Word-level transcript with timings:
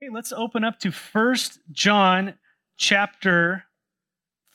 Okay, 0.00 0.14
let's 0.14 0.30
open 0.30 0.62
up 0.62 0.78
to 0.78 0.92
First 0.92 1.58
John 1.72 2.34
chapter 2.76 3.64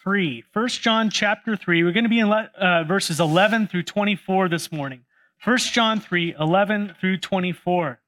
3. 0.01 0.41
1 0.53 0.67
John 0.69 1.09
chapter 1.09 1.57
3. 1.57 1.83
We're 1.83 1.91
going 1.91 2.05
to 2.05 2.09
be 2.09 2.19
in 2.19 2.31
uh, 2.31 2.85
verses 2.87 3.19
11 3.19 3.67
through 3.67 3.83
24 3.83 4.47
this 4.47 4.71
morning. 4.71 5.01
1 5.43 5.57
John 5.57 5.99
3, 5.99 6.35
11 6.39 6.95
through 6.97 7.17
24. 7.17 7.99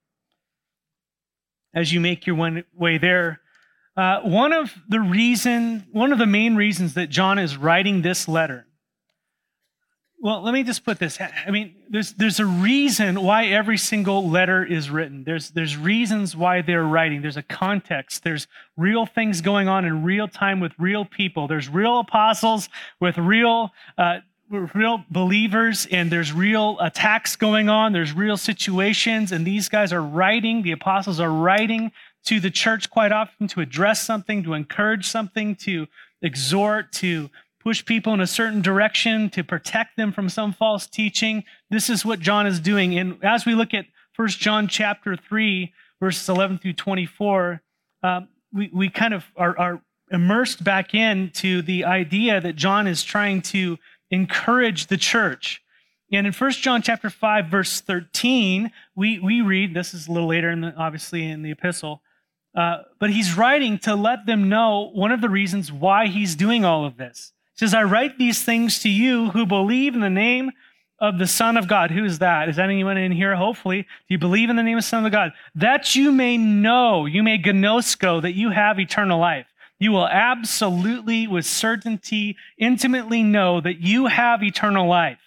As 1.73 1.91
you 1.91 1.99
make 1.99 2.25
your 2.25 2.63
way 2.73 2.97
there, 2.97 3.41
uh, 3.97 4.21
one 4.21 4.53
of 4.53 4.73
the 4.87 5.01
reason, 5.01 5.87
one 5.91 6.13
of 6.13 6.19
the 6.19 6.25
main 6.25 6.55
reasons 6.55 6.93
that 6.93 7.09
John 7.09 7.37
is 7.37 7.57
writing 7.57 8.01
this 8.01 8.29
letter 8.29 8.65
well, 10.25 10.41
let 10.41 10.55
me 10.55 10.63
just 10.63 10.83
put 10.83 10.97
this. 10.97 11.19
I 11.21 11.51
mean, 11.51 11.75
there's 11.87 12.13
there's 12.13 12.39
a 12.39 12.47
reason 12.47 13.21
why 13.21 13.45
every 13.45 13.77
single 13.77 14.27
letter 14.27 14.65
is 14.65 14.89
written. 14.89 15.23
There's 15.23 15.51
there's 15.51 15.77
reasons 15.77 16.35
why 16.35 16.63
they're 16.63 16.83
writing. 16.83 17.21
There's 17.21 17.37
a 17.37 17.43
context. 17.43 18.23
There's 18.23 18.47
real 18.75 19.05
things 19.05 19.41
going 19.41 19.67
on 19.67 19.85
in 19.85 20.03
real 20.03 20.27
time 20.27 20.59
with 20.59 20.71
real 20.79 21.05
people. 21.05 21.47
There's 21.47 21.69
real 21.69 21.99
apostles 21.99 22.69
with 22.99 23.19
real 23.19 23.71
uh, 23.99 24.21
real 24.49 25.05
believers, 25.11 25.85
and 25.91 26.11
there's 26.11 26.33
real 26.33 26.79
attacks 26.79 27.35
going 27.35 27.69
on. 27.69 27.93
There's 27.93 28.11
real 28.11 28.35
situations, 28.35 29.31
and 29.31 29.45
these 29.45 29.69
guys 29.69 29.93
are 29.93 30.01
writing. 30.01 30.63
The 30.63 30.71
apostles 30.71 31.19
are 31.19 31.29
writing 31.29 31.91
to 32.23 32.39
the 32.39 32.49
church 32.49 32.89
quite 32.89 33.11
often 33.11 33.47
to 33.49 33.61
address 33.61 34.01
something, 34.01 34.41
to 34.41 34.55
encourage 34.55 35.07
something, 35.07 35.55
to 35.57 35.85
exhort, 36.23 36.91
to 36.93 37.29
push 37.65 37.83
people 37.83 38.13
in 38.13 38.21
a 38.21 38.27
certain 38.27 38.61
direction 38.61 39.27
to 39.31 39.43
protect 39.43 39.97
them 39.97 40.11
from 40.11 40.29
some 40.29 40.53
false 40.53 40.85
teaching. 40.85 41.43
This 41.71 41.89
is 41.89 42.05
what 42.05 42.19
John 42.19 42.45
is 42.45 42.59
doing. 42.59 42.97
And 42.97 43.17
as 43.23 43.43
we 43.43 43.55
look 43.55 43.73
at 43.73 43.87
1 44.15 44.27
John 44.29 44.67
chapter 44.67 45.17
3, 45.17 45.73
verses 45.99 46.29
11 46.29 46.59
through 46.59 46.73
24, 46.73 47.63
uh, 48.03 48.21
we, 48.53 48.69
we 48.71 48.89
kind 48.89 49.15
of 49.15 49.25
are, 49.35 49.57
are 49.57 49.81
immersed 50.11 50.63
back 50.63 50.93
into 50.93 51.63
the 51.63 51.85
idea 51.85 52.39
that 52.39 52.55
John 52.55 52.85
is 52.85 53.03
trying 53.03 53.41
to 53.41 53.79
encourage 54.11 54.85
the 54.85 54.97
church. 54.97 55.63
And 56.11 56.27
in 56.27 56.33
1 56.33 56.51
John 56.51 56.83
chapter 56.83 57.09
5, 57.09 57.47
verse 57.47 57.81
13, 57.81 58.71
we, 58.95 59.17
we 59.17 59.41
read, 59.41 59.73
this 59.73 59.95
is 59.95 60.07
a 60.07 60.11
little 60.11 60.29
later, 60.29 60.51
in 60.51 60.61
the, 60.61 60.75
obviously, 60.75 61.27
in 61.27 61.41
the 61.41 61.49
epistle, 61.49 62.03
uh, 62.55 62.83
but 62.99 63.09
he's 63.09 63.35
writing 63.35 63.79
to 63.79 63.95
let 63.95 64.27
them 64.27 64.49
know 64.49 64.91
one 64.93 65.11
of 65.11 65.19
the 65.19 65.29
reasons 65.29 65.71
why 65.71 66.05
he's 66.05 66.35
doing 66.35 66.63
all 66.63 66.85
of 66.85 66.97
this 66.97 67.33
says, 67.55 67.73
I 67.73 67.83
write 67.83 68.17
these 68.17 68.43
things 68.43 68.79
to 68.79 68.89
you 68.89 69.31
who 69.31 69.45
believe 69.45 69.93
in 69.95 70.01
the 70.01 70.09
name 70.09 70.51
of 70.99 71.17
the 71.17 71.27
Son 71.27 71.57
of 71.57 71.67
God. 71.67 71.91
Who 71.91 72.05
is 72.05 72.19
that? 72.19 72.49
Is 72.49 72.55
that 72.55 72.69
anyone 72.69 72.97
in 72.97 73.11
here? 73.11 73.35
Hopefully. 73.35 73.81
Do 73.81 73.87
you 74.09 74.17
believe 74.17 74.49
in 74.49 74.55
the 74.55 74.63
name 74.63 74.77
of 74.77 74.83
the 74.83 74.87
Son 74.87 75.05
of 75.05 75.11
God? 75.11 75.31
That 75.55 75.95
you 75.95 76.11
may 76.11 76.37
know, 76.37 77.05
you 77.05 77.23
may 77.23 77.37
ginosko, 77.37 78.21
that 78.21 78.33
you 78.33 78.49
have 78.51 78.79
eternal 78.79 79.19
life. 79.19 79.47
You 79.77 79.91
will 79.91 80.07
absolutely, 80.07 81.27
with 81.27 81.45
certainty, 81.45 82.37
intimately 82.57 83.23
know 83.23 83.59
that 83.59 83.81
you 83.81 84.07
have 84.07 84.41
eternal 84.41 84.87
life. 84.87 85.19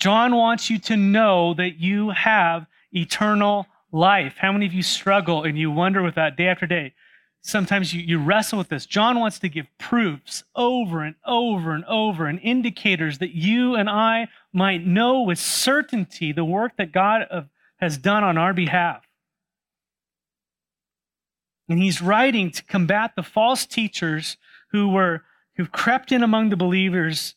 John 0.00 0.34
wants 0.34 0.68
you 0.68 0.78
to 0.80 0.96
know 0.96 1.54
that 1.54 1.78
you 1.78 2.10
have 2.10 2.66
eternal 2.92 3.66
life. 3.92 4.34
How 4.38 4.50
many 4.50 4.66
of 4.66 4.72
you 4.72 4.82
struggle 4.82 5.44
and 5.44 5.56
you 5.56 5.70
wonder 5.70 6.02
with 6.02 6.16
that 6.16 6.36
day 6.36 6.48
after 6.48 6.66
day? 6.66 6.94
Sometimes 7.42 7.94
you, 7.94 8.02
you 8.02 8.18
wrestle 8.18 8.58
with 8.58 8.68
this. 8.68 8.86
John 8.86 9.18
wants 9.18 9.38
to 9.40 9.48
give 9.48 9.66
proofs 9.78 10.44
over 10.54 11.02
and 11.02 11.14
over 11.26 11.72
and 11.72 11.84
over 11.86 12.26
and 12.26 12.38
indicators 12.40 13.18
that 13.18 13.34
you 13.34 13.74
and 13.74 13.88
I 13.88 14.28
might 14.52 14.86
know 14.86 15.22
with 15.22 15.38
certainty 15.38 16.32
the 16.32 16.44
work 16.44 16.76
that 16.76 16.92
God 16.92 17.26
has 17.80 17.98
done 17.98 18.24
on 18.24 18.36
our 18.36 18.52
behalf. 18.52 19.04
And 21.68 21.78
he's 21.78 22.02
writing 22.02 22.50
to 22.50 22.64
combat 22.64 23.12
the 23.14 23.22
false 23.22 23.64
teachers 23.64 24.36
who 24.72 24.88
were 24.88 25.22
who've 25.56 25.70
crept 25.70 26.10
in 26.10 26.22
among 26.22 26.50
the 26.50 26.56
believers 26.56 27.36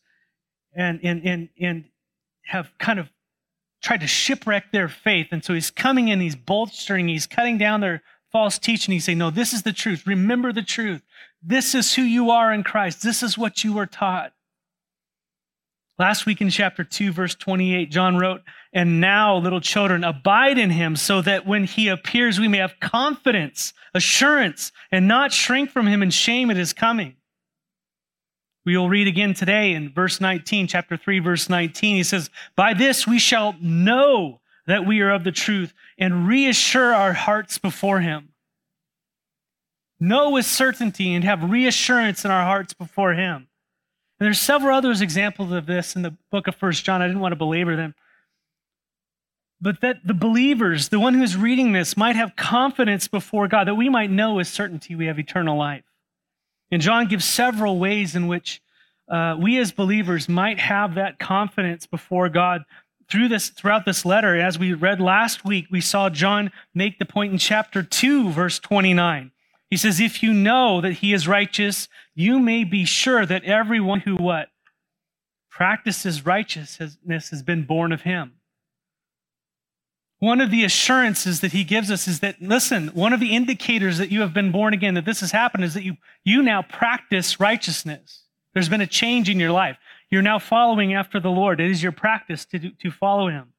and 0.75 0.99
and 1.03 1.23
and, 1.23 1.49
and 1.59 1.85
have 2.45 2.71
kind 2.79 2.99
of 2.99 3.09
tried 3.81 4.01
to 4.01 4.07
shipwreck 4.07 4.71
their 4.71 4.87
faith. 4.87 5.27
And 5.31 5.43
so 5.43 5.53
he's 5.53 5.69
coming 5.69 6.07
in, 6.07 6.19
he's 6.19 6.35
bolstering, 6.35 7.09
he's 7.09 7.27
cutting 7.27 7.57
down 7.57 7.81
their 7.81 8.01
false 8.33 8.59
teaching. 8.59 8.91
He's 8.91 9.05
saying, 9.05 9.19
no, 9.19 9.29
this 9.29 9.53
is 9.53 9.63
the 9.63 9.71
truth. 9.71 10.05
Remember 10.05 10.51
the 10.51 10.63
truth. 10.63 11.01
This 11.41 11.73
is 11.73 11.93
who 11.93 12.01
you 12.01 12.31
are 12.31 12.51
in 12.51 12.63
Christ. 12.63 13.01
This 13.03 13.23
is 13.23 13.37
what 13.37 13.63
you 13.63 13.71
were 13.71 13.85
taught. 13.85 14.33
Last 15.99 16.25
week 16.25 16.41
in 16.41 16.49
chapter 16.49 16.83
2, 16.83 17.11
verse 17.11 17.35
28, 17.35 17.91
John 17.91 18.17
wrote, 18.17 18.41
And 18.73 18.99
now, 18.99 19.37
little 19.37 19.61
children, 19.61 20.03
abide 20.03 20.57
in 20.57 20.71
him, 20.71 20.95
so 20.95 21.21
that 21.21 21.45
when 21.45 21.65
he 21.65 21.87
appears, 21.87 22.39
we 22.39 22.47
may 22.47 22.57
have 22.57 22.79
confidence, 22.81 23.73
assurance, 23.93 24.71
and 24.91 25.07
not 25.07 25.31
shrink 25.31 25.69
from 25.69 25.85
him 25.87 26.01
in 26.01 26.09
shame 26.09 26.49
at 26.49 26.57
his 26.57 26.73
coming. 26.73 27.17
We 28.65 28.75
will 28.75 28.89
read 28.89 29.07
again 29.07 29.35
today 29.35 29.73
in 29.73 29.93
verse 29.93 30.19
19, 30.19 30.67
chapter 30.67 30.97
3, 30.97 31.19
verse 31.19 31.47
19. 31.47 31.97
He 31.97 32.03
says, 32.03 32.31
By 32.55 32.73
this 32.73 33.05
we 33.05 33.19
shall 33.19 33.55
know 33.61 34.39
that 34.67 34.85
we 34.85 35.01
are 35.01 35.11
of 35.11 35.23
the 35.23 35.31
truth 35.31 35.73
and 35.97 36.27
reassure 36.27 36.93
our 36.93 37.13
hearts 37.13 37.57
before 37.57 37.99
Him. 37.99 38.29
Know 39.99 40.31
with 40.31 40.45
certainty 40.45 41.13
and 41.13 41.23
have 41.23 41.49
reassurance 41.49 42.25
in 42.25 42.31
our 42.31 42.43
hearts 42.43 42.73
before 42.73 43.13
Him. 43.13 43.47
And 44.19 44.27
there's 44.27 44.39
several 44.39 44.75
others 44.75 45.01
examples 45.01 45.51
of 45.51 45.65
this 45.65 45.95
in 45.95 46.01
the 46.01 46.15
book 46.31 46.47
of 46.47 46.55
First 46.55 46.85
John. 46.85 47.01
I 47.01 47.07
didn't 47.07 47.21
want 47.21 47.33
to 47.33 47.37
belabor 47.37 47.75
them. 47.75 47.95
But 49.59 49.81
that 49.81 50.05
the 50.05 50.13
believers, 50.13 50.89
the 50.89 50.99
one 50.99 51.13
who's 51.13 51.37
reading 51.37 51.71
this, 51.71 51.95
might 51.95 52.17
have 52.17 52.35
confidence 52.35 53.07
before 53.07 53.47
God, 53.47 53.67
that 53.67 53.75
we 53.75 53.87
might 53.87 54.11
know 54.11 54.35
with 54.35 54.47
certainty 54.47 54.95
we 54.95 55.05
have 55.05 55.19
eternal 55.19 55.57
life. 55.57 55.83
And 56.69 56.81
John 56.81 57.07
gives 57.07 57.23
several 57.23 57.79
ways 57.79 58.15
in 58.15 58.27
which 58.27 58.61
uh, 59.07 59.37
we 59.39 59.57
as 59.59 59.71
believers 59.71 60.27
might 60.27 60.59
have 60.59 60.95
that 60.95 61.19
confidence 61.19 61.85
before 61.85 62.29
God 62.29 62.63
through 63.09 63.27
this 63.27 63.49
throughout 63.49 63.85
this 63.85 64.05
letter 64.05 64.39
as 64.39 64.57
we 64.57 64.73
read 64.73 64.99
last 64.99 65.45
week 65.45 65.65
we 65.71 65.81
saw 65.81 66.09
john 66.09 66.51
make 66.73 66.99
the 66.99 67.05
point 67.05 67.31
in 67.31 67.37
chapter 67.37 67.83
2 67.83 68.29
verse 68.29 68.59
29 68.59 69.31
he 69.69 69.77
says 69.77 69.99
if 69.99 70.21
you 70.21 70.33
know 70.33 70.81
that 70.81 70.93
he 70.93 71.13
is 71.13 71.27
righteous 71.27 71.87
you 72.15 72.39
may 72.39 72.63
be 72.63 72.85
sure 72.85 73.25
that 73.25 73.43
everyone 73.43 74.01
who 74.01 74.15
what? 74.15 74.49
Practices 75.49 76.25
righteousness 76.25 77.29
has 77.29 77.43
been 77.43 77.65
born 77.65 77.91
of 77.91 78.01
him. 78.01 78.33
One 80.19 80.39
of 80.39 80.51
the 80.51 80.63
assurances 80.63 81.41
that 81.41 81.51
he 81.51 81.63
gives 81.63 81.91
us 81.91 82.07
is 82.07 82.21
that 82.21 82.41
listen 82.41 82.87
one 82.89 83.11
of 83.13 83.19
the 83.19 83.35
indicators 83.35 83.97
that 83.97 84.09
you 84.09 84.21
have 84.21 84.33
been 84.33 84.51
born 84.51 84.73
again 84.73 84.93
that 84.93 85.05
this 85.05 85.19
has 85.19 85.31
happened 85.31 85.65
is 85.65 85.73
that 85.73 85.83
you 85.83 85.97
you 86.23 86.41
now 86.41 86.61
practice 86.61 87.39
righteousness. 87.39 88.23
There's 88.53 88.69
been 88.69 88.81
a 88.81 88.87
change 88.87 89.29
in 89.29 89.39
your 89.39 89.51
life 89.51 89.77
you're 90.13 90.21
now 90.21 90.37
following 90.37 90.93
after 90.93 91.19
the 91.19 91.31
Lord. 91.31 91.59
It 91.59 91.71
is 91.71 91.81
your 91.81 91.91
practice 91.91 92.45
to, 92.45 92.69
to 92.69 92.91
follow 92.91 93.29
him, 93.29 93.53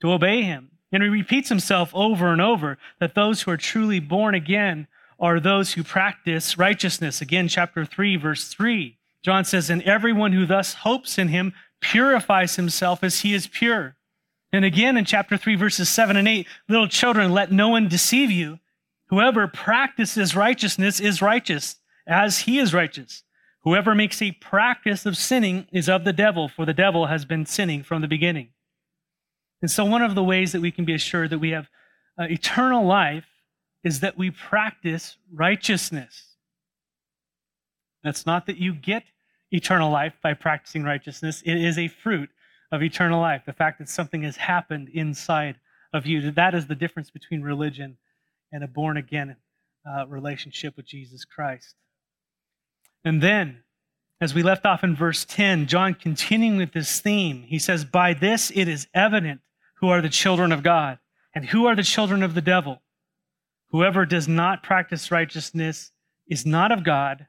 to 0.00 0.12
obey 0.12 0.42
him. 0.42 0.72
And 0.90 1.02
he 1.02 1.08
repeats 1.08 1.48
himself 1.48 1.94
over 1.94 2.32
and 2.32 2.40
over 2.40 2.76
that 2.98 3.14
those 3.14 3.42
who 3.42 3.52
are 3.52 3.56
truly 3.56 4.00
born 4.00 4.34
again 4.34 4.88
are 5.20 5.38
those 5.38 5.74
who 5.74 5.84
practice 5.84 6.58
righteousness. 6.58 7.20
Again, 7.20 7.48
chapter 7.48 7.84
3, 7.84 8.16
verse 8.16 8.48
3. 8.48 8.98
John 9.22 9.44
says, 9.44 9.70
And 9.70 9.82
everyone 9.82 10.32
who 10.32 10.44
thus 10.44 10.74
hopes 10.74 11.18
in 11.18 11.28
him 11.28 11.52
purifies 11.80 12.56
himself 12.56 13.04
as 13.04 13.20
he 13.20 13.32
is 13.32 13.46
pure. 13.46 13.96
And 14.52 14.64
again 14.64 14.96
in 14.96 15.04
chapter 15.04 15.36
3, 15.36 15.54
verses 15.56 15.88
7 15.88 16.16
and 16.16 16.26
8, 16.26 16.46
little 16.68 16.88
children, 16.88 17.32
let 17.32 17.52
no 17.52 17.68
one 17.68 17.88
deceive 17.88 18.30
you. 18.30 18.58
Whoever 19.08 19.46
practices 19.46 20.34
righteousness 20.34 20.98
is 20.98 21.22
righteous, 21.22 21.76
as 22.06 22.40
he 22.40 22.58
is 22.58 22.74
righteous. 22.74 23.22
Whoever 23.66 23.96
makes 23.96 24.22
a 24.22 24.30
practice 24.30 25.06
of 25.06 25.16
sinning 25.16 25.66
is 25.72 25.88
of 25.88 26.04
the 26.04 26.12
devil, 26.12 26.48
for 26.48 26.64
the 26.64 26.72
devil 26.72 27.06
has 27.06 27.24
been 27.24 27.44
sinning 27.44 27.82
from 27.82 28.00
the 28.00 28.06
beginning. 28.06 28.50
And 29.60 29.68
so, 29.68 29.84
one 29.84 30.02
of 30.02 30.14
the 30.14 30.22
ways 30.22 30.52
that 30.52 30.60
we 30.60 30.70
can 30.70 30.84
be 30.84 30.94
assured 30.94 31.30
that 31.30 31.40
we 31.40 31.50
have 31.50 31.68
uh, 32.16 32.26
eternal 32.30 32.86
life 32.86 33.26
is 33.82 33.98
that 34.00 34.16
we 34.16 34.30
practice 34.30 35.16
righteousness. 35.32 36.36
That's 38.04 38.24
not 38.24 38.46
that 38.46 38.58
you 38.58 38.72
get 38.72 39.02
eternal 39.50 39.90
life 39.90 40.14
by 40.22 40.34
practicing 40.34 40.84
righteousness, 40.84 41.42
it 41.44 41.56
is 41.56 41.76
a 41.76 41.88
fruit 41.88 42.30
of 42.70 42.84
eternal 42.84 43.20
life. 43.20 43.42
The 43.46 43.52
fact 43.52 43.80
that 43.80 43.88
something 43.88 44.22
has 44.22 44.36
happened 44.36 44.90
inside 44.90 45.56
of 45.92 46.06
you. 46.06 46.30
That 46.30 46.54
is 46.54 46.68
the 46.68 46.76
difference 46.76 47.10
between 47.10 47.42
religion 47.42 47.98
and 48.52 48.62
a 48.62 48.68
born 48.68 48.96
again 48.96 49.34
uh, 49.84 50.06
relationship 50.06 50.76
with 50.76 50.86
Jesus 50.86 51.24
Christ. 51.24 51.74
And 53.06 53.22
then, 53.22 53.58
as 54.20 54.34
we 54.34 54.42
left 54.42 54.66
off 54.66 54.82
in 54.82 54.96
verse 54.96 55.24
10, 55.24 55.68
John 55.68 55.94
continuing 55.94 56.56
with 56.56 56.72
this 56.72 57.00
theme, 57.00 57.44
he 57.44 57.60
says, 57.60 57.84
By 57.84 58.14
this 58.14 58.50
it 58.52 58.66
is 58.66 58.88
evident 58.92 59.42
who 59.76 59.88
are 59.90 60.02
the 60.02 60.08
children 60.08 60.50
of 60.50 60.64
God 60.64 60.98
and 61.32 61.44
who 61.44 61.66
are 61.66 61.76
the 61.76 61.84
children 61.84 62.24
of 62.24 62.34
the 62.34 62.40
devil. 62.40 62.82
Whoever 63.70 64.06
does 64.06 64.26
not 64.26 64.64
practice 64.64 65.12
righteousness 65.12 65.92
is 66.26 66.44
not 66.44 66.72
of 66.72 66.82
God. 66.82 67.28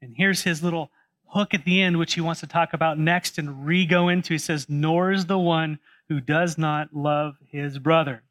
And 0.00 0.12
here's 0.16 0.42
his 0.42 0.60
little 0.60 0.90
hook 1.26 1.54
at 1.54 1.64
the 1.64 1.80
end, 1.80 2.00
which 2.00 2.14
he 2.14 2.20
wants 2.20 2.40
to 2.40 2.48
talk 2.48 2.72
about 2.72 2.98
next 2.98 3.38
and 3.38 3.64
re 3.64 3.86
go 3.86 4.08
into. 4.08 4.34
He 4.34 4.38
says, 4.38 4.66
Nor 4.68 5.12
is 5.12 5.26
the 5.26 5.38
one 5.38 5.78
who 6.08 6.20
does 6.20 6.58
not 6.58 6.92
love 6.92 7.36
his 7.46 7.78
brother. 7.78 8.24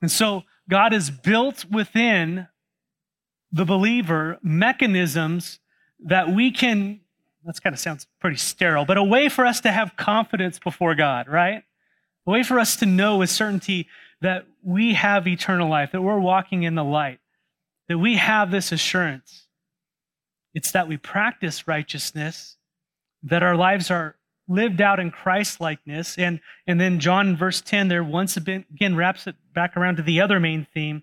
And 0.00 0.12
so 0.12 0.44
God 0.70 0.92
has 0.92 1.10
built 1.10 1.64
within 1.64 2.46
the 3.52 3.64
believer 3.64 4.38
mechanisms 4.42 5.60
that 6.00 6.28
we 6.28 6.50
can, 6.50 7.00
that's 7.44 7.60
kind 7.60 7.74
of 7.74 7.80
sounds 7.80 8.06
pretty 8.20 8.36
sterile, 8.36 8.84
but 8.84 8.96
a 8.96 9.02
way 9.02 9.28
for 9.28 9.46
us 9.46 9.60
to 9.60 9.72
have 9.72 9.96
confidence 9.96 10.58
before 10.58 10.94
God, 10.94 11.28
right? 11.28 11.64
A 12.26 12.30
way 12.30 12.42
for 12.42 12.58
us 12.58 12.76
to 12.76 12.86
know 12.86 13.16
with 13.18 13.30
certainty 13.30 13.88
that 14.20 14.46
we 14.62 14.94
have 14.94 15.26
eternal 15.26 15.68
life, 15.68 15.92
that 15.92 16.02
we're 16.02 16.18
walking 16.18 16.62
in 16.64 16.74
the 16.74 16.84
light, 16.84 17.20
that 17.88 17.98
we 17.98 18.16
have 18.16 18.50
this 18.50 18.70
assurance. 18.72 19.46
It's 20.54 20.72
that 20.72 20.88
we 20.88 20.96
practice 20.96 21.66
righteousness, 21.66 22.56
that 23.22 23.42
our 23.42 23.56
lives 23.56 23.90
are 23.90 24.16
lived 24.46 24.80
out 24.80 24.98
in 24.98 25.10
Christ 25.10 25.60
likeness. 25.60 26.18
And, 26.18 26.40
and 26.66 26.80
then 26.80 27.00
John, 27.00 27.36
verse 27.36 27.60
10, 27.60 27.88
there 27.88 28.02
once 28.02 28.36
again 28.36 28.96
wraps 28.96 29.26
it 29.26 29.36
back 29.54 29.76
around 29.76 29.96
to 29.96 30.02
the 30.02 30.20
other 30.20 30.40
main 30.40 30.66
theme 30.72 31.02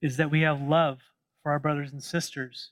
is 0.00 0.16
that 0.18 0.30
we 0.30 0.42
have 0.42 0.60
love 0.60 1.00
for 1.42 1.52
our 1.52 1.58
brothers 1.58 1.92
and 1.92 2.02
sisters. 2.02 2.70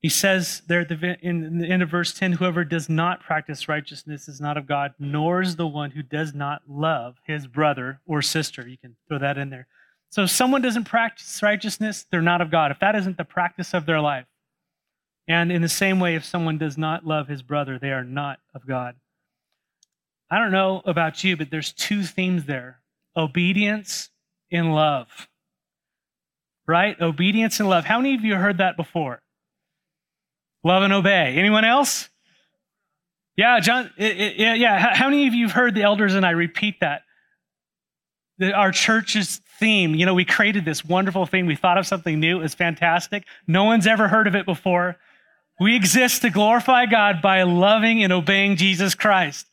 He 0.00 0.08
says 0.08 0.62
there 0.66 0.80
at 0.80 0.88
the, 0.88 1.18
in 1.20 1.58
the 1.58 1.66
end 1.66 1.82
of 1.82 1.90
verse 1.90 2.14
10 2.14 2.32
whoever 2.32 2.64
does 2.64 2.88
not 2.88 3.22
practice 3.22 3.68
righteousness 3.68 4.28
is 4.28 4.40
not 4.40 4.56
of 4.56 4.66
God, 4.66 4.94
nor 4.98 5.42
is 5.42 5.56
the 5.56 5.66
one 5.66 5.90
who 5.90 6.02
does 6.02 6.34
not 6.34 6.62
love 6.66 7.16
his 7.26 7.46
brother 7.46 8.00
or 8.06 8.22
sister. 8.22 8.66
You 8.66 8.78
can 8.78 8.96
throw 9.08 9.18
that 9.18 9.36
in 9.36 9.50
there. 9.50 9.66
So 10.08 10.22
if 10.22 10.30
someone 10.30 10.62
doesn't 10.62 10.84
practice 10.84 11.42
righteousness, 11.42 12.06
they're 12.10 12.22
not 12.22 12.40
of 12.40 12.50
God. 12.50 12.70
If 12.70 12.80
that 12.80 12.96
isn't 12.96 13.18
the 13.18 13.24
practice 13.24 13.74
of 13.74 13.86
their 13.86 14.00
life, 14.00 14.26
and 15.28 15.52
in 15.52 15.62
the 15.62 15.68
same 15.68 16.00
way, 16.00 16.16
if 16.16 16.24
someone 16.24 16.58
does 16.58 16.76
not 16.76 17.06
love 17.06 17.28
his 17.28 17.42
brother, 17.42 17.78
they 17.78 17.92
are 17.92 18.02
not 18.02 18.40
of 18.54 18.66
God. 18.66 18.96
I 20.30 20.38
don't 20.38 20.50
know 20.50 20.82
about 20.84 21.22
you, 21.22 21.36
but 21.36 21.50
there's 21.50 21.72
two 21.72 22.02
themes 22.02 22.46
there 22.46 22.80
obedience 23.16 24.10
and 24.50 24.74
love. 24.74 25.28
Right? 26.70 27.00
Obedience 27.00 27.58
and 27.58 27.68
love. 27.68 27.84
How 27.84 27.98
many 27.98 28.14
of 28.14 28.24
you 28.24 28.36
heard 28.36 28.58
that 28.58 28.76
before? 28.76 29.20
Love 30.62 30.84
and 30.84 30.92
obey. 30.92 31.34
Anyone 31.36 31.64
else? 31.64 32.08
Yeah, 33.36 33.58
John, 33.58 33.90
it, 33.96 34.36
yeah. 34.36 34.94
How 34.94 35.08
many 35.08 35.26
of 35.26 35.34
you 35.34 35.46
have 35.46 35.54
heard 35.56 35.74
the 35.74 35.82
elders 35.82 36.14
and 36.14 36.24
I 36.24 36.30
repeat 36.30 36.76
that? 36.80 37.02
Our 38.54 38.70
church's 38.70 39.40
theme, 39.58 39.96
you 39.96 40.06
know, 40.06 40.14
we 40.14 40.24
created 40.24 40.64
this 40.64 40.84
wonderful 40.84 41.26
thing. 41.26 41.46
We 41.46 41.56
thought 41.56 41.76
of 41.76 41.88
something 41.88 42.20
new. 42.20 42.40
It's 42.40 42.54
fantastic. 42.54 43.24
No 43.48 43.64
one's 43.64 43.88
ever 43.88 44.06
heard 44.06 44.28
of 44.28 44.36
it 44.36 44.46
before. 44.46 44.96
We 45.58 45.74
exist 45.74 46.22
to 46.22 46.30
glorify 46.30 46.86
God 46.86 47.20
by 47.20 47.42
loving 47.42 48.04
and 48.04 48.12
obeying 48.12 48.54
Jesus 48.54 48.94
Christ. 48.94 49.46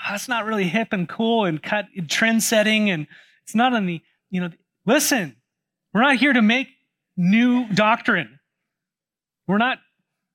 Ah, 0.00 0.10
that's 0.10 0.28
not 0.28 0.44
really 0.44 0.68
hip 0.68 0.92
and 0.92 1.08
cool 1.08 1.46
and 1.46 1.62
cut 1.62 1.86
and 1.96 2.10
trend 2.10 2.42
setting, 2.42 2.90
and 2.90 3.06
it's 3.44 3.54
not 3.54 3.72
on 3.72 3.86
the, 3.86 4.02
you 4.30 4.42
know, 4.42 4.50
listen, 4.84 5.34
we're 5.98 6.04
not 6.04 6.16
here 6.16 6.32
to 6.32 6.42
make 6.42 6.68
new 7.16 7.68
doctrine. 7.68 8.38
We're 9.46 9.58
not 9.58 9.78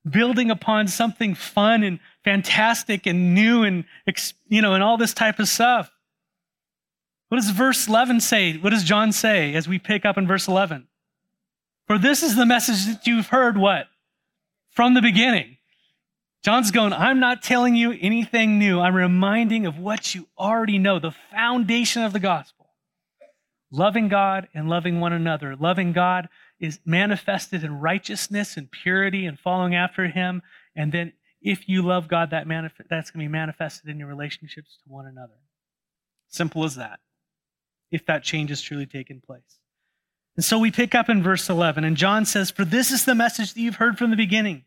building 0.09 0.51
upon 0.51 0.87
something 0.87 1.33
fun 1.33 1.83
and 1.83 1.99
fantastic 2.23 3.05
and 3.05 3.33
new 3.33 3.63
and, 3.63 3.85
you 4.47 4.61
know, 4.61 4.73
and 4.73 4.83
all 4.83 4.97
this 4.97 5.13
type 5.13 5.39
of 5.39 5.47
stuff. 5.47 5.91
What 7.29 7.37
does 7.37 7.49
verse 7.49 7.87
11 7.87 8.19
say? 8.19 8.57
What 8.57 8.71
does 8.71 8.83
John 8.83 9.11
say 9.11 9.55
as 9.55 9.67
we 9.67 9.79
pick 9.79 10.05
up 10.05 10.17
in 10.17 10.27
verse 10.27 10.47
11? 10.47 10.87
For 11.87 11.97
this 11.97 12.21
is 12.21 12.35
the 12.35 12.45
message 12.45 12.85
that 12.85 13.07
you've 13.07 13.27
heard 13.27 13.57
what? 13.57 13.87
from 14.73 14.93
the 14.93 15.01
beginning. 15.01 15.57
John's 16.43 16.71
going, 16.71 16.91
I'm 16.91 17.19
not 17.19 17.41
telling 17.41 17.75
you 17.75 17.95
anything 18.01 18.59
new. 18.59 18.79
I'm 18.81 18.95
reminding 18.95 19.65
of 19.65 19.77
what 19.77 20.13
you 20.13 20.27
already 20.37 20.77
know, 20.77 20.99
the 20.99 21.13
foundation 21.31 22.03
of 22.03 22.11
the 22.11 22.19
gospel. 22.19 22.62
Loving 23.75 24.07
God 24.07 24.49
and 24.53 24.69
loving 24.69 24.99
one 24.99 25.13
another. 25.13 25.55
Loving 25.55 25.93
God 25.93 26.29
is 26.59 26.79
manifested 26.85 27.63
in 27.63 27.79
righteousness 27.79 28.55
and 28.55 28.69
purity 28.69 29.25
and 29.25 29.39
following 29.39 29.73
after 29.73 30.07
Him. 30.07 30.43
And 30.75 30.91
then 30.91 31.13
if 31.41 31.67
you 31.67 31.81
love 31.81 32.07
God, 32.07 32.29
that 32.29 32.45
manif- 32.45 32.87
that's 32.87 33.09
going 33.09 33.25
to 33.25 33.29
be 33.29 33.31
manifested 33.31 33.89
in 33.89 33.97
your 33.97 34.07
relationships 34.07 34.77
to 34.83 34.93
one 34.93 35.07
another. 35.07 35.33
Simple 36.29 36.63
as 36.65 36.75
that, 36.75 36.99
if 37.89 38.05
that 38.05 38.23
change 38.23 38.51
has 38.51 38.61
truly 38.61 38.85
taken 38.85 39.19
place. 39.25 39.57
And 40.35 40.45
so 40.45 40.59
we 40.59 40.69
pick 40.69 40.93
up 40.93 41.09
in 41.09 41.23
verse 41.23 41.49
11, 41.49 41.83
and 41.83 41.97
John 41.97 42.25
says, 42.25 42.51
For 42.51 42.65
this 42.65 42.91
is 42.91 43.05
the 43.05 43.15
message 43.15 43.55
that 43.55 43.59
you've 43.59 43.77
heard 43.77 43.97
from 43.97 44.11
the 44.11 44.15
beginning, 44.15 44.65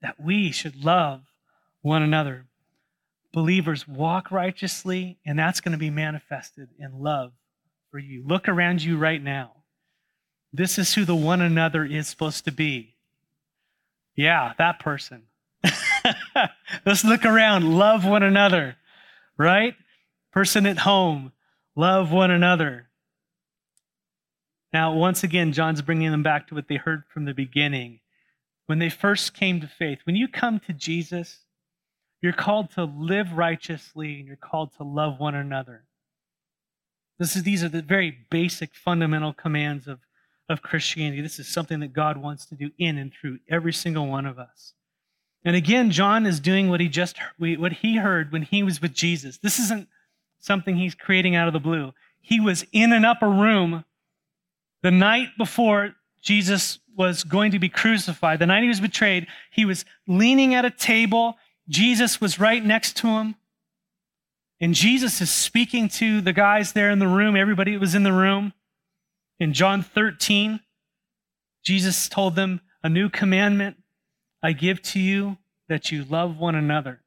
that 0.00 0.18
we 0.18 0.50
should 0.50 0.82
love 0.82 1.24
one 1.82 2.02
another. 2.02 2.46
Believers 3.34 3.86
walk 3.86 4.30
righteously, 4.30 5.18
and 5.26 5.38
that's 5.38 5.60
going 5.60 5.72
to 5.72 5.78
be 5.78 5.90
manifested 5.90 6.70
in 6.78 7.00
love 7.00 7.32
for 7.96 8.00
you. 8.00 8.22
Look 8.26 8.46
around 8.46 8.82
you 8.82 8.98
right 8.98 9.22
now. 9.22 9.52
This 10.52 10.78
is 10.78 10.92
who 10.92 11.06
the 11.06 11.16
one 11.16 11.40
another 11.40 11.82
is 11.82 12.06
supposed 12.06 12.44
to 12.44 12.52
be. 12.52 12.94
Yeah, 14.14 14.52
that 14.58 14.80
person. 14.80 15.22
Let's 16.84 17.06
look 17.06 17.24
around. 17.24 17.78
Love 17.78 18.04
one 18.04 18.22
another, 18.22 18.76
right? 19.38 19.72
Person 20.30 20.66
at 20.66 20.76
home, 20.76 21.32
love 21.74 22.12
one 22.12 22.30
another. 22.30 22.90
Now, 24.74 24.92
once 24.92 25.24
again, 25.24 25.54
John's 25.54 25.80
bringing 25.80 26.10
them 26.10 26.22
back 26.22 26.48
to 26.48 26.54
what 26.54 26.68
they 26.68 26.76
heard 26.76 27.04
from 27.08 27.24
the 27.24 27.32
beginning. 27.32 28.00
When 28.66 28.78
they 28.78 28.90
first 28.90 29.32
came 29.32 29.62
to 29.62 29.66
faith, 29.66 30.00
when 30.04 30.16
you 30.16 30.28
come 30.28 30.60
to 30.66 30.74
Jesus, 30.74 31.38
you're 32.20 32.34
called 32.34 32.72
to 32.72 32.84
live 32.84 33.32
righteously 33.32 34.18
and 34.18 34.26
you're 34.26 34.36
called 34.36 34.76
to 34.76 34.82
love 34.82 35.18
one 35.18 35.34
another. 35.34 35.85
This 37.18 37.36
is, 37.36 37.42
these 37.42 37.64
are 37.64 37.68
the 37.68 37.82
very 37.82 38.16
basic 38.30 38.74
fundamental 38.74 39.32
commands 39.32 39.86
of, 39.86 40.00
of 40.48 40.62
Christianity. 40.62 41.22
This 41.22 41.38
is 41.38 41.48
something 41.48 41.80
that 41.80 41.92
God 41.92 42.16
wants 42.18 42.46
to 42.46 42.54
do 42.54 42.70
in 42.78 42.98
and 42.98 43.12
through 43.12 43.38
every 43.48 43.72
single 43.72 44.06
one 44.06 44.26
of 44.26 44.38
us. 44.38 44.74
And 45.44 45.54
again, 45.54 45.90
John 45.90 46.26
is 46.26 46.40
doing 46.40 46.68
what 46.68 46.80
he 46.80 46.88
just 46.88 47.16
what 47.38 47.72
he 47.72 47.96
heard 47.96 48.32
when 48.32 48.42
he 48.42 48.62
was 48.64 48.82
with 48.82 48.92
Jesus. 48.92 49.38
This 49.38 49.60
isn't 49.60 49.88
something 50.40 50.76
he's 50.76 50.94
creating 50.94 51.36
out 51.36 51.46
of 51.46 51.52
the 51.52 51.60
blue. 51.60 51.92
He 52.20 52.40
was 52.40 52.66
in 52.72 52.92
an 52.92 53.04
upper 53.04 53.28
room 53.28 53.84
the 54.82 54.90
night 54.90 55.28
before 55.38 55.94
Jesus 56.20 56.80
was 56.96 57.24
going 57.24 57.52
to 57.52 57.58
be 57.58 57.68
crucified, 57.68 58.38
the 58.38 58.46
night 58.46 58.62
he 58.62 58.68
was 58.68 58.80
betrayed, 58.80 59.26
he 59.50 59.64
was 59.64 59.84
leaning 60.08 60.54
at 60.54 60.64
a 60.64 60.70
table. 60.70 61.36
Jesus 61.68 62.20
was 62.20 62.40
right 62.40 62.64
next 62.64 62.96
to 62.98 63.08
him. 63.08 63.36
And 64.60 64.74
Jesus 64.74 65.20
is 65.20 65.30
speaking 65.30 65.88
to 65.90 66.20
the 66.20 66.32
guys 66.32 66.72
there 66.72 66.90
in 66.90 66.98
the 66.98 67.08
room, 67.08 67.36
everybody 67.36 67.72
that 67.72 67.80
was 67.80 67.94
in 67.94 68.04
the 68.04 68.12
room. 68.12 68.54
In 69.38 69.52
John 69.52 69.82
13, 69.82 70.60
Jesus 71.62 72.08
told 72.08 72.36
them, 72.36 72.60
A 72.82 72.88
new 72.88 73.10
commandment 73.10 73.76
I 74.42 74.52
give 74.52 74.80
to 74.82 75.00
you 75.00 75.36
that 75.68 75.90
you 75.92 76.04
love 76.04 76.38
one 76.38 76.54
another, 76.54 77.02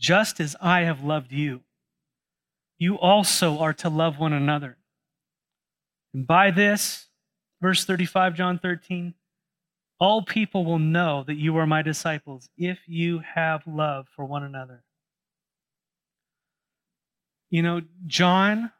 just 0.00 0.40
as 0.40 0.56
I 0.60 0.80
have 0.80 1.04
loved 1.04 1.30
you. 1.30 1.60
You 2.78 2.98
also 2.98 3.58
are 3.58 3.74
to 3.74 3.88
love 3.88 4.18
one 4.18 4.32
another. 4.32 4.76
And 6.12 6.26
by 6.26 6.50
this, 6.50 7.06
verse 7.60 7.84
35, 7.84 8.34
John 8.34 8.58
13, 8.58 9.14
all 10.00 10.22
people 10.22 10.64
will 10.64 10.80
know 10.80 11.22
that 11.28 11.36
you 11.36 11.56
are 11.58 11.66
my 11.66 11.82
disciples 11.82 12.48
if 12.56 12.80
you 12.88 13.20
have 13.34 13.62
love 13.68 14.06
for 14.16 14.24
one 14.24 14.42
another. 14.42 14.82
You 17.52 17.60
know, 17.60 17.82
John, 18.06 18.72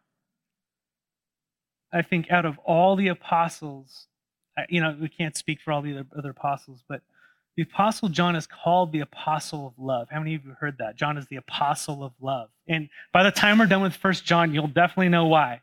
I 1.92 2.00
think 2.00 2.30
out 2.30 2.46
of 2.46 2.56
all 2.64 2.96
the 2.96 3.08
apostles, 3.08 4.06
you 4.70 4.80
know, 4.80 4.96
we 4.98 5.10
can't 5.10 5.36
speak 5.36 5.60
for 5.60 5.72
all 5.72 5.82
the 5.82 5.92
other, 5.92 6.06
other 6.16 6.30
apostles, 6.30 6.82
but 6.88 7.02
the 7.54 7.64
apostle 7.64 8.08
John 8.08 8.34
is 8.34 8.46
called 8.46 8.90
the 8.90 9.00
apostle 9.00 9.66
of 9.66 9.74
love. 9.76 10.08
How 10.10 10.20
many 10.20 10.34
of 10.34 10.46
you 10.46 10.56
heard 10.58 10.78
that? 10.78 10.96
John 10.96 11.18
is 11.18 11.26
the 11.26 11.36
apostle 11.36 12.02
of 12.02 12.12
love. 12.18 12.48
And 12.66 12.88
by 13.12 13.22
the 13.22 13.30
time 13.30 13.58
we're 13.58 13.66
done 13.66 13.82
with 13.82 13.92
First 13.92 14.24
John, 14.24 14.54
you'll 14.54 14.68
definitely 14.68 15.10
know 15.10 15.26
why 15.26 15.60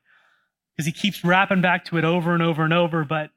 because 0.77 0.85
he 0.85 0.91
keeps 0.91 1.23
wrapping 1.23 1.61
back 1.61 1.85
to 1.85 1.97
it 1.97 2.05
over 2.05 2.35
and 2.35 2.43
over 2.43 2.63
and 2.63 2.73
over. 2.73 3.03
But 3.05 3.31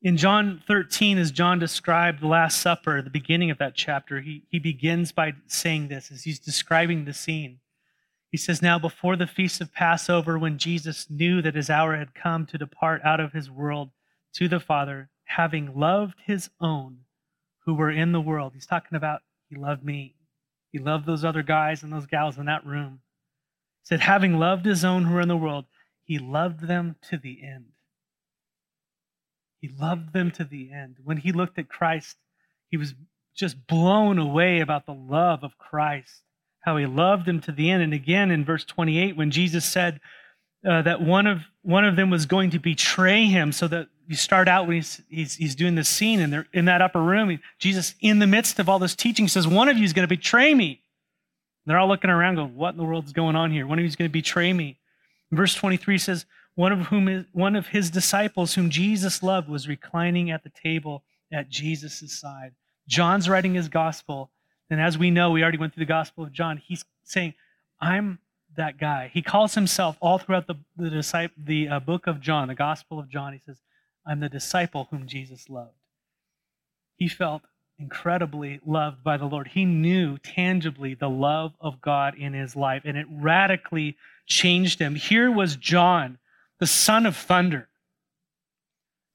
in 0.00 0.16
John 0.16 0.62
13, 0.66 1.18
as 1.18 1.30
John 1.30 1.58
described 1.58 2.22
the 2.22 2.26
Last 2.26 2.62
Supper, 2.62 3.02
the 3.02 3.10
beginning 3.10 3.50
of 3.50 3.58
that 3.58 3.74
chapter, 3.74 4.22
he, 4.22 4.44
he 4.48 4.58
begins 4.58 5.12
by 5.12 5.34
saying 5.46 5.88
this 5.88 6.10
as 6.10 6.24
he's 6.24 6.38
describing 6.38 7.04
the 7.04 7.12
scene. 7.12 7.58
He 8.34 8.38
says, 8.38 8.60
Now 8.60 8.80
before 8.80 9.14
the 9.14 9.28
feast 9.28 9.60
of 9.60 9.72
Passover, 9.72 10.36
when 10.36 10.58
Jesus 10.58 11.08
knew 11.08 11.40
that 11.40 11.54
his 11.54 11.70
hour 11.70 11.96
had 11.96 12.16
come 12.16 12.46
to 12.46 12.58
depart 12.58 13.00
out 13.04 13.20
of 13.20 13.32
his 13.32 13.48
world 13.48 13.90
to 14.32 14.48
the 14.48 14.58
Father, 14.58 15.08
having 15.22 15.78
loved 15.78 16.16
his 16.26 16.50
own 16.60 17.04
who 17.64 17.74
were 17.74 17.92
in 17.92 18.10
the 18.10 18.20
world, 18.20 18.54
he's 18.54 18.66
talking 18.66 18.96
about 18.96 19.22
he 19.48 19.54
loved 19.54 19.84
me. 19.84 20.16
He 20.72 20.80
loved 20.80 21.06
those 21.06 21.24
other 21.24 21.44
guys 21.44 21.84
and 21.84 21.92
those 21.92 22.06
gals 22.06 22.36
in 22.36 22.46
that 22.46 22.66
room. 22.66 23.02
He 23.82 23.86
said, 23.86 24.00
having 24.00 24.36
loved 24.36 24.66
his 24.66 24.84
own 24.84 25.04
who 25.04 25.14
were 25.14 25.20
in 25.20 25.28
the 25.28 25.36
world, 25.36 25.66
he 26.02 26.18
loved 26.18 26.66
them 26.66 26.96
to 27.10 27.16
the 27.16 27.38
end. 27.40 27.66
He 29.60 29.68
loved 29.68 30.12
them 30.12 30.32
to 30.32 30.42
the 30.42 30.72
end. 30.72 30.96
When 31.04 31.18
he 31.18 31.30
looked 31.30 31.56
at 31.60 31.68
Christ, 31.68 32.16
he 32.68 32.78
was 32.78 32.94
just 33.36 33.68
blown 33.68 34.18
away 34.18 34.58
about 34.58 34.86
the 34.86 34.92
love 34.92 35.44
of 35.44 35.56
Christ, 35.56 36.23
how 36.64 36.76
he 36.76 36.86
loved 36.86 37.28
him 37.28 37.40
to 37.42 37.52
the 37.52 37.70
end. 37.70 37.82
And 37.82 37.92
again 37.92 38.30
in 38.30 38.44
verse 38.44 38.64
28, 38.64 39.16
when 39.16 39.30
Jesus 39.30 39.64
said, 39.64 40.00
uh, 40.68 40.82
that 40.82 41.02
one 41.02 41.26
of 41.26 41.42
one 41.62 41.84
of 41.84 41.96
them 41.96 42.10
was 42.10 42.26
going 42.26 42.50
to 42.50 42.58
betray 42.58 43.26
him. 43.26 43.52
So 43.52 43.68
that 43.68 43.88
you 44.06 44.16
start 44.16 44.48
out 44.48 44.66
when 44.66 44.76
he's 44.76 45.02
he's, 45.08 45.34
he's 45.34 45.54
doing 45.54 45.74
this 45.74 45.88
scene 45.88 46.20
and 46.20 46.32
they're 46.32 46.46
in 46.52 46.64
that 46.66 46.82
upper 46.82 47.02
room. 47.02 47.38
Jesus, 47.58 47.94
in 48.00 48.18
the 48.18 48.26
midst 48.26 48.58
of 48.58 48.68
all 48.68 48.78
this 48.78 48.94
teaching, 48.94 49.28
says, 49.28 49.46
"One 49.46 49.68
of 49.68 49.76
you 49.76 49.84
is 49.84 49.92
going 49.92 50.08
to 50.08 50.14
betray 50.14 50.54
me." 50.54 50.82
And 51.64 51.70
they're 51.70 51.78
all 51.78 51.88
looking 51.88 52.10
around, 52.10 52.36
going, 52.36 52.56
"What 52.56 52.70
in 52.70 52.78
the 52.78 52.84
world 52.84 53.04
is 53.06 53.12
going 53.12 53.36
on 53.36 53.50
here? 53.50 53.66
One 53.66 53.78
of 53.78 53.82
you 53.82 53.88
is 53.88 53.96
going 53.96 54.08
to 54.08 54.12
betray 54.12 54.52
me." 54.52 54.78
verse 55.30 55.54
23 55.54 55.98
says, 55.98 56.26
"One 56.54 56.72
of 56.72 56.86
whom 56.86 57.08
is, 57.08 57.24
one 57.32 57.56
of 57.56 57.68
his 57.68 57.90
disciples, 57.90 58.54
whom 58.54 58.70
Jesus 58.70 59.22
loved, 59.22 59.48
was 59.48 59.68
reclining 59.68 60.30
at 60.30 60.44
the 60.44 60.50
table 60.50 61.04
at 61.32 61.50
Jesus' 61.50 62.18
side." 62.18 62.52
John's 62.88 63.28
writing 63.28 63.54
his 63.54 63.68
gospel, 63.68 64.30
and 64.70 64.80
as 64.80 64.96
we 64.98 65.10
know, 65.10 65.30
we 65.30 65.42
already 65.42 65.58
went 65.58 65.74
through 65.74 65.84
the 65.84 65.88
Gospel 65.88 66.24
of 66.24 66.32
John. 66.32 66.56
He's 66.56 66.84
saying, 67.02 67.34
"I'm 67.80 68.18
that 68.56 68.78
guy. 68.78 69.10
He 69.12 69.22
calls 69.22 69.54
himself 69.54 69.96
all 70.00 70.18
throughout 70.18 70.46
the 70.46 70.56
the, 70.76 70.90
disciple, 70.90 71.34
the 71.42 71.68
uh, 71.68 71.80
book 71.80 72.06
of 72.06 72.20
John, 72.20 72.48
the 72.48 72.54
Gospel 72.54 72.98
of 72.98 73.08
John. 73.08 73.32
He 73.32 73.40
says, 73.40 73.60
"I'm 74.06 74.20
the 74.20 74.28
disciple 74.28 74.88
whom 74.90 75.06
Jesus 75.06 75.48
loved." 75.48 75.76
He 76.96 77.08
felt 77.08 77.42
incredibly 77.78 78.60
loved 78.64 79.02
by 79.02 79.16
the 79.16 79.26
Lord. 79.26 79.48
He 79.48 79.64
knew 79.64 80.18
tangibly 80.18 80.94
the 80.94 81.10
love 81.10 81.54
of 81.60 81.80
God 81.80 82.14
in 82.16 82.32
his 82.32 82.54
life, 82.54 82.82
and 82.84 82.96
it 82.96 83.06
radically 83.10 83.96
changed 84.26 84.78
him. 84.78 84.94
Here 84.94 85.30
was 85.30 85.56
John, 85.56 86.18
the 86.60 86.66
son 86.66 87.04
of 87.06 87.16
thunder. 87.16 87.68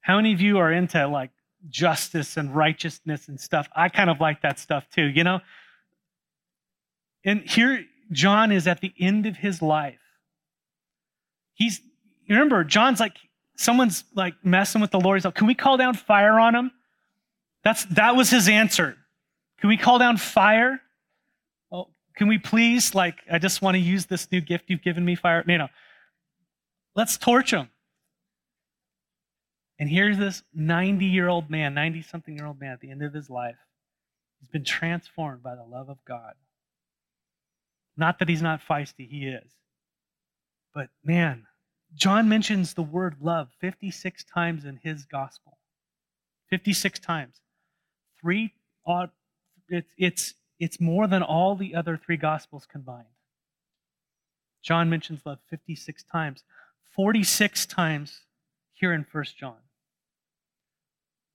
How 0.02 0.16
many 0.16 0.32
of 0.32 0.40
you 0.40 0.58
are 0.58 0.72
into 0.72 1.06
like 1.08 1.30
justice 1.68 2.36
and 2.36 2.54
righteousness 2.54 3.28
and 3.28 3.40
stuff? 3.40 3.68
I 3.74 3.88
kind 3.88 4.10
of 4.10 4.20
like 4.20 4.42
that 4.42 4.58
stuff 4.58 4.88
too, 4.94 5.04
you 5.04 5.24
know? 5.24 5.40
And 7.24 7.42
here 7.42 7.84
John 8.12 8.50
is 8.50 8.66
at 8.66 8.80
the 8.80 8.92
end 8.98 9.26
of 9.26 9.36
his 9.36 9.60
life. 9.60 9.98
He's, 11.54 11.80
remember, 12.28 12.64
John's 12.64 13.00
like, 13.00 13.16
someone's 13.56 14.04
like 14.14 14.34
messing 14.42 14.80
with 14.80 14.90
the 14.90 15.00
Lord. 15.00 15.18
He's 15.18 15.24
like, 15.24 15.34
can 15.34 15.46
we 15.46 15.54
call 15.54 15.76
down 15.76 15.94
fire 15.94 16.38
on 16.40 16.54
him? 16.54 16.70
That's, 17.62 17.84
that 17.86 18.16
was 18.16 18.30
his 18.30 18.48
answer. 18.48 18.96
Can 19.60 19.68
we 19.68 19.76
call 19.76 19.98
down 19.98 20.16
fire? 20.16 20.80
Oh, 21.70 21.88
can 22.16 22.26
we 22.28 22.38
please, 22.38 22.94
like, 22.94 23.16
I 23.30 23.38
just 23.38 23.60
want 23.60 23.74
to 23.74 23.78
use 23.78 24.06
this 24.06 24.32
new 24.32 24.40
gift 24.40 24.64
you've 24.68 24.82
given 24.82 25.04
me, 25.04 25.14
fire. 25.14 25.44
No, 25.46 25.58
no. 25.58 25.68
Let's 26.96 27.18
torch 27.18 27.52
him. 27.52 27.68
And 29.80 29.88
here's 29.88 30.18
this 30.18 30.42
90 30.54 31.06
year 31.06 31.26
old 31.26 31.48
man, 31.48 31.72
90 31.72 32.02
something 32.02 32.36
year 32.36 32.46
old 32.46 32.60
man 32.60 32.72
at 32.72 32.80
the 32.80 32.90
end 32.90 33.02
of 33.02 33.14
his 33.14 33.30
life. 33.30 33.56
He's 34.38 34.50
been 34.50 34.62
transformed 34.62 35.42
by 35.42 35.54
the 35.54 35.64
love 35.64 35.88
of 35.88 36.04
God. 36.04 36.34
Not 37.96 38.18
that 38.18 38.28
he's 38.28 38.42
not 38.42 38.60
feisty, 38.60 39.08
he 39.08 39.26
is. 39.26 39.50
But 40.74 40.90
man, 41.02 41.46
John 41.94 42.28
mentions 42.28 42.74
the 42.74 42.82
word 42.82 43.16
love 43.22 43.48
56 43.58 44.22
times 44.24 44.66
in 44.66 44.78
his 44.82 45.06
gospel. 45.06 45.56
56 46.50 46.98
times. 46.98 47.40
Three, 48.20 48.52
uh, 48.86 49.06
it's, 49.68 49.92
it's, 49.96 50.34
it's 50.58 50.78
more 50.78 51.06
than 51.06 51.22
all 51.22 51.56
the 51.56 51.74
other 51.74 51.96
three 51.96 52.18
gospels 52.18 52.66
combined. 52.70 53.06
John 54.62 54.90
mentions 54.90 55.24
love 55.24 55.38
56 55.48 56.02
times, 56.04 56.44
46 56.94 57.64
times 57.64 58.20
here 58.74 58.92
in 58.92 59.06
1 59.10 59.24
John. 59.38 59.56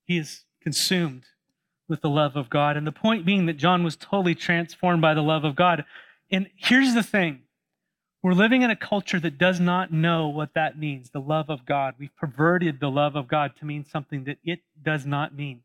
He 0.06 0.18
is 0.18 0.46
consumed 0.62 1.24
with 1.88 2.02
the 2.02 2.10
love 2.10 2.36
of 2.36 2.50
God. 2.50 2.78
And 2.78 2.88
the 2.88 2.92
point 2.92 3.26
being 3.26 3.46
that 3.46 3.58
John 3.58 3.84
was 3.84 3.96
totally 3.96 4.36
transformed 4.36 5.02
by 5.02 5.14
the 5.14 5.22
love 5.22 5.44
of 5.44 5.56
God. 5.56 5.86
And 6.32 6.50
here's 6.56 6.94
the 6.94 7.04
thing 7.04 7.42
we're 8.24 8.34
living 8.34 8.64
in 8.64 8.72
a 8.72 8.76
culture 8.76 9.20
that 9.20 9.38
does 9.38 9.60
not 9.60 9.94
know 9.94 10.28
what 10.28 10.56
that 10.56 10.80
means 10.80 11.12
the 11.12 11.20
love 11.20 11.50
of 11.50 11.64
God. 11.64 11.94
We've 12.00 12.16
perverted 12.16 12.80
the 12.80 12.90
love 12.90 13.16
of 13.16 13.28
God 13.28 13.52
to 13.60 13.66
mean 13.66 13.86
something 13.86 14.24
that 14.24 14.40
it 14.44 14.62
does 14.82 15.06
not 15.06 15.36
mean. 15.36 15.62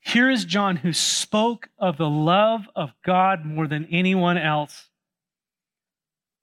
Here 0.00 0.28
is 0.28 0.44
John 0.44 0.76
who 0.76 0.92
spoke 0.92 1.68
of 1.78 1.98
the 1.98 2.08
love 2.08 2.62
of 2.74 2.90
God 3.04 3.44
more 3.44 3.68
than 3.68 3.86
anyone 3.88 4.36
else. 4.36 4.88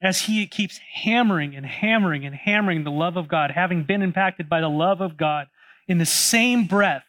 As 0.01 0.22
he 0.22 0.48
keeps 0.48 0.77
hammering 0.77 1.58
and 1.58 1.65
hammering 1.65 2.25
and 2.25 2.34
hammering 2.34 2.86
the 2.86 2.91
love 2.91 3.17
of 3.17 3.27
God, 3.27 3.51
having 3.51 3.84
been 3.84 4.01
impacted 4.01 4.48
by 4.48 4.62
the 4.62 4.69
love 4.69 5.01
of 5.01 5.17
God, 5.17 5.48
in 5.89 5.98
the 5.98 6.05
same 6.05 6.67
breath, 6.67 7.03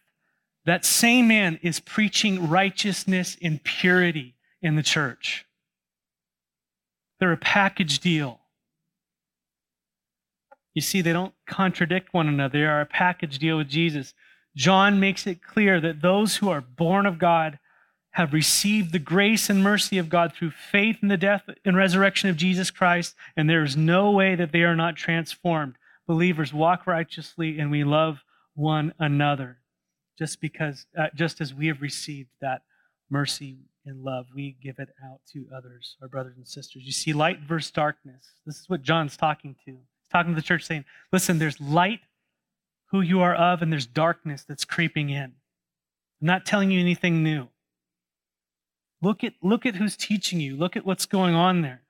that 0.66 0.84
same 0.84 1.28
man 1.28 1.58
is 1.62 1.80
preaching 1.80 2.48
righteousness 2.48 3.36
and 3.42 3.62
purity 3.62 4.34
in 4.60 4.76
the 4.76 4.82
church. 4.82 5.46
They're 7.18 7.32
a 7.32 7.36
package 7.36 7.98
deal. 7.98 8.40
You 10.74 10.82
see, 10.82 11.00
they 11.00 11.12
don't 11.12 11.34
contradict 11.46 12.12
one 12.14 12.28
another. 12.28 12.58
They 12.58 12.64
are 12.64 12.80
a 12.80 12.86
package 12.86 13.38
deal 13.38 13.56
with 13.56 13.68
Jesus. 13.68 14.14
John 14.54 15.00
makes 15.00 15.26
it 15.26 15.42
clear 15.42 15.80
that 15.80 16.02
those 16.02 16.36
who 16.36 16.48
are 16.48 16.60
born 16.60 17.06
of 17.06 17.18
God 17.18 17.58
have 18.12 18.32
received 18.32 18.92
the 18.92 18.98
grace 18.98 19.48
and 19.48 19.62
mercy 19.62 19.96
of 19.96 20.08
God 20.08 20.32
through 20.32 20.50
faith 20.50 20.96
in 21.00 21.08
the 21.08 21.16
death 21.16 21.44
and 21.64 21.76
resurrection 21.76 22.28
of 22.28 22.36
Jesus 22.36 22.70
Christ, 22.70 23.14
and 23.36 23.48
there 23.48 23.62
is 23.62 23.76
no 23.76 24.10
way 24.10 24.34
that 24.34 24.52
they 24.52 24.62
are 24.62 24.74
not 24.76 24.96
transformed. 24.96 25.76
Believers 26.06 26.52
walk 26.52 26.86
righteously 26.86 27.58
and 27.60 27.70
we 27.70 27.84
love 27.84 28.24
one 28.54 28.92
another 28.98 29.59
just 30.20 30.40
because 30.40 30.86
uh, 30.98 31.06
just 31.14 31.40
as 31.40 31.54
we 31.54 31.66
have 31.68 31.80
received 31.80 32.28
that 32.42 32.62
mercy 33.08 33.56
and 33.86 34.04
love, 34.04 34.26
we 34.34 34.54
give 34.62 34.78
it 34.78 34.90
out 35.02 35.20
to 35.32 35.46
others, 35.56 35.96
our 36.02 36.08
brothers 36.08 36.36
and 36.36 36.46
sisters. 36.46 36.82
You 36.84 36.92
see, 36.92 37.14
light 37.14 37.40
versus 37.40 37.70
darkness. 37.70 38.32
This 38.44 38.56
is 38.56 38.68
what 38.68 38.82
John's 38.82 39.16
talking 39.16 39.56
to. 39.64 39.70
He's 39.70 40.10
talking 40.12 40.32
to 40.32 40.36
the 40.36 40.46
church 40.46 40.64
saying, 40.64 40.84
listen, 41.10 41.38
there's 41.38 41.58
light 41.58 42.00
who 42.90 43.00
you 43.00 43.22
are 43.22 43.34
of, 43.34 43.62
and 43.62 43.72
there's 43.72 43.86
darkness 43.86 44.44
that's 44.46 44.66
creeping 44.66 45.08
in. 45.08 45.32
I'm 46.20 46.26
not 46.26 46.44
telling 46.44 46.70
you 46.70 46.78
anything 46.78 47.22
new. 47.22 47.48
Look 49.00 49.24
at, 49.24 49.32
look 49.42 49.64
at 49.64 49.76
who's 49.76 49.96
teaching 49.96 50.38
you. 50.38 50.54
Look 50.54 50.76
at 50.76 50.84
what's 50.84 51.06
going 51.06 51.34
on 51.34 51.62
there. 51.62 51.80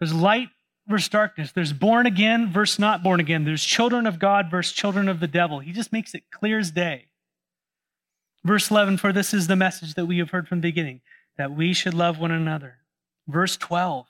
There's 0.00 0.12
light 0.12 0.48
versus 0.90 1.08
darkness. 1.08 1.52
There's 1.52 1.72
born 1.72 2.06
again 2.06 2.52
versus 2.52 2.78
not 2.78 3.02
born 3.02 3.20
again. 3.20 3.44
There's 3.44 3.64
children 3.64 4.06
of 4.06 4.18
God 4.18 4.50
versus 4.50 4.74
children 4.74 5.08
of 5.08 5.20
the 5.20 5.26
devil. 5.26 5.60
He 5.60 5.72
just 5.72 5.92
makes 5.92 6.14
it 6.14 6.30
clear 6.30 6.58
as 6.58 6.70
day. 6.70 7.06
Verse 8.44 8.70
11, 8.70 8.96
for 8.98 9.12
this 9.12 9.32
is 9.32 9.46
the 9.46 9.56
message 9.56 9.94
that 9.94 10.06
we 10.06 10.18
have 10.18 10.30
heard 10.30 10.48
from 10.48 10.58
the 10.58 10.68
beginning, 10.68 11.00
that 11.36 11.52
we 11.52 11.72
should 11.72 11.94
love 11.94 12.18
one 12.18 12.30
another. 12.30 12.78
Verse 13.28 13.56
12, 13.56 14.06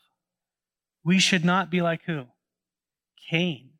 we 1.04 1.18
should 1.18 1.44
not 1.44 1.70
be 1.70 1.82
like 1.82 2.02
who? 2.06 2.24
Cain, 3.28 3.70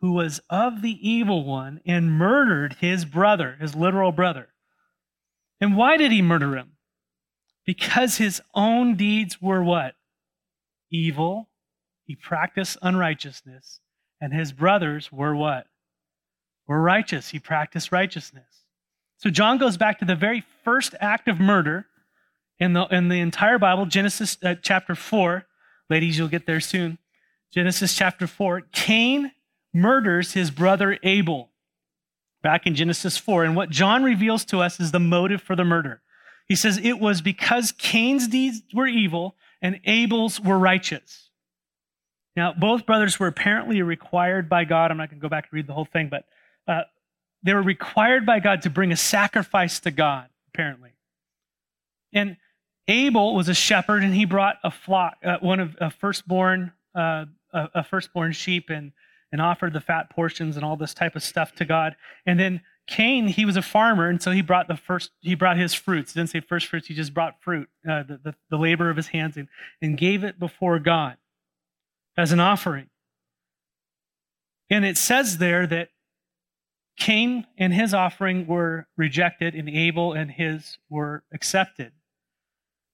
who 0.00 0.12
was 0.12 0.40
of 0.48 0.82
the 0.82 0.98
evil 1.06 1.44
one 1.44 1.80
and 1.84 2.12
murdered 2.12 2.76
his 2.80 3.04
brother, 3.04 3.56
his 3.60 3.74
literal 3.74 4.12
brother. 4.12 4.48
And 5.60 5.76
why 5.76 5.96
did 5.96 6.12
he 6.12 6.22
murder 6.22 6.56
him? 6.56 6.72
Because 7.66 8.16
his 8.16 8.40
own 8.54 8.96
deeds 8.96 9.40
were 9.40 9.62
what? 9.62 9.94
Evil. 10.90 11.49
He 12.10 12.16
practiced 12.16 12.76
unrighteousness. 12.82 13.78
And 14.20 14.34
his 14.34 14.50
brothers 14.50 15.12
were 15.12 15.36
what? 15.36 15.68
Were 16.66 16.82
righteous. 16.82 17.28
He 17.28 17.38
practiced 17.38 17.92
righteousness. 17.92 18.64
So 19.18 19.30
John 19.30 19.58
goes 19.58 19.76
back 19.76 20.00
to 20.00 20.04
the 20.04 20.16
very 20.16 20.42
first 20.64 20.96
act 20.98 21.28
of 21.28 21.38
murder 21.38 21.86
in 22.58 22.72
the, 22.72 22.84
in 22.86 23.10
the 23.10 23.20
entire 23.20 23.60
Bible, 23.60 23.86
Genesis 23.86 24.38
uh, 24.42 24.56
chapter 24.60 24.96
4. 24.96 25.46
Ladies, 25.88 26.18
you'll 26.18 26.26
get 26.26 26.46
there 26.46 26.58
soon. 26.58 26.98
Genesis 27.52 27.94
chapter 27.94 28.26
4. 28.26 28.62
Cain 28.72 29.30
murders 29.72 30.32
his 30.32 30.50
brother 30.50 30.98
Abel 31.04 31.50
back 32.42 32.66
in 32.66 32.74
Genesis 32.74 33.18
4. 33.18 33.44
And 33.44 33.54
what 33.54 33.70
John 33.70 34.02
reveals 34.02 34.44
to 34.46 34.58
us 34.58 34.80
is 34.80 34.90
the 34.90 34.98
motive 34.98 35.42
for 35.42 35.54
the 35.54 35.64
murder. 35.64 36.02
He 36.48 36.56
says 36.56 36.76
it 36.82 36.98
was 36.98 37.22
because 37.22 37.70
Cain's 37.70 38.26
deeds 38.26 38.62
were 38.74 38.88
evil 38.88 39.36
and 39.62 39.78
Abel's 39.84 40.40
were 40.40 40.58
righteous. 40.58 41.29
Now, 42.36 42.52
both 42.52 42.86
brothers 42.86 43.18
were 43.18 43.26
apparently 43.26 43.82
required 43.82 44.48
by 44.48 44.64
God. 44.64 44.90
I'm 44.90 44.96
not 44.96 45.10
going 45.10 45.20
to 45.20 45.22
go 45.22 45.28
back 45.28 45.44
and 45.44 45.52
read 45.52 45.66
the 45.66 45.72
whole 45.72 45.84
thing, 45.84 46.08
but 46.08 46.24
uh, 46.68 46.82
they 47.42 47.54
were 47.54 47.62
required 47.62 48.24
by 48.24 48.40
God 48.40 48.62
to 48.62 48.70
bring 48.70 48.92
a 48.92 48.96
sacrifice 48.96 49.80
to 49.80 49.90
God, 49.90 50.28
apparently. 50.48 50.90
And 52.12 52.36
Abel 52.86 53.34
was 53.34 53.48
a 53.48 53.54
shepherd, 53.54 54.02
and 54.02 54.14
he 54.14 54.24
brought 54.24 54.56
a 54.62 54.70
flock, 54.70 55.16
uh, 55.24 55.38
one 55.40 55.60
of 55.60 55.76
a 55.80 55.90
firstborn, 55.90 56.72
uh, 56.94 57.26
a, 57.52 57.84
firstborn 57.84 58.32
sheep, 58.32 58.70
and 58.70 58.92
and 59.32 59.40
offered 59.40 59.72
the 59.72 59.80
fat 59.80 60.10
portions 60.10 60.56
and 60.56 60.64
all 60.64 60.76
this 60.76 60.92
type 60.92 61.14
of 61.14 61.22
stuff 61.22 61.54
to 61.54 61.64
God. 61.64 61.94
And 62.26 62.38
then 62.38 62.62
Cain, 62.88 63.28
he 63.28 63.44
was 63.44 63.56
a 63.56 63.62
farmer, 63.62 64.08
and 64.08 64.20
so 64.20 64.32
he 64.32 64.42
brought 64.42 64.66
the 64.66 64.76
first, 64.76 65.12
he 65.20 65.36
brought 65.36 65.56
his 65.56 65.72
fruits. 65.72 66.12
He 66.12 66.18
didn't 66.18 66.30
say 66.30 66.40
first 66.40 66.66
fruits; 66.66 66.88
he 66.88 66.94
just 66.94 67.14
brought 67.14 67.40
fruit, 67.40 67.68
uh, 67.88 68.02
the, 68.02 68.20
the 68.22 68.34
the 68.50 68.56
labor 68.56 68.90
of 68.90 68.96
his 68.96 69.08
hands, 69.08 69.36
and, 69.36 69.48
and 69.80 69.96
gave 69.96 70.24
it 70.24 70.40
before 70.40 70.78
God 70.78 71.16
as 72.16 72.32
an 72.32 72.40
offering. 72.40 72.88
And 74.70 74.84
it 74.84 74.96
says 74.96 75.38
there 75.38 75.66
that 75.66 75.88
Cain 76.98 77.46
and 77.58 77.72
his 77.72 77.94
offering 77.94 78.46
were 78.46 78.86
rejected, 78.96 79.54
and 79.54 79.68
Abel 79.68 80.12
and 80.12 80.30
his 80.30 80.78
were 80.88 81.24
accepted. 81.32 81.92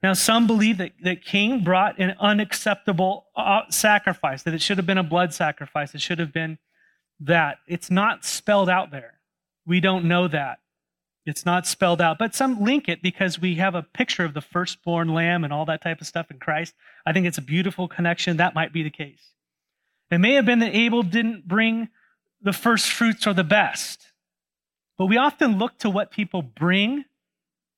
Now, 0.03 0.13
some 0.13 0.47
believe 0.47 0.79
that, 0.79 0.93
that 1.03 1.25
Cain 1.25 1.65
brought 1.65 1.99
an 1.99 2.15
unacceptable 2.21 3.27
uh, 3.35 3.63
sacrifice, 3.71 4.43
that 4.45 4.55
it 4.55 4.63
should 4.63 4.77
have 4.77 4.87
been 4.87 4.99
a 4.99 5.03
blood 5.03 5.35
sacrifice. 5.35 5.95
It 5.95 6.01
should 6.01 6.19
have 6.19 6.33
been 6.33 6.59
that. 7.21 7.59
It's 7.67 7.91
not 7.91 8.25
spelled 8.25 8.71
out 8.71 8.91
there. 8.91 9.15
We 9.67 9.81
don't 9.81 10.05
know 10.05 10.29
that. 10.29 10.59
It's 11.27 11.45
not 11.45 11.67
spelled 11.67 12.01
out, 12.01 12.19
but 12.19 12.37
some 12.37 12.63
link 12.63 12.89
it 12.89 13.03
because 13.03 13.41
we 13.41 13.57
have 13.57 13.75
a 13.75 13.83
picture 13.83 14.25
of 14.25 14.33
the 14.33 14.41
firstborn 14.41 15.09
lamb 15.09 15.43
and 15.43 15.53
all 15.53 15.65
that 15.67 15.83
type 15.83 16.01
of 16.01 16.07
stuff 16.07 16.31
in 16.31 16.39
Christ. 16.39 16.73
I 17.05 17.13
think 17.13 17.27
it's 17.27 17.37
a 17.37 17.43
beautiful 17.43 17.89
connection. 17.89 18.37
That 18.37 18.55
might 18.55 18.73
be 18.73 18.85
the 18.85 18.91
case. 18.91 19.33
It 20.09 20.19
may 20.19 20.35
have 20.35 20.47
been 20.47 20.61
that 20.61 20.75
Abel 20.75 21.03
didn't 21.03 21.49
bring 21.49 21.89
the 22.41 22.53
first 22.53 22.93
fruits 22.93 23.27
or 23.27 23.35
the 23.35 23.43
best, 23.43 24.13
but 24.97 25.07
we 25.07 25.17
often 25.17 25.59
look 25.59 25.79
to 25.79 25.91
what 25.91 26.13
people 26.13 26.43
bring, 26.43 27.05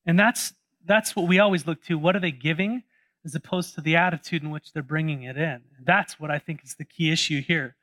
and 0.05 0.19
that's 0.19 0.53
that's 0.85 1.15
what 1.15 1.27
we 1.27 1.39
always 1.39 1.65
look 1.65 1.83
to. 1.85 1.97
What 1.97 2.15
are 2.15 2.19
they 2.19 2.31
giving, 2.31 2.83
as 3.25 3.33
opposed 3.33 3.73
to 3.75 3.81
the 3.81 3.95
attitude 3.95 4.43
in 4.43 4.51
which 4.51 4.73
they're 4.73 4.83
bringing 4.83 5.23
it 5.23 5.37
in? 5.37 5.61
That's 5.83 6.19
what 6.19 6.29
I 6.29 6.37
think 6.37 6.63
is 6.63 6.75
the 6.75 6.85
key 6.85 7.11
issue 7.11 7.41
here. 7.41 7.75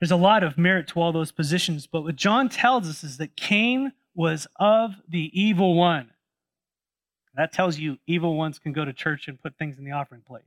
There's 0.00 0.10
a 0.10 0.16
lot 0.16 0.42
of 0.42 0.58
merit 0.58 0.88
to 0.88 1.00
all 1.00 1.12
those 1.12 1.30
positions, 1.30 1.86
but 1.86 2.02
what 2.02 2.16
John 2.16 2.48
tells 2.48 2.88
us 2.88 3.04
is 3.04 3.18
that 3.18 3.36
Cain 3.36 3.92
was 4.18 4.48
of 4.56 4.96
the 5.08 5.30
evil 5.32 5.76
one. 5.76 6.10
That 7.36 7.52
tells 7.52 7.78
you 7.78 7.98
evil 8.04 8.36
ones 8.36 8.58
can 8.58 8.72
go 8.72 8.84
to 8.84 8.92
church 8.92 9.28
and 9.28 9.40
put 9.40 9.56
things 9.56 9.78
in 9.78 9.84
the 9.84 9.92
offering 9.92 10.22
plate. 10.26 10.42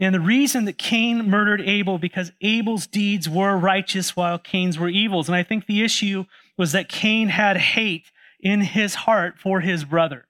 And 0.00 0.14
the 0.14 0.20
reason 0.20 0.64
that 0.64 0.78
Cain 0.78 1.28
murdered 1.28 1.60
Abel 1.60 1.98
because 1.98 2.32
Abel's 2.40 2.86
deeds 2.86 3.28
were 3.28 3.58
righteous 3.58 4.16
while 4.16 4.38
Cain's 4.38 4.78
were 4.78 4.88
evils. 4.88 5.28
And 5.28 5.36
I 5.36 5.42
think 5.42 5.66
the 5.66 5.82
issue 5.82 6.24
was 6.56 6.72
that 6.72 6.88
Cain 6.88 7.28
had 7.28 7.58
hate 7.58 8.10
in 8.40 8.62
his 8.62 8.94
heart 8.94 9.38
for 9.38 9.60
his 9.60 9.84
brother. 9.84 10.24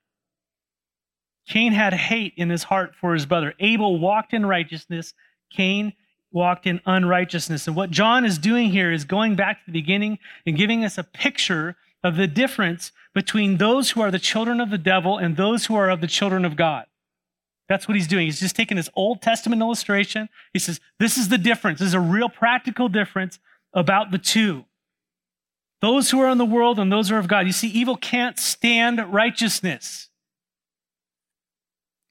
Cain 1.48 1.72
had 1.72 1.92
hate 1.92 2.34
in 2.36 2.50
his 2.50 2.64
heart 2.64 2.92
for 3.00 3.14
his 3.14 3.24
brother. 3.24 3.54
Abel 3.60 4.00
walked 4.00 4.34
in 4.34 4.44
righteousness. 4.44 5.14
Cain 5.50 5.92
walked 6.36 6.66
in 6.66 6.82
unrighteousness. 6.84 7.66
And 7.66 7.74
what 7.74 7.90
John 7.90 8.26
is 8.26 8.36
doing 8.36 8.70
here 8.70 8.92
is 8.92 9.06
going 9.06 9.36
back 9.36 9.64
to 9.64 9.72
the 9.72 9.80
beginning 9.80 10.18
and 10.44 10.54
giving 10.54 10.84
us 10.84 10.98
a 10.98 11.02
picture 11.02 11.76
of 12.04 12.16
the 12.16 12.26
difference 12.26 12.92
between 13.14 13.56
those 13.56 13.92
who 13.92 14.02
are 14.02 14.10
the 14.10 14.18
children 14.18 14.60
of 14.60 14.68
the 14.68 14.76
devil 14.76 15.16
and 15.16 15.36
those 15.36 15.64
who 15.64 15.74
are 15.74 15.88
of 15.88 16.02
the 16.02 16.06
children 16.06 16.44
of 16.44 16.54
God. 16.54 16.84
That's 17.70 17.88
what 17.88 17.96
he's 17.96 18.06
doing. 18.06 18.26
He's 18.26 18.38
just 18.38 18.54
taking 18.54 18.76
this 18.76 18.90
Old 18.94 19.22
Testament 19.22 19.62
illustration. 19.62 20.28
He 20.52 20.58
says, 20.58 20.78
This 21.00 21.16
is 21.16 21.30
the 21.30 21.38
difference. 21.38 21.78
This 21.78 21.88
is 21.88 21.94
a 21.94 22.00
real 22.00 22.28
practical 22.28 22.90
difference 22.90 23.38
about 23.72 24.10
the 24.10 24.18
two. 24.18 24.66
Those 25.80 26.10
who 26.10 26.20
are 26.20 26.28
in 26.28 26.36
the 26.36 26.44
world 26.44 26.78
and 26.78 26.92
those 26.92 27.08
who 27.08 27.14
are 27.14 27.18
of 27.18 27.28
God. 27.28 27.46
You 27.46 27.52
see, 27.52 27.68
evil 27.68 27.96
can't 27.96 28.38
stand 28.38 29.00
righteousness. 29.10 30.10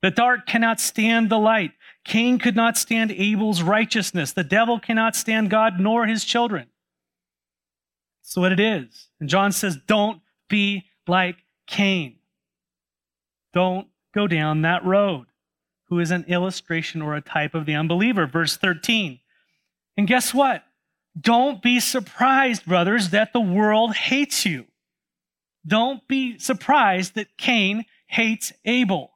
The 0.01 0.09
dark 0.09 0.47
cannot 0.47 0.79
stand 0.79 1.29
the 1.29 1.37
light. 1.37 1.71
Cain 2.05 2.37
could 2.37 2.55
not 2.55 2.77
stand 2.77 3.11
Abel's 3.11 3.61
righteousness. 3.61 4.31
The 4.31 4.43
devil 4.43 4.79
cannot 4.79 5.15
stand 5.15 5.49
God 5.49 5.79
nor 5.79 6.05
his 6.05 6.23
children. 6.23 6.67
That's 8.21 8.37
what 8.37 8.51
it 8.51 8.59
is. 8.59 9.09
And 9.19 9.27
John 9.27 9.51
says, 9.51 9.77
don't 9.87 10.21
be 10.47 10.85
like 11.07 11.37
Cain. 11.67 12.17
Don't 13.53 13.87
go 14.13 14.27
down 14.27 14.61
that 14.61 14.85
road, 14.85 15.25
who 15.89 15.99
is 15.99 16.11
an 16.11 16.25
illustration 16.27 17.01
or 17.01 17.15
a 17.15 17.21
type 17.21 17.55
of 17.55 17.65
the 17.65 17.75
unbeliever. 17.75 18.27
Verse 18.27 18.55
13. 18.55 19.19
And 19.97 20.07
guess 20.07 20.33
what? 20.33 20.63
Don't 21.19 21.61
be 21.61 21.79
surprised, 21.79 22.65
brothers, 22.65 23.09
that 23.09 23.33
the 23.33 23.39
world 23.39 23.95
hates 23.95 24.45
you. 24.45 24.65
Don't 25.65 26.07
be 26.07 26.37
surprised 26.37 27.15
that 27.15 27.37
Cain 27.37 27.85
hates 28.07 28.53
Abel. 28.65 29.11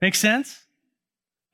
Make 0.00 0.14
sense? 0.14 0.64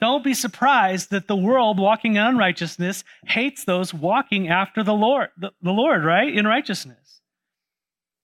Don't 0.00 0.24
be 0.24 0.34
surprised 0.34 1.10
that 1.10 1.28
the 1.28 1.36
world 1.36 1.78
walking 1.78 2.16
in 2.16 2.22
unrighteousness 2.22 3.04
hates 3.26 3.64
those 3.64 3.94
walking 3.94 4.48
after 4.48 4.82
the 4.82 4.92
Lord, 4.92 5.28
the, 5.38 5.52
the 5.62 5.70
Lord, 5.70 6.04
right? 6.04 6.32
In 6.32 6.46
righteousness. 6.46 7.20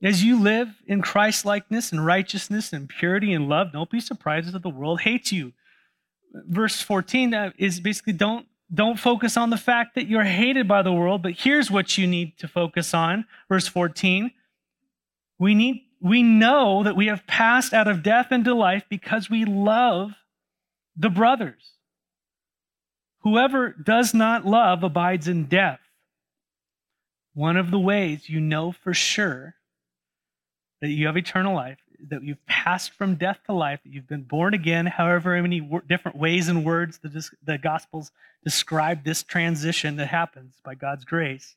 As 0.02 0.24
you 0.24 0.40
live 0.40 0.68
in 0.86 1.02
Christ 1.02 1.44
likeness 1.44 1.92
and 1.92 2.04
righteousness 2.04 2.72
and 2.72 2.88
purity 2.88 3.32
and 3.32 3.48
love, 3.48 3.72
don't 3.72 3.90
be 3.90 4.00
surprised 4.00 4.52
that 4.52 4.62
the 4.62 4.70
world 4.70 5.02
hates 5.02 5.30
you. 5.30 5.52
Verse 6.32 6.80
14 6.80 7.34
uh, 7.34 7.50
is 7.58 7.80
basically 7.80 8.14
don't 8.14 8.46
don't 8.72 9.00
focus 9.00 9.36
on 9.36 9.50
the 9.50 9.56
fact 9.56 9.96
that 9.96 10.06
you're 10.06 10.22
hated 10.22 10.68
by 10.68 10.80
the 10.82 10.92
world, 10.92 11.22
but 11.22 11.32
here's 11.32 11.72
what 11.72 11.98
you 11.98 12.06
need 12.06 12.38
to 12.38 12.46
focus 12.46 12.94
on. 12.94 13.24
Verse 13.48 13.66
14. 13.66 14.30
We 15.40 15.54
need 15.54 15.82
we 16.00 16.22
know 16.22 16.82
that 16.82 16.96
we 16.96 17.06
have 17.06 17.26
passed 17.26 17.74
out 17.74 17.88
of 17.88 18.02
death 18.02 18.32
into 18.32 18.54
life 18.54 18.84
because 18.88 19.28
we 19.28 19.44
love 19.44 20.12
the 21.00 21.08
brothers. 21.08 21.72
Whoever 23.20 23.70
does 23.70 24.12
not 24.12 24.44
love 24.44 24.82
abides 24.82 25.28
in 25.28 25.46
death. 25.46 25.80
One 27.32 27.56
of 27.56 27.70
the 27.70 27.78
ways 27.78 28.28
you 28.28 28.38
know 28.38 28.70
for 28.70 28.92
sure 28.92 29.54
that 30.82 30.88
you 30.90 31.06
have 31.06 31.16
eternal 31.16 31.54
life, 31.54 31.78
that 32.08 32.22
you've 32.22 32.44
passed 32.46 32.92
from 32.92 33.14
death 33.14 33.38
to 33.46 33.54
life, 33.54 33.80
that 33.82 33.92
you've 33.92 34.08
been 34.08 34.24
born 34.24 34.52
again, 34.52 34.86
however 34.86 35.40
many 35.40 35.66
different 35.88 36.18
ways 36.18 36.48
and 36.48 36.66
words 36.66 36.98
the, 36.98 37.30
the 37.44 37.56
Gospels 37.56 38.10
describe 38.44 39.02
this 39.02 39.22
transition 39.22 39.96
that 39.96 40.08
happens 40.08 40.56
by 40.62 40.74
God's 40.74 41.06
grace, 41.06 41.56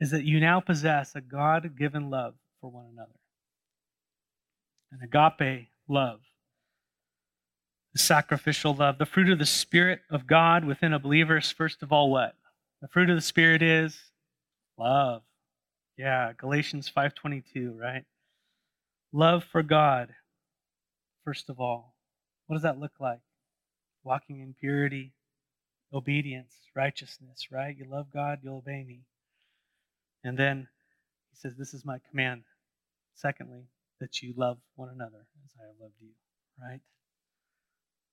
is 0.00 0.10
that 0.10 0.24
you 0.24 0.40
now 0.40 0.60
possess 0.60 1.14
a 1.14 1.20
God 1.20 1.78
given 1.78 2.08
love 2.08 2.34
for 2.62 2.70
one 2.70 2.86
another. 2.90 3.10
An 4.90 5.00
agape 5.02 5.68
love 5.86 6.20
sacrificial 7.96 8.74
love. 8.74 8.98
The 8.98 9.06
fruit 9.06 9.30
of 9.30 9.38
the 9.38 9.46
Spirit 9.46 10.00
of 10.10 10.26
God 10.26 10.64
within 10.64 10.92
a 10.92 10.98
believer 10.98 11.38
is, 11.38 11.50
first 11.50 11.82
of 11.82 11.92
all, 11.92 12.10
what? 12.10 12.34
The 12.82 12.88
fruit 12.88 13.10
of 13.10 13.16
the 13.16 13.22
Spirit 13.22 13.62
is 13.62 13.98
love. 14.78 15.22
Yeah, 15.96 16.32
Galatians 16.36 16.92
5.22, 16.94 17.78
right? 17.78 18.04
Love 19.12 19.44
for 19.44 19.62
God, 19.62 20.10
first 21.24 21.48
of 21.48 21.58
all. 21.58 21.94
What 22.46 22.56
does 22.56 22.62
that 22.64 22.78
look 22.78 22.92
like? 23.00 23.20
Walking 24.04 24.40
in 24.40 24.54
purity, 24.58 25.12
obedience, 25.92 26.52
righteousness, 26.74 27.48
right? 27.50 27.76
You 27.76 27.86
love 27.88 28.06
God, 28.12 28.40
you'll 28.42 28.58
obey 28.58 28.84
me. 28.84 29.00
And 30.22 30.38
then 30.38 30.68
he 31.30 31.36
says, 31.36 31.56
This 31.56 31.72
is 31.72 31.84
my 31.84 31.98
command. 32.10 32.42
Secondly, 33.14 33.62
that 34.00 34.22
you 34.22 34.34
love 34.36 34.58
one 34.74 34.90
another 34.90 35.26
as 35.44 35.52
I 35.58 35.66
have 35.66 35.80
loved 35.80 35.94
you, 36.00 36.10
right? 36.60 36.80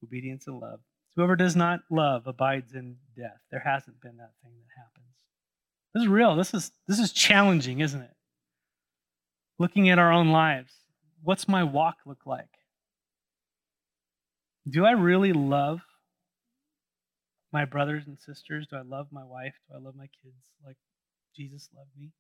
Obedience 0.04 0.48
and 0.48 0.60
love. 0.60 0.80
Whoever 1.16 1.36
does 1.36 1.56
not 1.56 1.82
love 1.90 2.28
abides 2.28 2.74
in 2.74 2.98
death. 3.16 3.40
There 3.52 3.62
hasn't 3.64 4.02
been 4.02 4.18
that 4.18 4.32
thing 4.44 4.52
that 4.54 4.82
happens. 4.82 5.06
This 5.94 6.04
is 6.04 6.08
real. 6.08 6.36
This 6.36 6.54
is 6.54 6.72
this 6.88 7.00
is 7.00 7.12
challenging, 7.12 7.80
isn't 7.82 8.02
it? 8.02 8.16
Looking 9.60 9.90
at 9.90 10.00
our 10.00 10.12
own 10.12 10.32
lives. 10.32 10.74
What's 11.22 11.48
my 11.48 11.64
walk 11.64 11.98
look 12.06 12.26
like? 12.26 12.50
Do 14.70 14.86
I 14.86 14.92
really 14.92 15.34
love 15.34 15.82
my 17.52 17.66
brothers 17.66 18.08
and 18.08 18.20
sisters? 18.20 18.66
Do 18.68 18.78
I 18.78 18.82
love 18.82 19.08
my 19.12 19.24
wife? 19.24 19.54
Do 19.70 19.76
I 19.76 19.80
love 19.80 19.96
my 19.96 20.08
kids 20.24 20.42
like 20.66 20.78
Jesus 21.36 21.70
loved 21.76 21.92
me? 21.98 22.12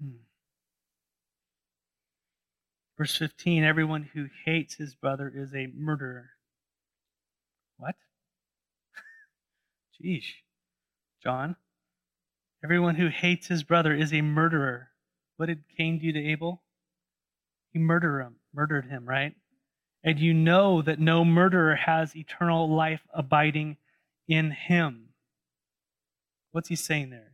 Hmm. 0.00 0.16
Verse 2.98 3.16
15 3.16 3.62
Everyone 3.62 4.10
who 4.12 4.26
hates 4.44 4.74
his 4.74 4.96
brother 4.96 5.32
is 5.34 5.54
a 5.54 5.68
murderer. 5.74 6.30
What? 7.78 7.94
Jeez. 10.04 10.24
John. 11.22 11.56
Everyone 12.62 12.96
who 12.96 13.06
hates 13.06 13.46
his 13.46 13.62
brother 13.62 13.94
is 13.94 14.12
a 14.12 14.20
murderer. 14.20 14.88
What 15.36 15.46
did 15.46 15.62
Cain 15.76 16.00
do 16.00 16.12
to 16.12 16.18
Abel? 16.18 16.62
He 17.72 17.78
murdered 17.78 18.20
him, 18.20 18.36
murdered 18.52 18.86
him, 18.86 19.08
right? 19.08 19.34
And 20.02 20.18
you 20.18 20.34
know 20.34 20.82
that 20.82 20.98
no 20.98 21.24
murderer 21.24 21.76
has 21.76 22.16
eternal 22.16 22.68
life 22.68 23.02
abiding 23.14 23.76
in 24.26 24.50
him. 24.50 25.10
What's 26.50 26.68
he 26.68 26.76
saying 26.76 27.10
there? 27.10 27.32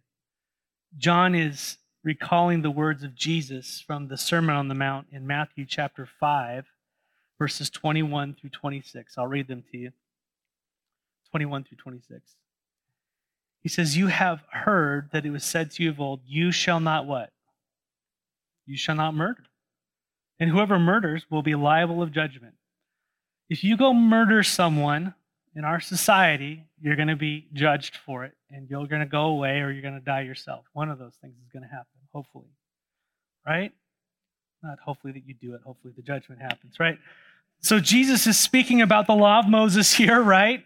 John 0.99 1.35
is 1.35 1.79
recalling 2.05 2.61
the 2.61 2.71
words 2.71 3.03
of 3.03 3.15
Jesus 3.15 3.83
from 3.85 4.09
the 4.09 4.19
Sermon 4.19 4.55
on 4.55 4.69
the 4.69 4.75
Mount 4.75 5.07
in 5.11 5.27
Matthew 5.27 5.65
chapter 5.67 6.07
5, 6.07 6.67
verses 7.39 7.71
21 7.71 8.35
through 8.35 8.51
26. 8.51 9.17
I'll 9.17 9.27
read 9.27 9.49
them 9.49 9.65
to 9.73 9.79
you. 9.79 9.91
21 11.31 11.65
through 11.65 11.79
26. 11.79 12.21
He 13.63 13.71
says, 13.71 13.97
You 13.97 14.09
have 14.09 14.45
heard 14.53 15.09
that 15.13 15.25
it 15.25 15.31
was 15.31 15.43
said 15.43 15.71
to 15.73 15.83
you 15.83 15.91
of 15.91 15.99
old, 15.99 16.21
You 16.27 16.53
shall 16.53 16.79
not 16.79 17.07
what? 17.07 17.31
You 18.67 18.77
shall 18.77 18.95
not 18.95 19.15
murder. 19.15 19.45
And 20.39 20.51
whoever 20.51 20.79
murders 20.79 21.25
will 21.31 21.43
be 21.43 21.55
liable 21.55 22.03
of 22.03 22.13
judgment. 22.13 22.55
If 23.49 23.65
you 23.65 23.77
go 23.77 23.95
murder 23.95 24.43
someone, 24.43 25.15
in 25.57 25.65
our 25.65 25.81
society, 25.81 26.65
you're 26.81 26.97
going 26.97 27.09
to 27.09 27.17
be 27.17 27.47
judged 27.53 27.97
for 28.05 28.25
it 28.25 28.33
and 28.51 28.69
you're 28.69 28.87
going 28.87 29.01
to 29.01 29.07
go 29.07 29.27
away 29.27 29.61
or 29.61 29.71
you're 29.71 29.83
going 29.83 29.99
to 29.99 30.05
die 30.05 30.23
yourself. 30.23 30.65
One 30.73 30.91
of 30.91 30.99
those 30.99 31.15
things 31.21 31.35
is 31.35 31.53
going 31.53 31.63
to 31.63 31.69
happen, 31.69 31.87
hopefully. 32.13 32.51
Right? 33.47 33.73
Not 34.63 34.79
hopefully 34.85 35.13
that 35.13 35.23
you 35.27 35.35
do 35.35 35.55
it, 35.55 35.61
hopefully 35.65 35.93
the 35.97 36.03
judgment 36.03 36.41
happens, 36.41 36.81
right? 36.81 36.99
So 37.61 37.79
Jesus 37.79 38.27
is 38.27 38.39
speaking 38.39 38.83
about 38.83 39.07
the 39.07 39.15
law 39.15 39.39
of 39.39 39.49
Moses 39.49 39.93
here, 39.93 40.21
right? 40.21 40.65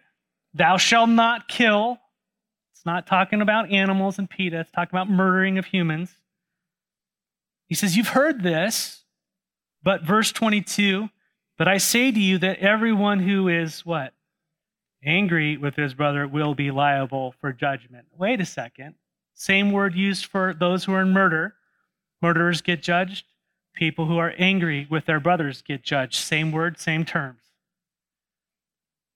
Thou 0.54 0.76
shalt 0.78 1.10
not 1.10 1.48
kill. 1.48 1.98
It's 2.72 2.86
not 2.86 3.06
talking 3.06 3.42
about 3.42 3.70
animals 3.70 4.18
and 4.18 4.30
PETA, 4.30 4.60
it's 4.60 4.70
talking 4.70 4.96
about 4.96 5.10
murdering 5.10 5.58
of 5.58 5.66
humans. 5.66 6.14
He 7.66 7.74
says, 7.74 7.96
You've 7.96 8.08
heard 8.08 8.42
this, 8.42 9.02
but 9.82 10.02
verse 10.02 10.32
22, 10.32 11.08
but 11.58 11.68
I 11.68 11.78
say 11.78 12.10
to 12.10 12.20
you 12.20 12.38
that 12.38 12.60
everyone 12.60 13.18
who 13.18 13.48
is 13.48 13.84
what? 13.84 14.14
Angry 15.04 15.56
with 15.56 15.76
his 15.76 15.94
brother 15.94 16.26
will 16.26 16.54
be 16.54 16.70
liable 16.70 17.34
for 17.40 17.52
judgment. 17.52 18.06
Wait 18.16 18.40
a 18.40 18.46
second. 18.46 18.94
Same 19.34 19.70
word 19.70 19.94
used 19.94 20.26
for 20.26 20.52
those 20.52 20.84
who 20.84 20.92
are 20.92 21.02
in 21.02 21.12
murder. 21.12 21.54
Murderers 22.20 22.60
get 22.60 22.82
judged. 22.82 23.24
People 23.74 24.06
who 24.06 24.18
are 24.18 24.34
angry 24.38 24.88
with 24.90 25.06
their 25.06 25.20
brothers 25.20 25.62
get 25.62 25.82
judged. 25.82 26.16
Same 26.16 26.50
word, 26.50 26.80
same 26.80 27.04
terms. 27.04 27.38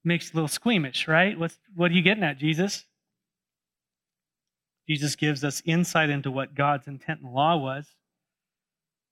Makes 0.04 0.32
a 0.32 0.34
little 0.34 0.48
squeamish, 0.48 1.08
right? 1.08 1.36
What's, 1.36 1.58
what 1.74 1.90
are 1.90 1.94
you 1.94 2.02
getting 2.02 2.22
at, 2.22 2.38
Jesus? 2.38 2.84
Jesus 4.88 5.16
gives 5.16 5.42
us 5.42 5.62
insight 5.64 6.10
into 6.10 6.30
what 6.30 6.54
God's 6.54 6.86
intent 6.86 7.20
in 7.20 7.26
the 7.26 7.32
law 7.32 7.56
was. 7.56 7.86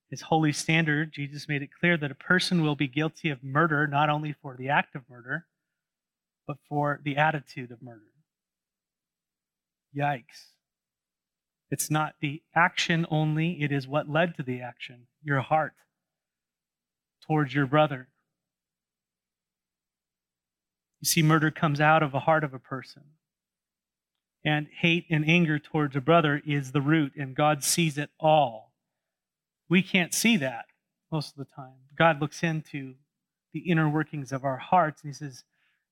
His 0.09 0.23
holy 0.23 0.53
standard, 0.53 1.13
Jesus 1.13 1.49
made 1.49 1.63
it 1.63 1.71
clear 1.79 1.97
that 1.97 2.11
a 2.11 2.17
person 2.17 2.63
will 2.63 2.75
be 2.75 2.89
guilty 2.89 3.31
of 3.31 3.43
murder 3.43 3.87
not 3.87 4.11
only 4.11 4.33
for 4.33 4.57
the 4.57 4.69
act 4.69 4.95
of 4.97 5.09
murder, 5.09 5.47
but 6.51 6.59
for 6.69 6.99
the 7.05 7.17
attitude 7.17 7.71
of 7.71 7.81
murder. 7.81 8.01
Yikes. 9.97 10.49
It's 11.71 11.89
not 11.89 12.15
the 12.21 12.43
action 12.57 13.07
only, 13.09 13.63
it 13.63 13.71
is 13.71 13.87
what 13.87 14.11
led 14.11 14.35
to 14.35 14.43
the 14.43 14.61
action, 14.61 15.07
your 15.23 15.43
heart 15.43 15.75
towards 17.25 17.55
your 17.55 17.67
brother. 17.67 18.09
You 21.01 21.07
see, 21.07 21.23
murder 21.23 21.53
comes 21.53 21.81
out 21.81 22.03
of 22.03 22.11
the 22.11 22.19
heart 22.19 22.43
of 22.43 22.53
a 22.53 22.59
person. 22.59 23.05
And 24.45 24.67
hate 24.81 25.07
and 25.09 25.25
anger 25.29 25.61
towards 25.61 25.95
a 25.95 26.01
brother 26.01 26.43
is 26.45 26.73
the 26.73 26.81
root, 26.81 27.13
and 27.17 27.37
God 27.37 27.63
sees 27.63 27.97
it 27.97 28.11
all. 28.19 28.73
We 29.69 29.83
can't 29.83 30.13
see 30.13 30.37
that 30.39 30.65
most 31.13 31.31
of 31.31 31.37
the 31.37 31.55
time. 31.55 31.79
God 31.97 32.21
looks 32.21 32.43
into 32.43 32.95
the 33.53 33.61
inner 33.61 33.89
workings 33.89 34.33
of 34.33 34.45
our 34.45 34.57
hearts, 34.57 35.05
and 35.05 35.11
He 35.11 35.15
says, 35.15 35.45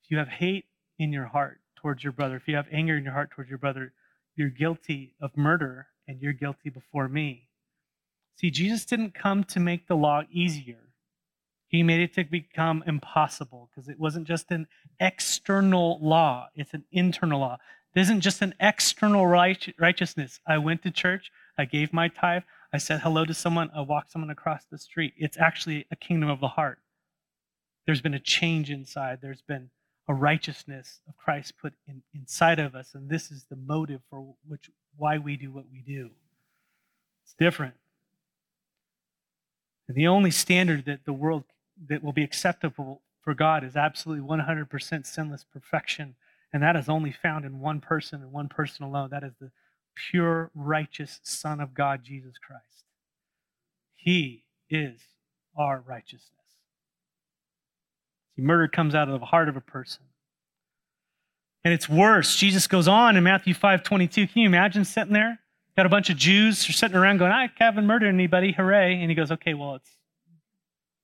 if 0.03 0.11
you 0.11 0.19
have 0.19 0.29
hate 0.29 0.67
in 0.99 1.13
your 1.13 1.27
heart 1.27 1.61
towards 1.77 2.03
your 2.03 2.13
brother, 2.13 2.37
if 2.37 2.49
you 2.49 2.57
have 2.57 2.67
anger 2.73 2.97
in 2.97 3.05
your 3.05 3.13
heart 3.13 3.31
towards 3.31 3.51
your 3.51 3.59
brother, 3.59 3.93
you're 4.35 4.49
guilty 4.49 5.15
of 5.21 5.37
murder 5.37 5.89
and 6.07 6.21
you're 6.21 6.33
guilty 6.33 6.71
before 6.71 7.09
me. 7.09 7.49
See, 8.37 8.51
Jesus 8.51 8.85
didn't 8.85 9.15
come 9.15 9.45
to 9.45 9.61
make 9.61 9.89
the 9.89 9.97
law 9.97 10.23
easier. 10.31 10.89
He 11.67 11.83
made 11.83 12.01
it 12.01 12.15
to 12.15 12.25
become 12.25 12.83
impossible 12.87 13.69
because 13.71 13.89
it 13.89 14.01
wasn't 14.01 14.27
just 14.27 14.51
an 14.51 14.67
external 15.01 15.99
law, 16.01 16.49
it's 16.55 16.73
an 16.73 16.85
internal 16.91 17.41
law. 17.41 17.59
It 17.95 18.01
isn't 18.01 18.21
just 18.21 18.43
an 18.43 18.55
external 18.61 19.27
righteousness. 19.27 20.41
I 20.47 20.59
went 20.59 20.83
to 20.83 20.91
church, 20.91 21.31
I 21.59 21.65
gave 21.65 21.93
my 21.93 22.09
tithe, 22.09 22.45
I 22.73 22.79
said 22.79 23.01
hello 23.01 23.25
to 23.25 23.35
someone, 23.35 23.71
I 23.75 23.81
walked 23.81 24.13
someone 24.13 24.31
across 24.31 24.65
the 24.65 24.79
street. 24.79 25.15
It's 25.17 25.37
actually 25.37 25.87
a 25.91 25.97
kingdom 25.97 26.31
of 26.31 26.41
the 26.41 26.49
heart. 26.49 26.79
There's 27.87 28.03
been 28.03 28.15
a 28.15 28.21
change 28.21 28.71
inside, 28.71 29.19
there's 29.21 29.43
been 29.43 29.71
a 30.09 30.15
righteousness 30.15 31.01
of 31.07 31.17
Christ 31.17 31.55
put 31.61 31.75
in, 31.87 32.03
inside 32.15 32.59
of 32.59 32.75
us, 32.75 32.95
and 32.95 33.11
this 33.11 33.31
is 33.31 33.45
the 33.45 33.57
motive 33.57 34.01
for 34.09 34.35
which 34.47 34.71
why 34.97 35.19
we 35.19 35.37
do 35.37 35.53
what 35.53 35.67
we 35.71 35.81
do. 35.81 36.11
It's 37.25 37.35
different. 37.39 37.75
And 39.87 39.97
the 39.97 40.09
only 40.09 40.31
standard 40.31 40.87
that 40.87 41.05
the 41.05 41.13
world 41.13 41.45
that 41.89 42.03
will 42.03 42.13
be 42.13 42.25
acceptable 42.25 43.03
for 43.23 43.35
God 43.35 43.63
is 43.63 43.77
absolutely 43.77 44.27
100% 44.27 45.07
sinless 45.07 45.45
perfection, 45.45 46.17
and 46.53 46.63
that 46.63 46.77
is 46.77 46.89
only 46.89 47.13
found 47.13 47.45
in 47.45 47.61
one 47.61 47.81
person 47.81 48.23
and 48.23 48.33
one 48.33 48.49
person 48.49 48.85
alone. 48.85 49.11
That 49.11 49.25
is 49.25 49.35
the 49.41 49.51
pure, 49.95 50.51
righteous 50.55 51.21
Son 51.23 51.61
of 51.61 51.75
God, 51.75 52.03
Jesus 52.03 52.35
Christ. 52.39 52.85
He 53.95 54.45
is 54.71 55.01
our 55.57 55.83
righteousness. 55.87 56.38
Murder 58.43 58.69
comes 58.69 58.95
out 58.95 59.09
of 59.09 59.19
the 59.19 59.27
heart 59.27 59.49
of 59.49 59.57
a 59.57 59.61
person. 59.61 60.03
And 61.65 61.75
it's 61.75 61.89
worse. 61.89 62.37
Jesus 62.37 62.67
goes 62.67 62.89
on 62.89 63.17
in 63.17 63.25
Matthew 63.25 63.55
5 63.55 63.83
22. 63.83 64.29
Can 64.29 64.43
you 64.43 64.47
imagine 64.47 64.85
sitting 64.85 65.13
there? 65.13 65.41
Got 65.77 65.87
a 65.87 65.91
bunch 65.91 66.11
of 66.11 66.17
Jews 66.17 66.59
sitting 66.59 66.97
around 66.97 67.19
going, 67.19 67.33
I 67.33 67.51
haven't 67.57 67.87
murdered 67.87 68.09
anybody, 68.09 68.53
hooray. 68.53 69.01
And 69.01 69.11
he 69.11 69.15
goes, 69.15 69.31
Okay, 69.31 69.55
well, 69.55 69.77
it's 69.77 69.91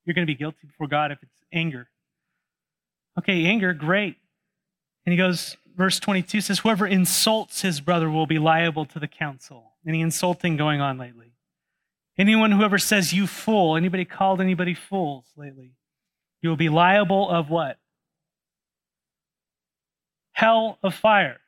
you're 0.04 0.14
going 0.14 0.26
to 0.26 0.30
be 0.30 0.36
guilty 0.36 0.66
before 0.66 0.86
God 0.86 1.12
if 1.12 1.22
it's 1.22 1.32
anger. 1.52 1.88
Okay, 3.18 3.46
anger, 3.46 3.72
great. 3.72 4.16
And 5.06 5.12
he 5.12 5.16
goes, 5.16 5.56
verse 5.76 5.98
22 6.00 6.40
says, 6.40 6.58
Whoever 6.60 6.86
insults 6.86 7.62
his 7.62 7.80
brother 7.80 8.10
will 8.10 8.26
be 8.26 8.38
liable 8.38 8.84
to 8.86 8.98
the 8.98 9.08
council. 9.08 9.72
Any 9.86 10.00
insulting 10.00 10.56
going 10.56 10.80
on 10.80 10.98
lately? 10.98 11.32
Anyone 12.16 12.52
who 12.52 12.62
ever 12.62 12.78
says 12.78 13.12
you 13.12 13.26
fool, 13.26 13.76
anybody 13.76 14.04
called 14.04 14.40
anybody 14.40 14.74
fools 14.74 15.26
lately? 15.36 15.72
You 16.44 16.50
will 16.50 16.56
be 16.58 16.68
liable 16.68 17.30
of 17.30 17.48
what? 17.48 17.78
Hell 20.32 20.78
of 20.82 20.94
fire. 20.94 21.38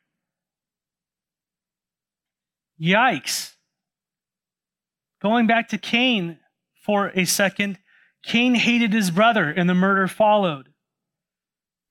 Yikes. 2.80 3.56
Going 5.20 5.46
back 5.46 5.68
to 5.68 5.76
Cain 5.76 6.38
for 6.82 7.08
a 7.08 7.26
second, 7.26 7.78
Cain 8.24 8.54
hated 8.54 8.94
his 8.94 9.10
brother, 9.10 9.50
and 9.50 9.68
the 9.68 9.74
murder 9.74 10.08
followed. 10.08 10.70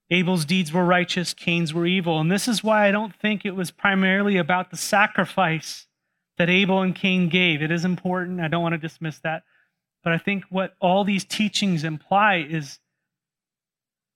Abel's 0.10 0.44
deeds 0.44 0.74
were 0.74 0.84
righteous, 0.84 1.36
Cain's 1.36 1.76
were 1.76 1.86
evil. 1.86 2.20
And 2.20 2.32
this 2.32 2.48
is 2.48 2.64
why 2.64 2.88
I 2.88 2.92
don't 2.92 3.16
think 3.16 3.46
it 3.46 3.56
was 3.56 3.70
primarily 3.70 4.38
about 4.38 4.72
the 4.72 4.78
sacrifice 4.78 5.86
that 6.40 6.50
Abel 6.50 6.82
and 6.82 6.96
Cain 6.96 7.30
gave. 7.30 7.62
It 7.62 7.70
is 7.70 7.86
important. 7.86 8.42
I 8.42 8.48
don't 8.48 8.64
want 8.64 8.74
to 8.74 8.80
dismiss 8.80 9.20
that. 9.20 9.44
But 10.04 10.14
I 10.14 10.18
think 10.18 10.46
what 10.50 10.74
all 10.82 11.04
these 11.04 11.24
teachings 11.24 11.84
imply 11.84 12.38
is 12.38 12.80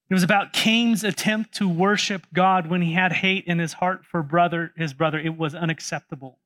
it 0.10 0.14
was 0.14 0.24
about 0.24 0.54
Cain's 0.54 1.04
attempt 1.04 1.54
to 1.56 1.70
worship 1.70 2.26
God 2.34 2.68
when 2.68 2.82
he 2.82 2.94
had 2.94 3.14
hate 3.14 3.46
in 3.46 3.60
his 3.60 3.74
heart 3.74 4.06
for 4.06 4.24
brother, 4.24 4.74
his 4.76 4.94
brother. 4.94 5.20
It 5.20 5.38
was 5.38 5.54
unacceptable. 5.54 6.40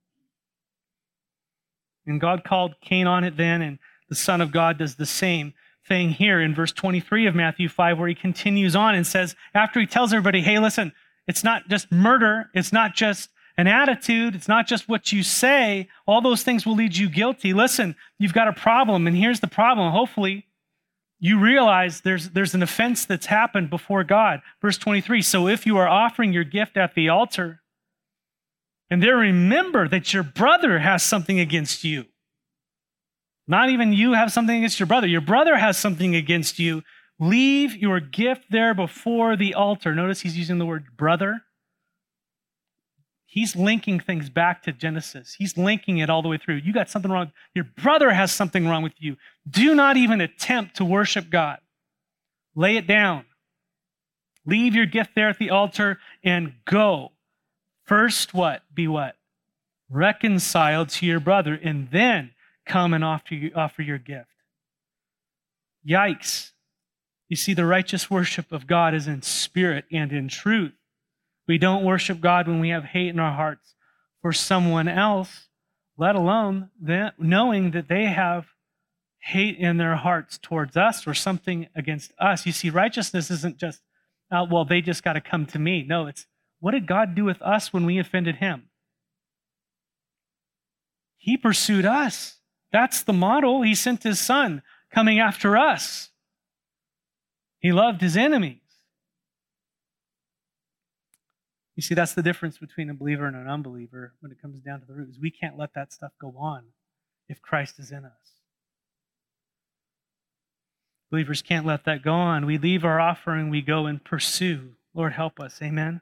And 2.05 2.19
God 2.19 2.43
called 2.43 2.75
Cain 2.81 3.07
on 3.07 3.23
it 3.23 3.37
then, 3.37 3.61
and 3.61 3.79
the 4.09 4.15
Son 4.15 4.41
of 4.41 4.51
God 4.51 4.77
does 4.77 4.95
the 4.95 5.05
same 5.05 5.53
thing 5.87 6.09
here 6.09 6.41
in 6.41 6.53
verse 6.53 6.73
23 6.73 7.25
of 7.25 7.35
Matthew 7.35 7.69
5, 7.69 7.97
where 7.97 8.09
he 8.09 8.15
continues 8.15 8.75
on 8.75 8.95
and 8.95 9.07
says, 9.07 9.35
after 9.53 9.79
he 9.79 9.85
tells 9.85 10.11
everybody, 10.11 10.41
hey, 10.41 10.59
listen, 10.59 10.91
it's 11.27 11.43
not 11.43 11.69
just 11.69 11.89
murder, 11.89 12.49
it's 12.53 12.73
not 12.73 12.95
just 12.95 13.29
an 13.57 13.67
attitude, 13.67 14.35
it's 14.35 14.47
not 14.47 14.67
just 14.67 14.89
what 14.89 15.11
you 15.13 15.23
say, 15.23 15.87
all 16.05 16.21
those 16.21 16.43
things 16.43 16.65
will 16.65 16.75
lead 16.75 16.97
you 16.97 17.09
guilty. 17.09 17.53
Listen, 17.53 17.95
you've 18.17 18.33
got 18.33 18.47
a 18.47 18.53
problem, 18.53 19.07
and 19.07 19.15
here's 19.15 19.39
the 19.39 19.47
problem. 19.47 19.91
Hopefully, 19.91 20.47
you 21.23 21.39
realize 21.39 22.01
there's, 22.01 22.31
there's 22.31 22.53
an 22.53 22.61
offense 22.61 23.05
that's 23.05 23.27
happened 23.27 23.69
before 23.69 24.03
God. 24.03 24.41
Verse 24.61 24.77
23 24.77 25.21
So 25.21 25.47
if 25.47 25.65
you 25.65 25.77
are 25.77 25.87
offering 25.87 26.33
your 26.33 26.43
gift 26.43 26.75
at 26.75 26.95
the 26.95 27.07
altar, 27.07 27.61
and 28.89 29.01
there 29.01 29.15
remember 29.15 29.87
that 29.87 30.13
your 30.13 30.23
brother 30.23 30.79
has 30.79 31.01
something 31.01 31.39
against 31.39 31.85
you, 31.85 32.03
not 33.47 33.69
even 33.69 33.93
you 33.93 34.11
have 34.11 34.33
something 34.33 34.57
against 34.57 34.81
your 34.81 34.87
brother, 34.87 35.07
your 35.07 35.21
brother 35.21 35.55
has 35.55 35.77
something 35.77 36.13
against 36.13 36.59
you, 36.59 36.83
leave 37.17 37.73
your 37.73 38.01
gift 38.01 38.43
there 38.49 38.73
before 38.73 39.37
the 39.37 39.53
altar. 39.53 39.95
Notice 39.95 40.19
he's 40.19 40.37
using 40.37 40.57
the 40.57 40.65
word 40.65 40.87
brother. 40.97 41.43
He's 43.33 43.55
linking 43.55 43.99
things 43.99 44.29
back 44.29 44.61
to 44.61 44.71
Genesis. 44.71 45.33
He's 45.33 45.57
linking 45.57 45.97
it 45.97 46.07
all 46.07 46.21
the 46.21 46.27
way 46.27 46.37
through. 46.37 46.57
You 46.57 46.71
got 46.71 46.87
something 46.87 47.09
wrong. 47.09 47.31
Your 47.55 47.63
brother 47.63 48.11
has 48.11 48.31
something 48.31 48.67
wrong 48.67 48.83
with 48.83 48.93
you. 48.99 49.17
Do 49.49 49.73
not 49.73 49.97
even 49.97 50.21
attempt 50.21 50.75
to 50.75 50.85
worship 50.85 51.31
God. 51.31 51.57
Lay 52.53 52.77
it 52.77 52.85
down. 52.85 53.25
Leave 54.45 54.75
your 54.75 54.85
gift 54.85 55.15
there 55.15 55.29
at 55.29 55.39
the 55.39 55.49
altar 55.49 55.97
and 56.23 56.53
go. 56.65 57.13
First, 57.87 58.35
what? 58.35 58.61
Be 58.71 58.87
what? 58.87 59.15
Reconciled 59.89 60.89
to 60.89 61.07
your 61.07 61.19
brother, 61.19 61.59
and 61.63 61.89
then 61.89 62.33
come 62.67 62.93
and 62.93 63.03
offer, 63.03 63.33
you, 63.33 63.51
offer 63.55 63.81
your 63.81 63.97
gift. 63.97 64.29
Yikes. 65.83 66.51
You 67.29 67.35
see, 67.35 67.55
the 67.55 67.65
righteous 67.65 68.11
worship 68.11 68.51
of 68.51 68.67
God 68.67 68.93
is 68.93 69.07
in 69.07 69.23
spirit 69.23 69.85
and 69.91 70.11
in 70.11 70.27
truth. 70.27 70.73
We 71.47 71.57
don't 71.57 71.83
worship 71.83 72.21
God 72.21 72.47
when 72.47 72.59
we 72.59 72.69
have 72.69 72.85
hate 72.85 73.09
in 73.09 73.19
our 73.19 73.33
hearts 73.33 73.75
for 74.21 74.31
someone 74.31 74.87
else, 74.87 75.49
let 75.97 76.15
alone 76.15 76.69
that, 76.81 77.19
knowing 77.19 77.71
that 77.71 77.87
they 77.87 78.05
have 78.05 78.47
hate 79.19 79.57
in 79.57 79.77
their 79.77 79.95
hearts 79.95 80.37
towards 80.41 80.75
us 80.75 81.07
or 81.07 81.13
something 81.13 81.67
against 81.75 82.11
us. 82.19 82.45
You 82.45 82.51
see, 82.51 82.69
righteousness 82.69 83.31
isn't 83.31 83.57
just, 83.57 83.81
oh, 84.31 84.45
well, 84.49 84.65
they 84.65 84.81
just 84.81 85.03
got 85.03 85.13
to 85.13 85.21
come 85.21 85.45
to 85.47 85.59
me. 85.59 85.83
No, 85.87 86.07
it's 86.07 86.25
what 86.59 86.71
did 86.71 86.87
God 86.87 87.15
do 87.15 87.25
with 87.25 87.41
us 87.41 87.73
when 87.73 87.85
we 87.85 87.99
offended 87.99 88.37
him? 88.37 88.69
He 91.17 91.37
pursued 91.37 91.85
us 91.85 92.37
That's 92.73 93.03
the 93.03 93.13
model. 93.13 93.61
He 93.61 93.75
sent 93.75 94.03
his 94.03 94.19
son 94.19 94.63
coming 94.91 95.19
after 95.19 95.55
us. 95.55 96.09
He 97.59 97.71
loved 97.71 98.01
his 98.01 98.17
enemies. 98.17 98.62
You 101.75 101.81
see, 101.81 101.95
that's 101.95 102.13
the 102.13 102.21
difference 102.21 102.57
between 102.57 102.89
a 102.89 102.93
believer 102.93 103.25
and 103.25 103.35
an 103.35 103.47
unbeliever 103.47 104.13
when 104.19 104.31
it 104.31 104.41
comes 104.41 104.59
down 104.59 104.81
to 104.81 104.85
the 104.85 104.93
root, 104.93 105.09
is 105.09 105.19
we 105.19 105.31
can't 105.31 105.57
let 105.57 105.73
that 105.73 105.91
stuff 105.91 106.11
go 106.21 106.35
on 106.37 106.65
if 107.27 107.41
Christ 107.41 107.79
is 107.79 107.91
in 107.91 108.05
us. 108.05 108.11
Believers 111.09 111.41
can't 111.41 111.65
let 111.65 111.85
that 111.85 112.03
go 112.03 112.13
on. 112.13 112.45
We 112.45 112.57
leave 112.57 112.83
our 112.83 112.99
offering, 112.99 113.49
we 113.49 113.61
go 113.61 113.85
and 113.85 114.03
pursue. 114.03 114.71
Lord, 114.93 115.13
help 115.13 115.39
us. 115.39 115.59
Amen. 115.61 116.01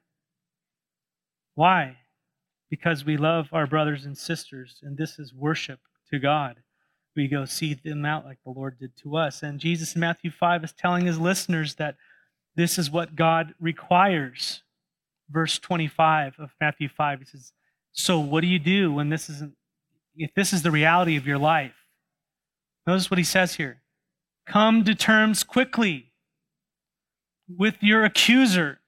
Why? 1.55 1.97
Because 2.69 3.05
we 3.05 3.17
love 3.17 3.49
our 3.51 3.67
brothers 3.67 4.05
and 4.05 4.17
sisters, 4.17 4.79
and 4.81 4.97
this 4.97 5.19
is 5.19 5.33
worship 5.33 5.79
to 6.11 6.19
God. 6.19 6.57
We 7.15 7.27
go 7.27 7.43
see 7.43 7.73
them 7.73 8.05
out 8.05 8.25
like 8.25 8.39
the 8.45 8.51
Lord 8.51 8.79
did 8.79 8.95
to 9.03 9.17
us. 9.17 9.43
And 9.43 9.59
Jesus 9.59 9.95
in 9.95 10.01
Matthew 10.01 10.31
5 10.31 10.63
is 10.63 10.73
telling 10.73 11.05
his 11.05 11.19
listeners 11.19 11.75
that 11.75 11.97
this 12.55 12.77
is 12.77 12.89
what 12.89 13.15
God 13.15 13.53
requires 13.59 14.63
verse 15.31 15.59
25 15.59 16.35
of 16.39 16.51
Matthew 16.59 16.89
5. 16.89 17.19
He 17.19 17.25
says, 17.25 17.53
So 17.93 18.19
what 18.19 18.41
do 18.41 18.47
you 18.47 18.59
do 18.59 18.93
when 18.93 19.09
this 19.09 19.29
isn't, 19.29 19.53
if 20.15 20.33
this 20.35 20.53
is 20.53 20.61
the 20.61 20.71
reality 20.71 21.17
of 21.17 21.25
your 21.25 21.37
life? 21.37 21.73
Notice 22.85 23.09
what 23.09 23.17
he 23.17 23.23
says 23.23 23.55
here 23.55 23.81
Come 24.47 24.83
to 24.83 24.95
terms 24.95 25.43
quickly 25.43 26.11
with 27.47 27.75
your 27.81 28.03
accuser 28.03 28.79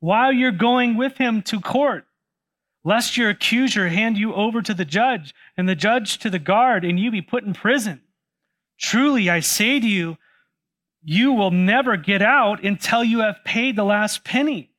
while 0.00 0.32
you're 0.32 0.52
going 0.52 0.96
with 0.96 1.16
him 1.16 1.42
to 1.42 1.60
court, 1.60 2.06
lest 2.84 3.16
your 3.16 3.30
accuser 3.30 3.88
hand 3.88 4.18
you 4.18 4.34
over 4.34 4.62
to 4.62 4.74
the 4.74 4.84
judge, 4.84 5.34
and 5.56 5.68
the 5.68 5.74
judge 5.74 6.18
to 6.18 6.30
the 6.30 6.38
guard, 6.38 6.84
and 6.84 7.00
you 7.00 7.10
be 7.10 7.22
put 7.22 7.44
in 7.44 7.54
prison. 7.54 8.02
Truly, 8.78 9.30
I 9.30 9.40
say 9.40 9.80
to 9.80 9.86
you, 9.86 10.18
you 11.02 11.32
will 11.32 11.50
never 11.50 11.96
get 11.96 12.20
out 12.20 12.64
until 12.64 13.02
you 13.04 13.20
have 13.20 13.44
paid 13.44 13.76
the 13.76 13.84
last 13.84 14.24
penny 14.24 14.70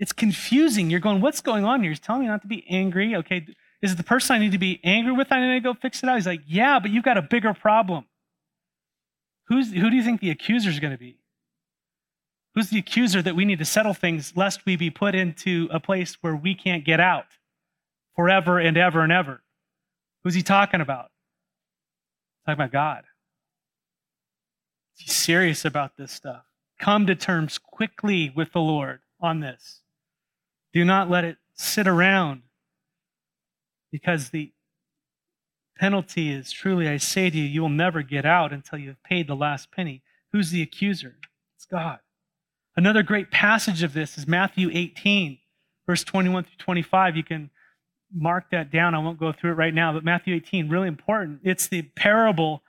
it's 0.00 0.12
confusing. 0.12 0.90
You're 0.90 0.98
going, 0.98 1.20
what's 1.20 1.42
going 1.42 1.66
on 1.66 1.82
here? 1.82 1.90
He's 1.90 2.00
telling 2.00 2.22
me 2.22 2.28
not 2.28 2.40
to 2.40 2.48
be 2.48 2.64
angry. 2.70 3.14
Okay, 3.16 3.46
is 3.82 3.92
it 3.92 3.98
the 3.98 4.02
person 4.02 4.34
I 4.34 4.38
need 4.38 4.52
to 4.52 4.58
be 4.58 4.80
angry 4.82 5.12
with? 5.12 5.30
I 5.30 5.40
need 5.40 5.54
to 5.54 5.60
go 5.60 5.74
fix 5.74 6.02
it 6.02 6.08
out. 6.08 6.16
He's 6.16 6.26
like, 6.26 6.40
yeah, 6.46 6.78
but 6.80 6.90
you've 6.90 7.04
got 7.04 7.18
a 7.18 7.22
bigger 7.22 7.52
problem. 7.52 8.06
Who's, 9.48 9.72
who 9.72 9.90
do 9.90 9.96
you 9.96 10.02
think 10.02 10.22
the 10.22 10.30
accuser 10.30 10.70
is 10.70 10.80
going 10.80 10.92
to 10.92 10.98
be? 10.98 11.18
Who's 12.54 12.70
the 12.70 12.78
accuser 12.78 13.20
that 13.20 13.36
we 13.36 13.44
need 13.44 13.58
to 13.58 13.64
settle 13.66 13.92
things 13.92 14.32
lest 14.34 14.64
we 14.64 14.74
be 14.74 14.90
put 14.90 15.14
into 15.14 15.68
a 15.70 15.78
place 15.78 16.16
where 16.22 16.34
we 16.34 16.54
can't 16.54 16.84
get 16.84 16.98
out 16.98 17.26
forever 18.16 18.58
and 18.58 18.78
ever 18.78 19.02
and 19.02 19.12
ever? 19.12 19.42
Who's 20.24 20.34
he 20.34 20.42
talking 20.42 20.80
about? 20.80 21.10
Talking 22.46 22.60
about 22.62 22.72
God. 22.72 23.04
He's 24.96 25.14
serious 25.14 25.64
about 25.66 25.98
this 25.98 26.10
stuff. 26.10 26.44
Come 26.78 27.06
to 27.06 27.14
terms 27.14 27.58
quickly 27.58 28.32
with 28.34 28.52
the 28.52 28.60
Lord 28.60 29.00
on 29.20 29.40
this. 29.40 29.79
Do 30.72 30.84
not 30.84 31.10
let 31.10 31.24
it 31.24 31.38
sit 31.54 31.86
around 31.86 32.42
because 33.90 34.30
the 34.30 34.52
penalty 35.78 36.30
is 36.30 36.52
truly, 36.52 36.88
I 36.88 36.98
say 36.98 37.30
to 37.30 37.36
you, 37.36 37.44
you 37.44 37.62
will 37.62 37.68
never 37.68 38.02
get 38.02 38.24
out 38.24 38.52
until 38.52 38.78
you 38.78 38.88
have 38.88 39.02
paid 39.02 39.26
the 39.26 39.34
last 39.34 39.70
penny. 39.72 40.02
Who's 40.32 40.50
the 40.50 40.62
accuser? 40.62 41.16
It's 41.56 41.66
God. 41.66 41.98
Another 42.76 43.02
great 43.02 43.30
passage 43.30 43.82
of 43.82 43.94
this 43.94 44.16
is 44.16 44.28
Matthew 44.28 44.70
18, 44.72 45.38
verse 45.86 46.04
21 46.04 46.44
through 46.44 46.52
25. 46.58 47.16
You 47.16 47.24
can 47.24 47.50
mark 48.14 48.50
that 48.50 48.70
down. 48.70 48.94
I 48.94 48.98
won't 48.98 49.18
go 49.18 49.32
through 49.32 49.52
it 49.52 49.56
right 49.56 49.74
now, 49.74 49.92
but 49.92 50.04
Matthew 50.04 50.34
18, 50.36 50.68
really 50.68 50.88
important. 50.88 51.40
It's 51.42 51.66
the 51.66 51.82
parable 51.82 52.62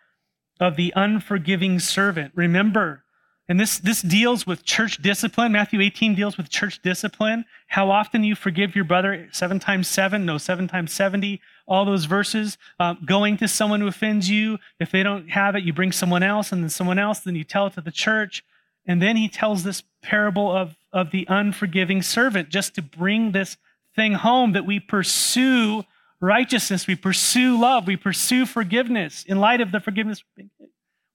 of 0.59 0.75
the 0.75 0.93
unforgiving 0.95 1.79
servant. 1.79 2.31
Remember, 2.35 3.03
and 3.49 3.59
this, 3.59 3.79
this 3.79 4.01
deals 4.01 4.47
with 4.47 4.63
church 4.63 5.01
discipline. 5.01 5.51
Matthew 5.51 5.81
18 5.81 6.15
deals 6.15 6.37
with 6.37 6.49
church 6.49 6.81
discipline. 6.81 7.45
How 7.67 7.89
often 7.89 8.23
you 8.23 8.35
forgive 8.35 8.75
your 8.75 8.85
brother? 8.85 9.27
Seven 9.31 9.59
times 9.59 9.87
seven? 9.87 10.25
No, 10.25 10.37
seven 10.37 10.67
times 10.67 10.93
70. 10.93 11.41
All 11.67 11.83
those 11.83 12.05
verses. 12.05 12.57
Uh, 12.79 12.95
going 13.05 13.37
to 13.37 13.47
someone 13.47 13.81
who 13.81 13.87
offends 13.87 14.29
you. 14.29 14.57
If 14.79 14.91
they 14.91 15.03
don't 15.03 15.29
have 15.31 15.55
it, 15.55 15.63
you 15.63 15.73
bring 15.73 15.91
someone 15.91 16.23
else, 16.23 16.51
and 16.51 16.63
then 16.63 16.69
someone 16.69 16.99
else, 16.99 17.19
then 17.19 17.35
you 17.35 17.43
tell 17.43 17.67
it 17.67 17.73
to 17.73 17.81
the 17.81 17.91
church. 17.91 18.43
And 18.85 19.01
then 19.01 19.17
he 19.17 19.27
tells 19.27 19.63
this 19.63 19.83
parable 20.01 20.55
of, 20.55 20.77
of 20.93 21.11
the 21.11 21.25
unforgiving 21.27 22.01
servant 22.01 22.49
just 22.49 22.75
to 22.75 22.81
bring 22.81 23.31
this 23.31 23.57
thing 23.95 24.13
home 24.13 24.53
that 24.53 24.65
we 24.65 24.79
pursue 24.79 25.83
righteousness, 26.21 26.87
we 26.87 26.95
pursue 26.95 27.59
love, 27.59 27.87
we 27.87 27.97
pursue 27.97 28.45
forgiveness 28.45 29.25
in 29.27 29.39
light 29.39 29.59
of 29.59 29.71
the 29.71 29.79
forgiveness 29.79 30.23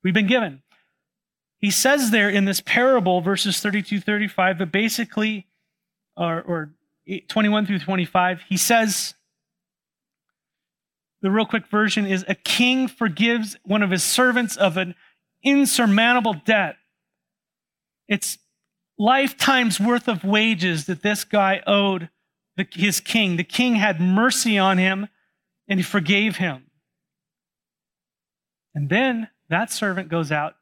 we've 0.02 0.14
been 0.14 0.26
given 0.26 0.62
he 1.66 1.72
says 1.72 2.12
there 2.12 2.30
in 2.30 2.44
this 2.44 2.60
parable, 2.60 3.20
verses 3.20 3.58
32 3.58 3.98
35, 3.98 4.58
but 4.58 4.70
basically, 4.70 5.48
or, 6.16 6.40
or 6.42 6.70
21 7.26 7.66
through 7.66 7.80
25, 7.80 8.42
he 8.48 8.56
says, 8.56 9.14
the 11.22 11.30
real 11.32 11.44
quick 11.44 11.66
version 11.66 12.06
is 12.06 12.24
a 12.28 12.36
king 12.36 12.86
forgives 12.86 13.56
one 13.64 13.82
of 13.82 13.90
his 13.90 14.04
servants 14.04 14.56
of 14.56 14.76
an 14.76 14.94
insurmountable 15.42 16.34
debt. 16.34 16.76
It's 18.06 18.38
lifetime's 18.96 19.80
worth 19.80 20.06
of 20.06 20.22
wages 20.22 20.86
that 20.86 21.02
this 21.02 21.24
guy 21.24 21.64
owed 21.66 22.10
the, 22.56 22.68
his 22.70 23.00
king. 23.00 23.38
The 23.38 23.42
king 23.42 23.74
had 23.74 24.00
mercy 24.00 24.56
on 24.56 24.78
him 24.78 25.08
and 25.66 25.80
he 25.80 25.82
forgave 25.82 26.36
him. 26.36 26.70
And 28.72 28.88
then 28.88 29.30
that 29.48 29.72
servant 29.72 30.08
goes 30.08 30.30
out 30.30 30.54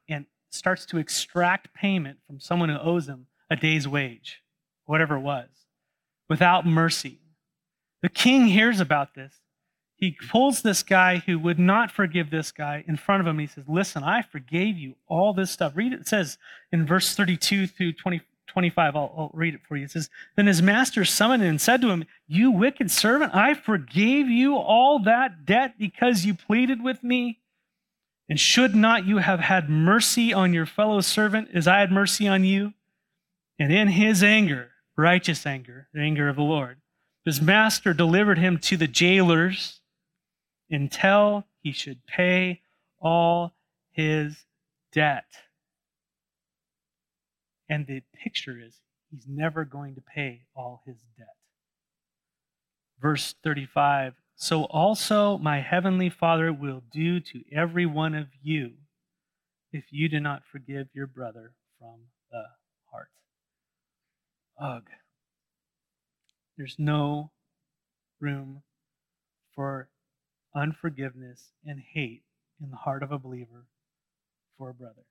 starts 0.55 0.87
to 0.87 0.99
extract 0.99 1.75
payment 1.75 2.19
from 2.27 2.41
someone 2.41 2.69
who 2.69 2.79
owes 2.79 3.09
him 3.09 3.27
a 3.51 3.57
day's 3.57 3.87
wage, 3.87 4.43
whatever 4.87 5.17
it 5.17 5.21
was, 5.21 5.49
without 6.29 6.67
mercy. 6.67 7.21
The 8.03 8.09
king 8.09 8.47
hears 8.47 8.81
about 8.81 9.15
this. 9.15 9.35
He 9.97 10.17
pulls 10.31 10.63
this 10.63 10.83
guy 10.83 11.23
who 11.25 11.39
would 11.39 11.59
not 11.59 11.91
forgive 11.91 12.31
this 12.31 12.53
guy 12.53 12.85
in 12.87 12.97
front 12.97 13.21
of 13.21 13.27
him. 13.27 13.39
He 13.39 13.47
says, 13.47 13.65
Listen, 13.69 14.03
I 14.03 14.23
forgave 14.23 14.77
you 14.77 14.97
all 15.07 15.33
this 15.33 15.51
stuff. 15.51 15.73
Read 15.75 15.93
it. 15.93 16.01
It 16.01 16.09
says 16.09 16.37
in 16.73 16.87
verse 16.87 17.15
32 17.15 17.69
through 17.69 17.93
20, 17.93 18.21
25, 18.47 18.97
I'll, 18.97 19.15
I'll 19.17 19.31
read 19.33 19.55
it 19.55 19.61
for 19.67 19.77
you. 19.77 19.85
It 19.85 19.93
says, 19.93 20.11
Then 20.37 20.47
his 20.47 20.61
master 20.61 21.05
summoned 21.05 21.43
him 21.43 21.51
and 21.51 21.61
said 21.61 21.81
to 21.81 21.91
him, 21.91 22.05
You 22.27 22.51
wicked 22.51 22.91
servant, 22.91 23.35
I 23.35 23.55
forgave 23.55 24.29
you 24.29 24.57
all 24.57 24.99
that 25.05 25.47
debt 25.47 25.75
because 25.79 26.27
you 26.27 26.35
pleaded 26.35 26.83
with 26.83 27.03
me. 27.03 27.41
And 28.29 28.41
should 28.41 28.75
not 28.75 29.07
you 29.07 29.19
have 29.19 29.41
had 29.41 29.69
mercy 29.69 30.33
on 30.33 30.53
your 30.55 30.67
fellow 30.67 31.01
servant 31.01 31.49
as 31.53 31.69
I 31.69 31.81
had 31.81 31.93
mercy 31.93 32.27
on 32.27 32.45
you? 32.45 32.73
And 33.59 33.73
in 33.73 33.89
his 33.89 34.23
anger, 34.23 34.71
righteous 34.97 35.47
anger, 35.47 35.89
the 35.93 36.01
anger 36.01 36.29
of 36.29 36.37
the 36.37 36.43
Lord, 36.43 36.79
his 37.25 37.41
master 37.41 37.93
delivered 37.93 38.39
him 38.39 38.59
to 38.59 38.77
the 38.77 38.87
jailers 38.87 39.81
until 40.71 41.45
he 41.61 41.73
should 41.73 42.07
pay 42.07 42.63
all 42.99 43.55
his 43.93 44.45
debt. 44.93 45.25
And 47.69 47.87
the 47.87 48.03
picture 48.23 48.59
is 48.59 48.81
he's 49.11 49.27
never 49.29 49.65
going 49.65 49.95
to 49.95 50.01
pay 50.01 50.43
all 50.55 50.83
his 50.87 50.97
debt. 51.17 51.37
Verse 53.01 53.35
35 53.43 54.15
so 54.37 54.65
also 54.65 55.39
my 55.39 55.61
heavenly 55.61 56.11
Father 56.11 56.53
will 56.53 56.83
do 56.93 57.21
to 57.21 57.43
every 57.53 57.87
one 57.87 58.15
of 58.15 58.29
you 58.43 58.73
if 59.73 59.85
you 59.91 60.09
do 60.09 60.21
not 60.21 60.43
forgive 60.51 60.89
your 60.93 61.07
brother 61.07 61.53
from 61.79 62.01
the 62.31 62.45
heart. 62.91 63.11
Ugh. 64.61 64.85
There's 66.57 66.77
no 66.79 67.31
room 68.21 68.63
for 69.55 69.89
unforgiveness 70.55 71.51
and 71.65 71.81
hate 71.93 72.23
in 72.63 72.71
the 72.71 72.77
heart 72.77 73.03
of 73.03 73.11
a 73.11 73.19
believer 73.19 73.67
for 74.57 74.71
a 74.71 74.75
brother. 74.75 75.05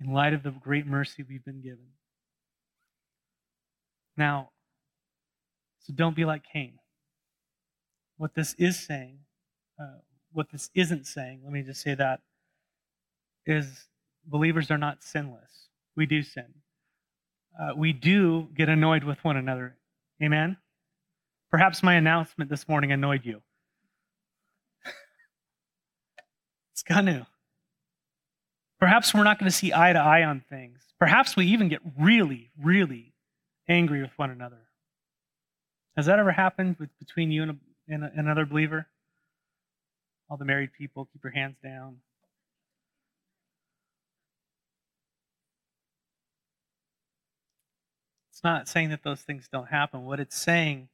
In 0.00 0.12
light 0.12 0.32
of 0.32 0.44
the 0.44 0.50
great 0.50 0.86
mercy 0.86 1.24
we've 1.28 1.44
been 1.44 1.60
given. 1.60 1.88
Now, 4.16 4.50
so 5.80 5.92
don't 5.92 6.14
be 6.14 6.24
like 6.24 6.42
Cain. 6.52 6.77
What 8.18 8.34
this 8.34 8.54
is 8.58 8.78
saying, 8.78 9.20
uh, 9.80 10.00
what 10.32 10.50
this 10.50 10.70
isn't 10.74 11.06
saying, 11.06 11.40
let 11.44 11.52
me 11.52 11.62
just 11.62 11.80
say 11.80 11.94
that, 11.94 12.20
is 13.46 13.86
believers 14.26 14.70
are 14.70 14.78
not 14.78 15.02
sinless. 15.02 15.68
We 15.96 16.04
do 16.04 16.22
sin. 16.22 16.46
Uh, 17.58 17.70
we 17.76 17.92
do 17.92 18.48
get 18.56 18.68
annoyed 18.68 19.04
with 19.04 19.24
one 19.24 19.36
another. 19.36 19.76
Amen? 20.22 20.56
Perhaps 21.50 21.82
my 21.82 21.94
announcement 21.94 22.50
this 22.50 22.68
morning 22.68 22.92
annoyed 22.92 23.24
you. 23.24 23.40
it's 26.72 26.82
gonna. 26.82 27.26
Perhaps 28.80 29.14
we're 29.14 29.24
not 29.24 29.38
going 29.38 29.50
to 29.50 29.56
see 29.56 29.72
eye 29.72 29.92
to 29.92 29.98
eye 29.98 30.22
on 30.22 30.44
things. 30.48 30.78
Perhaps 30.98 31.36
we 31.36 31.46
even 31.46 31.68
get 31.68 31.80
really, 31.98 32.50
really 32.60 33.12
angry 33.68 34.02
with 34.02 34.12
one 34.16 34.30
another. 34.30 34.68
Has 35.96 36.06
that 36.06 36.18
ever 36.20 36.30
happened 36.30 36.76
with, 36.78 36.90
between 37.00 37.32
you 37.32 37.42
and 37.42 37.58
a, 37.88 37.94
and 37.94 38.04
another 38.16 38.46
believer? 38.46 38.86
All 40.30 40.36
the 40.36 40.44
married 40.44 40.72
people, 40.76 41.08
keep 41.12 41.24
your 41.24 41.32
hands 41.32 41.56
down. 41.62 41.98
It's 48.30 48.44
not 48.44 48.68
saying 48.68 48.90
that 48.90 49.02
those 49.02 49.22
things 49.22 49.48
don't 49.50 49.68
happen. 49.68 50.04
What 50.04 50.20
it's 50.20 50.36
saying 50.36 50.88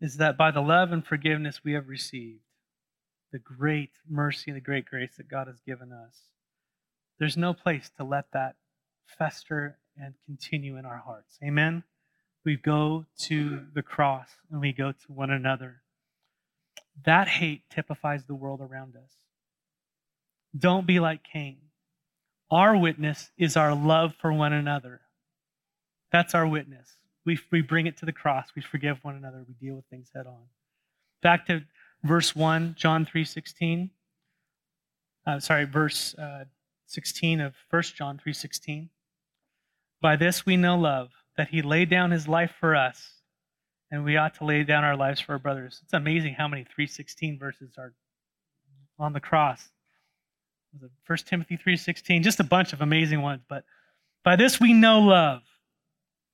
is 0.00 0.16
that 0.16 0.36
by 0.36 0.50
the 0.50 0.60
love 0.60 0.90
and 0.90 1.06
forgiveness 1.06 1.60
we 1.62 1.74
have 1.74 1.88
received, 1.88 2.40
the 3.32 3.38
great 3.38 3.92
mercy 4.08 4.50
and 4.50 4.56
the 4.56 4.64
great 4.64 4.86
grace 4.86 5.12
that 5.18 5.28
God 5.28 5.46
has 5.46 5.60
given 5.60 5.92
us, 5.92 6.18
there's 7.18 7.36
no 7.36 7.54
place 7.54 7.90
to 7.96 8.04
let 8.04 8.24
that 8.32 8.56
fester 9.06 9.78
and 9.96 10.14
continue 10.26 10.76
in 10.76 10.84
our 10.84 10.98
hearts. 10.98 11.38
Amen? 11.44 11.84
We 12.44 12.56
go 12.56 13.06
to 13.22 13.62
the 13.74 13.82
cross 13.82 14.28
and 14.50 14.60
we 14.60 14.72
go 14.72 14.92
to 14.92 15.12
one 15.12 15.30
another. 15.30 15.82
That 17.04 17.26
hate 17.26 17.62
typifies 17.70 18.24
the 18.24 18.34
world 18.34 18.60
around 18.60 18.96
us. 18.96 19.10
Don't 20.56 20.86
be 20.86 21.00
like 21.00 21.24
Cain. 21.24 21.58
Our 22.50 22.76
witness 22.76 23.30
is 23.36 23.56
our 23.56 23.74
love 23.74 24.14
for 24.20 24.32
one 24.32 24.52
another. 24.52 25.00
That's 26.12 26.34
our 26.34 26.46
witness. 26.46 26.88
We, 27.24 27.38
we 27.50 27.62
bring 27.62 27.86
it 27.86 27.96
to 27.98 28.06
the 28.06 28.12
cross. 28.12 28.48
We 28.54 28.62
forgive 28.62 28.98
one 29.02 29.16
another. 29.16 29.44
We 29.48 29.54
deal 29.54 29.74
with 29.76 29.86
things 29.86 30.10
head 30.14 30.26
on. 30.26 30.42
Back 31.22 31.46
to 31.46 31.64
verse 32.04 32.36
1, 32.36 32.74
John 32.78 33.06
3 33.06 33.24
16. 33.24 33.90
Uh, 35.26 35.40
sorry, 35.40 35.64
verse 35.64 36.14
uh, 36.16 36.44
16 36.86 37.40
of 37.40 37.54
1 37.70 37.82
John 37.96 38.20
3 38.22 38.32
16. 38.32 38.90
By 40.00 40.16
this 40.16 40.44
we 40.44 40.56
know 40.56 40.76
love, 40.76 41.08
that 41.36 41.48
he 41.48 41.62
laid 41.62 41.90
down 41.90 42.10
his 42.10 42.28
life 42.28 42.52
for 42.60 42.76
us, 42.76 43.20
and 43.90 44.04
we 44.04 44.16
ought 44.16 44.34
to 44.34 44.44
lay 44.44 44.62
down 44.64 44.84
our 44.84 44.96
lives 44.96 45.20
for 45.20 45.32
our 45.32 45.38
brothers. 45.38 45.80
It's 45.82 45.92
amazing 45.92 46.34
how 46.34 46.48
many 46.48 46.64
316 46.64 47.38
verses 47.38 47.74
are 47.78 47.94
on 48.98 49.12
the 49.12 49.20
cross. 49.20 49.68
First 51.04 51.26
Timothy 51.26 51.56
3:16, 51.56 52.22
just 52.22 52.40
a 52.40 52.44
bunch 52.44 52.72
of 52.72 52.80
amazing 52.80 53.22
ones, 53.22 53.42
but 53.48 53.64
by 54.24 54.36
this 54.36 54.60
we 54.60 54.72
know 54.72 55.00
love. 55.00 55.42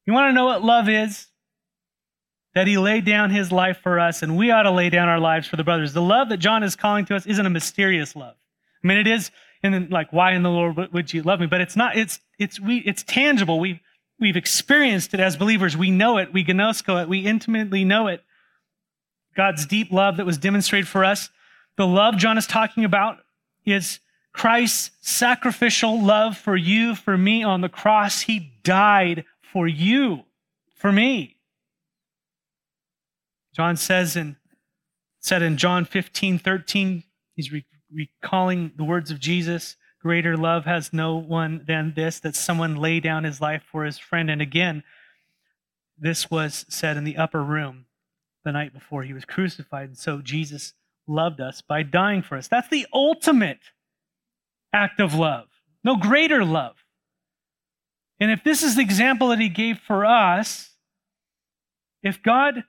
You 0.07 0.13
want 0.13 0.31
to 0.31 0.33
know 0.33 0.47
what 0.47 0.65
love 0.65 0.89
is? 0.89 1.27
That 2.55 2.67
he 2.67 2.79
laid 2.79 3.05
down 3.05 3.31
his 3.31 3.53
life 3.53 3.79
for 3.83 4.01
us, 4.01 4.23
and 4.23 4.37
we 4.37 4.51
ought 4.51 4.63
to 4.63 4.71
lay 4.71 4.91
down 4.91 5.09
our 5.09 5.21
lives 5.21 5.47
for 5.47 5.57
the 5.57 5.65
brothers. 5.65 5.93
The 5.93 6.03
love 6.03 6.31
that 6.31 6.39
John 6.39 6.63
is 6.63 6.75
calling 6.75 7.05
to 7.07 7.17
us 7.17 7.27
isn't 7.27 7.45
a 7.47 7.51
mysterious 7.51 8.17
love. 8.17 8.37
I 8.83 8.87
mean, 8.87 8.99
it 8.99 9.07
is 9.07 9.31
and 9.63 9.75
then 9.75 9.89
like 9.91 10.13
why 10.13 10.33
in 10.33 10.43
the 10.43 10.51
lord 10.51 10.77
would 10.93 11.13
you 11.13 11.23
love 11.23 11.41
me 11.41 11.47
but 11.47 11.61
it's 11.61 11.77
not 11.77 11.97
it's 11.97 12.21
it's 12.39 12.59
we 12.61 12.79
it's 12.79 13.03
tangible 13.03 13.61
we've 13.61 13.81
we've 14.21 14.37
experienced 14.37 15.15
it 15.15 15.21
as 15.21 15.37
believers. 15.37 15.77
We 15.77 15.91
know 15.91 16.19
it. 16.19 16.33
We 16.33 16.45
ginosko 16.45 17.03
it. 17.03 17.09
We 17.09 17.21
intimately 17.21 17.85
know 17.85 18.07
it. 18.07 18.23
God's 19.37 19.67
deep 19.67 19.91
love 19.91 20.19
that 20.19 20.27
was 20.27 20.39
demonstrated 20.39 20.89
for 20.89 21.05
us. 21.05 21.31
The 21.77 21.87
love 21.87 22.17
john 22.19 22.37
is 22.37 22.47
talking 22.47 22.85
about 22.85 23.19
is 23.65 24.01
christ's 24.33 24.91
sacrificial 25.01 26.03
love 26.03 26.37
for 26.37 26.57
you 26.57 26.95
for 26.95 27.17
me 27.17 27.43
on 27.43 27.61
the 27.61 27.69
cross. 27.69 28.23
He 28.23 28.53
died 28.63 29.25
for 29.41 29.67
you 29.67 30.25
for 30.75 30.93
me. 30.93 31.37
John 33.55 33.77
says 33.77 34.17
in 34.17 34.37
said 35.21 35.43
in 35.43 35.57
john 35.57 35.85
15 35.85 36.39
13 36.39 37.03
he's 37.35 37.53
re- 37.53 37.65
recalling 37.93 38.73
the 38.77 38.85
words 38.85 39.11
of 39.11 39.21
Jesus 39.21 39.77
greater 40.01 40.37
love 40.37 40.65
has 40.65 40.93
no 40.93 41.17
one 41.17 41.65
than 41.67 41.93
this 41.95 42.21
that 42.21 42.35
someone 42.35 42.77
lay 42.77 43.01
down 43.01 43.25
his 43.25 43.41
life 43.41 43.63
for 43.71 43.85
his 43.85 43.99
friend. 43.99 44.31
And 44.31 44.41
again 44.43 44.83
this 46.03 46.31
was 46.31 46.65
said 46.69 46.97
in 46.97 47.05
the 47.05 47.19
upper 47.19 47.43
room 47.43 47.85
the 48.43 48.53
night 48.53 48.73
before 48.73 49.03
he 49.03 49.13
was 49.13 49.25
crucified. 49.25 49.89
And 49.89 49.99
so 49.99 50.21
jesus 50.21 50.75
loved 51.07 51.41
us 51.41 51.61
by 51.61 51.83
dying 51.83 52.23
for 52.23 52.37
us. 52.37 52.49
That's 52.49 52.69
the 52.69 52.87
ultimate 52.93 53.61
act 54.73 55.01
of 55.01 55.15
love. 55.15 55.49
No 55.83 55.97
greater 55.97 56.45
love. 56.45 56.77
And 58.21 58.31
if 58.31 58.45
this 58.45 58.63
is 58.63 58.77
the 58.77 58.83
example 58.83 59.29
that 59.29 59.41
he 59.41 59.49
gave 59.49 59.79
for 59.79 60.05
us 60.05 60.71
if 62.03 62.23
god 62.23 62.65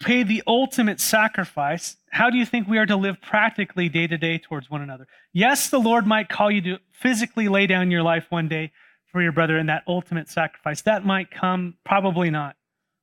paid 0.00 0.28
the 0.28 0.42
ultimate 0.46 1.00
sacrifice, 1.00 1.96
how 2.16 2.30
do 2.30 2.38
you 2.38 2.46
think 2.46 2.66
we 2.66 2.78
are 2.78 2.86
to 2.86 2.96
live 2.96 3.20
practically 3.20 3.90
day 3.90 4.06
to 4.06 4.16
day 4.16 4.38
towards 4.38 4.70
one 4.70 4.80
another? 4.80 5.06
Yes, 5.34 5.68
the 5.68 5.78
Lord 5.78 6.06
might 6.06 6.30
call 6.30 6.50
you 6.50 6.62
to 6.62 6.78
physically 6.90 7.46
lay 7.46 7.66
down 7.66 7.90
your 7.90 8.02
life 8.02 8.24
one 8.30 8.48
day 8.48 8.72
for 9.12 9.20
your 9.20 9.32
brother 9.32 9.58
in 9.58 9.66
that 9.66 9.82
ultimate 9.86 10.30
sacrifice. 10.30 10.80
That 10.80 11.04
might 11.04 11.30
come, 11.30 11.74
probably 11.84 12.30
not. 12.30 12.56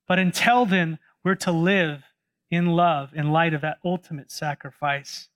But 0.07 0.17
until 0.17 0.65
then, 0.65 0.97
we're 1.23 1.35
to 1.35 1.51
live 1.51 2.01
in 2.49 2.65
love 2.65 3.11
in 3.13 3.31
light 3.31 3.53
of 3.53 3.61
that 3.61 3.77
ultimate 3.85 4.31
sacrifice. 4.31 5.29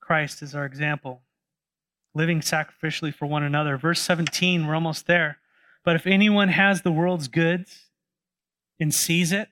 Christ 0.00 0.42
is 0.42 0.56
our 0.56 0.64
example, 0.64 1.22
living 2.16 2.40
sacrificially 2.40 3.14
for 3.14 3.26
one 3.26 3.44
another. 3.44 3.76
Verse 3.76 4.00
17, 4.00 4.66
we're 4.66 4.74
almost 4.74 5.06
there. 5.06 5.38
But 5.84 5.94
if 5.94 6.04
anyone 6.04 6.48
has 6.48 6.82
the 6.82 6.90
world's 6.90 7.28
goods 7.28 7.89
and 8.80 8.92
sees 8.92 9.30
it, 9.30 9.48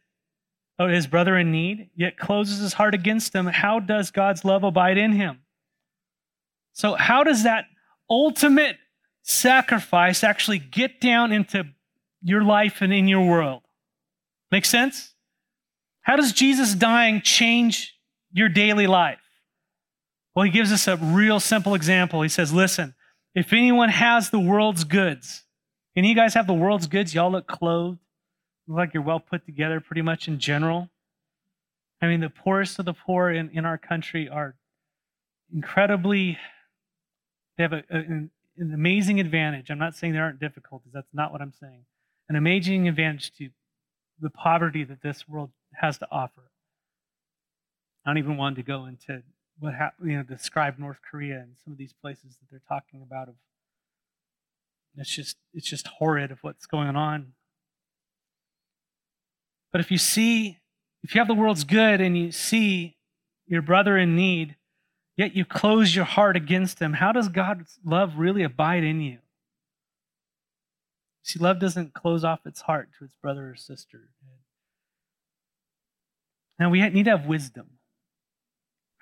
oh, 0.79 0.89
his 0.89 1.07
brother 1.07 1.37
in 1.37 1.53
need, 1.53 1.91
yet 1.95 2.19
closes 2.19 2.59
his 2.59 2.73
heart 2.73 2.95
against 2.95 3.35
him, 3.35 3.47
how 3.47 3.79
does 3.79 4.11
God's 4.11 4.45
love 4.45 4.65
abide 4.65 4.99
in 4.99 5.13
him? 5.13 5.41
So, 6.73 6.95
how 6.95 7.25
does 7.25 7.43
that 7.43 7.67
ultimate 8.09 8.77
sacrifice 9.23 10.25
actually 10.25 10.59
get 10.59 11.01
down 11.01 11.33
into 11.33 11.65
your 12.23 12.43
life 12.43 12.81
and 12.81 12.93
in 12.93 13.09
your 13.09 13.27
world? 13.27 13.63
Make 14.51 14.65
sense? 14.65 15.15
How 16.03 16.17
does 16.17 16.33
Jesus 16.33 16.75
dying 16.75 17.21
change 17.21 17.95
your 18.33 18.49
daily 18.49 18.87
life? 18.87 19.19
Well, 20.35 20.45
he 20.45 20.51
gives 20.51 20.73
us 20.73 20.87
a 20.87 20.97
real 20.97 21.41
simple 21.41 21.75
example. 21.75 22.23
He 22.23 22.29
says, 22.29 22.53
Listen, 22.53 22.95
if 23.35 23.53
anyone 23.53 23.89
has 23.89 24.31
the 24.31 24.39
world's 24.41 24.85
goods, 24.85 25.43
and 25.99 26.07
you 26.07 26.15
guys 26.15 26.35
have 26.35 26.47
the 26.47 26.55
world's 26.55 26.87
goods? 26.87 27.13
Y'all 27.13 27.33
look 27.33 27.49
clothed. 27.49 27.99
Like 28.69 28.93
you're 28.93 29.03
well 29.03 29.21
put 29.21 29.47
together 29.47 29.81
pretty 29.81 30.03
much 30.03 30.29
in 30.29 30.39
general. 30.39 30.91
I 32.01 32.07
mean, 32.07 32.21
the 32.21 32.31
poorest 32.31 32.79
of 32.79 32.85
the 32.85 32.93
poor 32.93 33.31
in, 33.31 33.51
in 33.51 33.65
our 33.65 33.79
country 33.79 34.29
are 34.29 34.55
incredibly, 35.53 36.39
they 37.57 37.65
have 37.65 37.73
a, 37.73 37.83
a, 37.91 37.99
an 37.99 38.31
amazing 38.59 39.19
advantage. 39.19 39.71
I'm 39.71 39.79
not 39.79 39.97
saying 39.97 40.13
there 40.13 40.23
aren't 40.23 40.39
difficulties. 40.39 40.93
That's 40.93 41.13
not 41.13 41.33
what 41.33 41.41
I'm 41.41 41.55
saying. 41.59 41.85
An 42.29 42.37
amazing 42.37 42.87
advantage 42.87 43.33
to 43.39 43.49
the 44.21 44.31
poverty 44.31 44.85
that 44.85 45.03
this 45.03 45.27
world 45.27 45.51
has 45.75 45.99
to 45.99 46.09
offer. 46.11 46.51
I 48.05 48.11
don't 48.11 48.19
even 48.19 48.37
want 48.37 48.57
to 48.57 48.63
go 48.63 48.87
into 48.87 49.23
what 49.59 49.75
ha- 49.75 49.93
you 50.03 50.17
know 50.17 50.23
describe 50.23 50.79
North 50.79 50.99
Korea 51.09 51.41
and 51.41 51.53
some 51.65 51.73
of 51.73 51.79
these 51.79 51.93
places 51.93 52.37
that 52.37 52.47
they're 52.51 52.63
talking 52.69 53.03
about 53.03 53.29
of 53.29 53.35
it's 54.97 55.15
just 55.15 55.37
it's 55.55 55.69
just 55.69 55.87
horrid 55.87 56.31
of 56.31 56.39
what's 56.43 56.67
going 56.67 56.97
on. 56.97 57.33
But 59.73 59.81
if 59.81 59.91
you 59.91 59.99
see, 59.99 60.59
if 61.03 61.15
you 61.15 61.21
have 61.21 61.29
the 61.29 61.35
world's 61.35 61.65
good 61.65 62.01
and 62.01 62.17
you 62.17 62.33
see 62.33 62.97
your 63.47 63.63
brother 63.63 63.97
in 63.97 64.17
need, 64.17 64.57
yet 65.17 65.35
you 65.35 65.45
close 65.45 65.95
your 65.95 66.05
heart 66.05 66.37
against 66.37 66.81
him, 66.81 66.95
how 66.95 67.13
does 67.13 67.29
God's 67.29 67.79
love 67.85 68.15
really 68.17 68.43
abide 68.43 68.85
in 68.85 69.01
you? 69.01 69.19
See, 71.23 71.39
love 71.39 71.61
doesn't 71.61 71.93
close 71.93 72.25
off 72.25 72.47
its 72.47 72.63
heart 72.63 72.89
to 72.99 73.05
its 73.05 73.15
brother 73.21 73.51
or 73.51 73.57
sister. 73.57 74.09
Now 76.59 76.71
we 76.71 76.89
need 76.89 77.05
to 77.05 77.11
have 77.11 77.27
wisdom. 77.27 77.67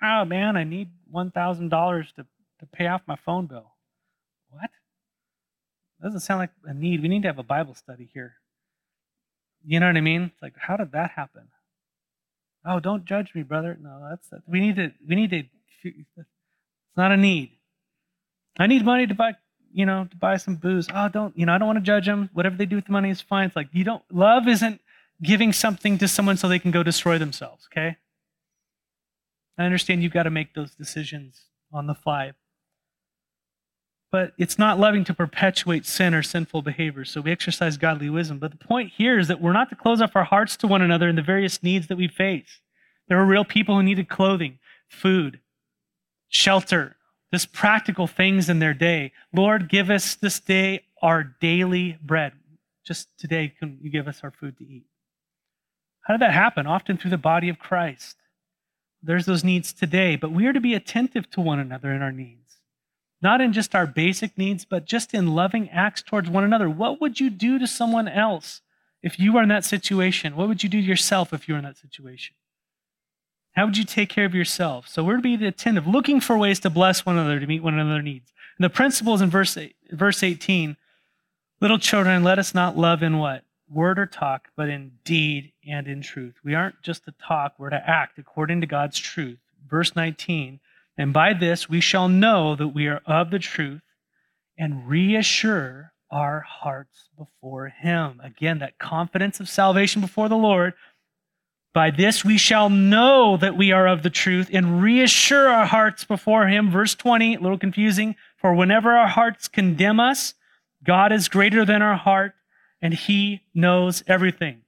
Oh 0.01 0.25
man, 0.25 0.57
I 0.57 0.63
need 0.63 0.89
$1,000 1.11 2.13
to, 2.15 2.25
to 2.59 2.65
pay 2.65 2.87
off 2.87 3.01
my 3.07 3.15
phone 3.15 3.47
bill. 3.47 3.71
What? 4.49 4.69
doesn't 6.01 6.19
sound 6.19 6.39
like 6.39 6.51
a 6.65 6.73
need. 6.73 7.01
We 7.01 7.07
need 7.07 7.23
to 7.23 7.27
have 7.29 7.39
a 7.39 7.43
Bible 7.43 7.73
study 7.73 8.09
here. 8.13 8.35
You 9.65 9.79
know 9.79 9.87
what 9.87 9.97
I 9.97 10.01
mean? 10.01 10.31
It's 10.33 10.41
like, 10.41 10.53
how 10.57 10.77
did 10.77 10.91
that 10.93 11.11
happen? 11.11 11.43
Oh, 12.65 12.79
don't 12.79 13.05
judge 13.05 13.33
me, 13.33 13.43
brother. 13.43 13.77
No, 13.81 14.07
that's 14.09 14.29
we 14.47 14.59
need 14.59 14.75
to. 14.75 14.91
We 15.07 15.15
need 15.15 15.29
to. 15.31 15.43
It's 15.83 16.27
not 16.95 17.11
a 17.11 17.17
need. 17.17 17.51
I 18.59 18.67
need 18.67 18.83
money 18.83 19.07
to 19.07 19.13
buy, 19.13 19.35
you 19.71 19.85
know, 19.85 20.07
to 20.09 20.17
buy 20.17 20.37
some 20.37 20.55
booze. 20.55 20.87
Oh, 20.93 21.07
don't, 21.07 21.37
you 21.37 21.45
know, 21.45 21.53
I 21.53 21.57
don't 21.59 21.67
want 21.67 21.77
to 21.77 21.83
judge 21.83 22.05
them. 22.05 22.29
Whatever 22.33 22.57
they 22.57 22.65
do 22.65 22.75
with 22.75 22.85
the 22.85 22.91
money 22.91 23.09
is 23.09 23.21
fine. 23.21 23.47
It's 23.47 23.55
like 23.55 23.69
you 23.71 23.83
don't. 23.83 24.03
Love 24.11 24.47
isn't 24.47 24.81
giving 25.21 25.53
something 25.53 25.97
to 25.99 26.07
someone 26.07 26.37
so 26.37 26.47
they 26.47 26.59
can 26.59 26.71
go 26.71 26.83
destroy 26.83 27.17
themselves. 27.17 27.67
Okay. 27.71 27.97
I 29.57 29.63
understand 29.63 30.03
you've 30.03 30.13
got 30.13 30.23
to 30.23 30.29
make 30.29 30.53
those 30.53 30.75
decisions 30.75 31.45
on 31.73 31.87
the 31.87 31.95
fly, 31.95 32.33
but 34.17 34.33
it's 34.35 34.57
not 34.57 34.79
loving 34.79 35.03
to 35.03 35.13
perpetuate 35.13 35.85
sin 35.85 36.15
or 36.15 36.23
sinful 36.23 36.63
behavior. 36.63 37.05
So 37.05 37.21
we 37.21 37.31
exercise 37.31 37.77
godly 37.77 38.09
wisdom. 38.09 38.39
But 38.39 38.49
the 38.49 38.57
point 38.57 38.93
here 38.97 39.19
is 39.19 39.27
that 39.27 39.39
we're 39.39 39.53
not 39.53 39.69
to 39.69 39.75
close 39.75 40.01
off 40.01 40.15
our 40.15 40.23
hearts 40.23 40.57
to 40.57 40.65
one 40.65 40.81
another 40.81 41.07
in 41.07 41.15
the 41.15 41.21
various 41.21 41.61
needs 41.61 41.85
that 41.85 41.99
we 41.99 42.07
face. 42.07 42.59
There 43.07 43.19
are 43.19 43.25
real 43.25 43.45
people 43.45 43.75
who 43.75 43.83
needed 43.83 44.09
clothing, 44.09 44.57
food, 44.89 45.39
shelter, 46.29 46.95
just 47.31 47.53
practical 47.53 48.07
things 48.07 48.49
in 48.49 48.57
their 48.57 48.73
day. 48.73 49.11
Lord, 49.31 49.69
give 49.69 49.91
us 49.91 50.15
this 50.15 50.39
day 50.39 50.81
our 50.99 51.23
daily 51.39 51.99
bread. 52.01 52.33
just 52.83 53.09
today, 53.19 53.53
can 53.59 53.77
you 53.83 53.91
give 53.91 54.07
us 54.07 54.21
our 54.23 54.31
food 54.31 54.57
to 54.57 54.63
eat? 54.63 54.87
How 56.01 56.15
did 56.15 56.21
that 56.21 56.33
happen? 56.33 56.65
Often 56.65 56.97
through 56.97 57.11
the 57.11 57.19
body 57.19 57.49
of 57.49 57.59
Christ. 57.59 58.17
There's 59.03 59.27
those 59.27 59.43
needs 59.43 59.73
today, 59.73 60.15
but 60.15 60.31
we 60.31 60.47
are 60.47 60.53
to 60.53 60.59
be 60.59 60.73
attentive 60.73 61.29
to 61.29 61.39
one 61.39 61.59
another 61.59 61.91
in 61.93 62.01
our 62.01 62.11
needs. 62.11 62.46
Not 63.21 63.41
in 63.41 63.53
just 63.53 63.73
our 63.73 63.87
basic 63.87 64.37
needs, 64.37 64.65
but 64.65 64.85
just 64.85 65.13
in 65.13 65.33
loving 65.33 65.69
acts 65.69 66.01
towards 66.01 66.29
one 66.29 66.43
another. 66.43 66.69
What 66.69 67.01
would 67.01 67.19
you 67.19 67.29
do 67.29 67.57
to 67.57 67.67
someone 67.67 68.07
else 68.07 68.61
if 69.01 69.19
you 69.19 69.33
were 69.33 69.43
in 69.43 69.49
that 69.49 69.65
situation? 69.65 70.35
What 70.35 70.47
would 70.47 70.63
you 70.63 70.69
do 70.69 70.81
to 70.81 70.87
yourself 70.87 71.33
if 71.33 71.47
you 71.47 71.55
were 71.55 71.59
in 71.59 71.65
that 71.65 71.77
situation? 71.77 72.35
How 73.53 73.65
would 73.65 73.77
you 73.77 73.85
take 73.85 74.09
care 74.09 74.25
of 74.25 74.35
yourself? 74.35 74.87
So 74.87 75.03
we're 75.03 75.15
to 75.15 75.21
be 75.21 75.33
attentive, 75.45 75.87
looking 75.87 76.21
for 76.21 76.37
ways 76.37 76.59
to 76.59 76.69
bless 76.69 77.07
one 77.07 77.17
another, 77.17 77.39
to 77.39 77.47
meet 77.47 77.63
one 77.63 77.73
another's 77.73 78.03
needs. 78.03 78.31
And 78.57 78.63
the 78.63 78.69
principles 78.69 79.19
in 79.21 79.31
verse, 79.31 79.57
verse 79.91 80.23
18 80.23 80.77
Little 81.59 81.79
children, 81.79 82.23
let 82.23 82.37
us 82.37 82.53
not 82.53 82.77
love 82.77 83.01
in 83.01 83.17
what? 83.17 83.43
Word 83.67 83.97
or 83.97 84.05
talk, 84.05 84.49
but 84.55 84.69
in 84.69 84.91
deed 85.03 85.53
and 85.67 85.87
in 85.87 86.03
truth. 86.03 86.35
We 86.43 86.53
aren't 86.53 86.83
just 86.83 87.05
to 87.05 87.13
talk, 87.19 87.55
we're 87.57 87.71
to 87.71 87.89
act 87.89 88.19
according 88.19 88.61
to 88.61 88.67
God's 88.67 88.99
truth. 88.99 89.39
Verse 89.67 89.95
19 89.95 90.59
And 90.97 91.13
by 91.13 91.33
this 91.33 91.69
we 91.69 91.79
shall 91.79 92.09
know 92.09 92.55
that 92.55 92.69
we 92.69 92.87
are 92.87 93.01
of 93.05 93.31
the 93.31 93.39
truth 93.39 93.81
and 94.57 94.87
reassure 94.87 95.93
our 96.09 96.41
hearts 96.41 97.09
before 97.17 97.67
Him. 97.67 98.21
Again, 98.23 98.59
that 98.59 98.79
confidence 98.79 99.39
of 99.39 99.49
salvation 99.49 100.01
before 100.01 100.29
the 100.29 100.37
Lord. 100.37 100.73
By 101.73 101.91
this 101.91 102.25
we 102.25 102.37
shall 102.37 102.69
know 102.69 103.37
that 103.37 103.55
we 103.55 103.71
are 103.71 103.87
of 103.87 104.01
the 104.01 104.09
truth 104.09 104.49
and 104.51 104.81
reassure 104.81 105.47
our 105.47 105.65
hearts 105.65 106.05
before 106.05 106.47
Him. 106.47 106.71
Verse 106.71 106.95
20, 106.95 107.35
a 107.35 107.39
little 107.39 107.59
confusing. 107.59 108.15
For 108.37 108.53
whenever 108.53 108.91
our 108.91 109.07
hearts 109.07 109.47
condemn 109.47 109.99
us, 109.99 110.33
God 110.83 111.11
is 111.11 111.27
greater 111.27 111.65
than 111.65 111.81
our 111.81 111.97
heart 111.97 112.33
and 112.81 112.93
he 112.93 113.41
knows 113.53 114.03
everything. 114.07 114.61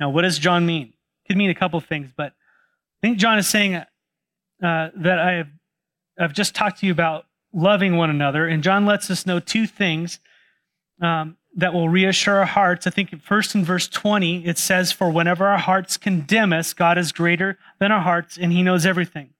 Now, 0.00 0.10
what 0.10 0.22
does 0.22 0.38
John 0.38 0.66
mean? 0.66 0.88
It 0.88 1.28
could 1.28 1.36
mean 1.36 1.50
a 1.50 1.54
couple 1.54 1.78
of 1.78 1.84
things, 1.84 2.10
but 2.16 2.32
I 2.32 3.06
think 3.06 3.18
John 3.18 3.38
is 3.38 3.48
saying 3.48 3.82
uh, 4.62 4.90
that 4.96 5.18
I 5.18 5.32
have 5.32 5.48
I've 6.18 6.32
just 6.32 6.54
talked 6.54 6.80
to 6.80 6.86
you 6.86 6.92
about 6.92 7.26
loving 7.52 7.96
one 7.96 8.10
another, 8.10 8.46
and 8.46 8.62
John 8.62 8.86
lets 8.86 9.10
us 9.10 9.26
know 9.26 9.40
two 9.40 9.66
things 9.66 10.20
um, 11.00 11.36
that 11.56 11.74
will 11.74 11.88
reassure 11.88 12.38
our 12.38 12.46
hearts. 12.46 12.86
I 12.86 12.90
think 12.90 13.22
first 13.22 13.54
in 13.54 13.64
verse 13.64 13.88
20, 13.88 14.46
it 14.46 14.58
says, 14.58 14.92
For 14.92 15.10
whenever 15.10 15.46
our 15.46 15.58
hearts 15.58 15.96
condemn 15.96 16.52
us, 16.52 16.72
God 16.72 16.98
is 16.98 17.12
greater 17.12 17.58
than 17.78 17.92
our 17.92 18.00
hearts, 18.00 18.38
and 18.38 18.52
he 18.52 18.62
knows 18.62 18.86
everything. 18.86 19.30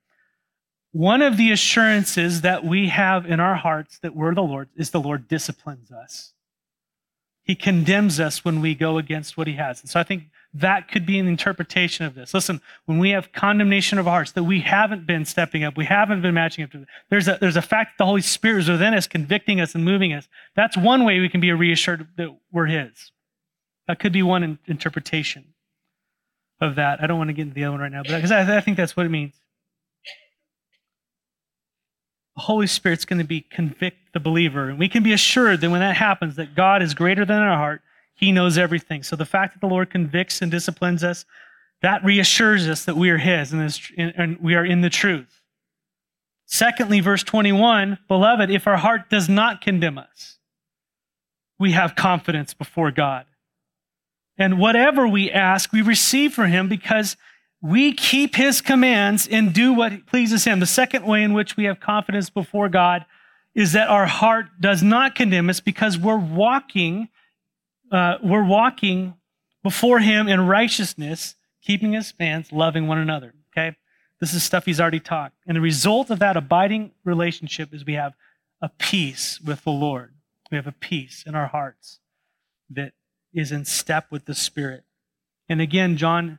One 0.92 1.22
of 1.22 1.38
the 1.38 1.50
assurances 1.52 2.42
that 2.42 2.64
we 2.64 2.88
have 2.88 3.24
in 3.24 3.40
our 3.40 3.54
hearts 3.54 3.98
that 4.00 4.14
we're 4.14 4.34
the 4.34 4.42
Lord 4.42 4.68
is 4.76 4.90
the 4.90 5.00
Lord 5.00 5.26
disciplines 5.26 5.90
us. 5.90 6.34
He 7.42 7.54
condemns 7.54 8.20
us 8.20 8.44
when 8.44 8.60
we 8.60 8.74
go 8.74 8.98
against 8.98 9.36
what 9.36 9.46
he 9.46 9.54
has. 9.54 9.80
And 9.80 9.88
so 9.88 9.98
I 9.98 10.02
think 10.02 10.24
that 10.54 10.90
could 10.90 11.06
be 11.06 11.18
an 11.18 11.26
interpretation 11.26 12.04
of 12.04 12.14
this. 12.14 12.34
Listen, 12.34 12.60
when 12.84 12.98
we 12.98 13.10
have 13.10 13.32
condemnation 13.32 13.98
of 13.98 14.06
our 14.06 14.12
hearts, 14.12 14.32
that 14.32 14.44
we 14.44 14.60
haven't 14.60 15.06
been 15.06 15.24
stepping 15.24 15.64
up, 15.64 15.76
we 15.76 15.86
haven't 15.86 16.20
been 16.20 16.34
matching 16.34 16.62
up 16.64 16.70
to. 16.72 16.84
There's 17.08 17.26
a, 17.26 17.38
there's 17.40 17.56
a 17.56 17.62
fact 17.62 17.92
that 17.92 18.04
the 18.04 18.06
Holy 18.06 18.20
Spirit 18.20 18.60
is 18.60 18.68
within 18.68 18.92
us, 18.92 19.06
convicting 19.06 19.60
us 19.60 19.74
and 19.74 19.84
moving 19.84 20.12
us. 20.12 20.28
That's 20.54 20.76
one 20.76 21.04
way 21.04 21.20
we 21.20 21.28
can 21.28 21.40
be 21.40 21.50
reassured 21.52 22.06
that 22.16 22.36
we're 22.52 22.66
his. 22.66 23.12
That 23.88 23.98
could 23.98 24.12
be 24.12 24.22
one 24.22 24.42
in, 24.42 24.58
interpretation 24.66 25.54
of 26.60 26.76
that. 26.76 27.02
I 27.02 27.06
don't 27.06 27.18
want 27.18 27.28
to 27.28 27.34
get 27.34 27.42
into 27.42 27.54
the 27.54 27.64
other 27.64 27.72
one 27.72 27.80
right 27.80 27.92
now, 27.92 28.02
but 28.02 28.14
because 28.14 28.30
I, 28.30 28.56
I 28.56 28.60
think 28.60 28.76
that's 28.76 28.96
what 28.96 29.06
it 29.06 29.10
means 29.10 29.34
the 32.36 32.42
Holy 32.42 32.66
Spirit's 32.66 33.04
going 33.04 33.18
to 33.18 33.26
be 33.26 33.40
convict 33.40 34.12
the 34.12 34.20
believer. 34.20 34.68
And 34.68 34.78
we 34.78 34.88
can 34.88 35.02
be 35.02 35.12
assured 35.12 35.60
that 35.60 35.70
when 35.70 35.80
that 35.80 35.96
happens, 35.96 36.36
that 36.36 36.54
God 36.54 36.82
is 36.82 36.94
greater 36.94 37.24
than 37.24 37.38
our 37.38 37.56
heart. 37.56 37.82
He 38.14 38.32
knows 38.32 38.58
everything. 38.58 39.02
So 39.02 39.16
the 39.16 39.24
fact 39.24 39.54
that 39.54 39.60
the 39.60 39.72
Lord 39.72 39.90
convicts 39.90 40.42
and 40.42 40.50
disciplines 40.50 41.02
us, 41.02 41.24
that 41.80 42.04
reassures 42.04 42.68
us 42.68 42.84
that 42.84 42.96
we 42.96 43.10
are 43.10 43.18
His 43.18 43.52
and, 43.52 44.38
we 44.40 44.54
are 44.54 44.64
in 44.64 44.80
the 44.80 44.90
truth. 44.90 45.40
Secondly, 46.46 47.00
verse 47.00 47.22
21 47.22 47.98
Beloved, 48.08 48.50
if 48.50 48.66
our 48.66 48.76
heart 48.76 49.10
does 49.10 49.28
not 49.28 49.60
condemn 49.60 49.98
us, 49.98 50.38
we 51.58 51.72
have 51.72 51.96
confidence 51.96 52.54
before 52.54 52.90
God. 52.90 53.26
And 54.38 54.58
whatever 54.58 55.06
we 55.06 55.30
ask, 55.30 55.72
we 55.72 55.82
receive 55.82 56.34
from 56.34 56.50
Him 56.50 56.68
because 56.68 57.16
we 57.62 57.92
keep 57.92 58.34
his 58.34 58.60
commands 58.60 59.28
and 59.28 59.54
do 59.54 59.72
what 59.72 60.06
pleases 60.06 60.44
him. 60.44 60.58
The 60.58 60.66
second 60.66 61.06
way 61.06 61.22
in 61.22 61.32
which 61.32 61.56
we 61.56 61.64
have 61.64 61.78
confidence 61.78 62.28
before 62.28 62.68
God 62.68 63.06
is 63.54 63.72
that 63.72 63.88
our 63.88 64.06
heart 64.06 64.46
does 64.60 64.82
not 64.82 65.14
condemn 65.14 65.48
us 65.48 65.60
because 65.60 65.96
we're 65.96 66.16
walking, 66.16 67.08
uh, 67.92 68.18
we're 68.22 68.44
walking 68.44 69.14
before 69.62 70.00
him 70.00 70.26
in 70.26 70.46
righteousness, 70.46 71.36
keeping 71.62 71.92
his 71.92 72.12
commands, 72.12 72.50
loving 72.50 72.88
one 72.88 72.98
another. 72.98 73.34
Okay? 73.52 73.76
This 74.18 74.34
is 74.34 74.42
stuff 74.42 74.64
he's 74.64 74.80
already 74.80 75.00
taught. 75.00 75.32
And 75.46 75.56
the 75.56 75.60
result 75.60 76.10
of 76.10 76.18
that 76.20 76.36
abiding 76.36 76.92
relationship 77.04 77.72
is 77.72 77.84
we 77.84 77.94
have 77.94 78.14
a 78.60 78.70
peace 78.70 79.40
with 79.40 79.64
the 79.64 79.70
Lord. 79.70 80.14
We 80.50 80.56
have 80.56 80.66
a 80.66 80.72
peace 80.72 81.24
in 81.26 81.34
our 81.34 81.48
hearts 81.48 81.98
that 82.70 82.92
is 83.34 83.52
in 83.52 83.64
step 83.64 84.06
with 84.10 84.24
the 84.24 84.34
Spirit. 84.34 84.84
And 85.48 85.60
again, 85.60 85.96
John 85.96 86.38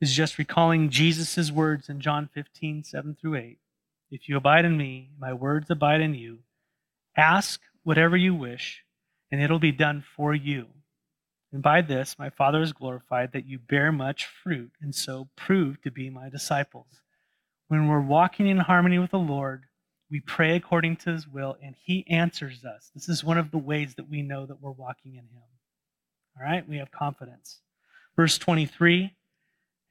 is 0.00 0.12
just 0.12 0.38
recalling 0.38 0.90
Jesus' 0.90 1.50
words 1.50 1.88
in 1.88 2.00
John 2.00 2.28
15, 2.32 2.84
7 2.84 3.16
through 3.20 3.36
8. 3.36 3.58
If 4.10 4.28
you 4.28 4.36
abide 4.36 4.64
in 4.64 4.76
me, 4.76 5.10
my 5.18 5.32
words 5.32 5.70
abide 5.70 6.00
in 6.00 6.14
you. 6.14 6.40
Ask 7.16 7.60
whatever 7.82 8.16
you 8.16 8.34
wish, 8.34 8.84
and 9.30 9.40
it'll 9.40 9.58
be 9.58 9.72
done 9.72 10.04
for 10.16 10.34
you. 10.34 10.66
And 11.52 11.62
by 11.62 11.82
this, 11.82 12.18
my 12.18 12.30
Father 12.30 12.62
is 12.62 12.72
glorified 12.72 13.32
that 13.32 13.46
you 13.46 13.58
bear 13.58 13.92
much 13.92 14.26
fruit, 14.26 14.72
and 14.80 14.94
so 14.94 15.28
prove 15.36 15.80
to 15.82 15.90
be 15.90 16.08
my 16.08 16.28
disciples. 16.28 17.00
When 17.68 17.88
we're 17.88 18.00
walking 18.00 18.48
in 18.48 18.58
harmony 18.58 18.98
with 18.98 19.10
the 19.10 19.18
Lord, 19.18 19.64
we 20.10 20.20
pray 20.20 20.56
according 20.56 20.96
to 20.98 21.12
his 21.12 21.28
will, 21.28 21.56
and 21.62 21.74
he 21.84 22.06
answers 22.08 22.64
us. 22.64 22.90
This 22.94 23.08
is 23.08 23.22
one 23.22 23.38
of 23.38 23.50
the 23.50 23.58
ways 23.58 23.94
that 23.96 24.08
we 24.08 24.22
know 24.22 24.46
that 24.46 24.60
we're 24.60 24.70
walking 24.70 25.12
in 25.12 25.24
him. 25.24 25.42
All 26.36 26.44
right? 26.44 26.66
We 26.66 26.78
have 26.78 26.90
confidence. 26.90 27.60
Verse 28.16 28.38
23 28.38 29.14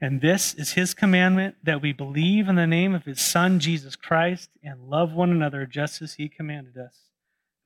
and 0.03 0.19
this 0.19 0.55
is 0.55 0.71
his 0.71 0.95
commandment 0.95 1.57
that 1.63 1.81
we 1.81 1.93
believe 1.93 2.47
in 2.47 2.55
the 2.55 2.65
name 2.65 2.95
of 2.95 3.05
his 3.05 3.21
Son, 3.21 3.59
Jesus 3.59 3.95
Christ, 3.95 4.49
and 4.63 4.89
love 4.89 5.13
one 5.13 5.29
another 5.29 5.67
just 5.67 6.01
as 6.01 6.15
he 6.15 6.27
commanded 6.27 6.75
us. 6.75 7.11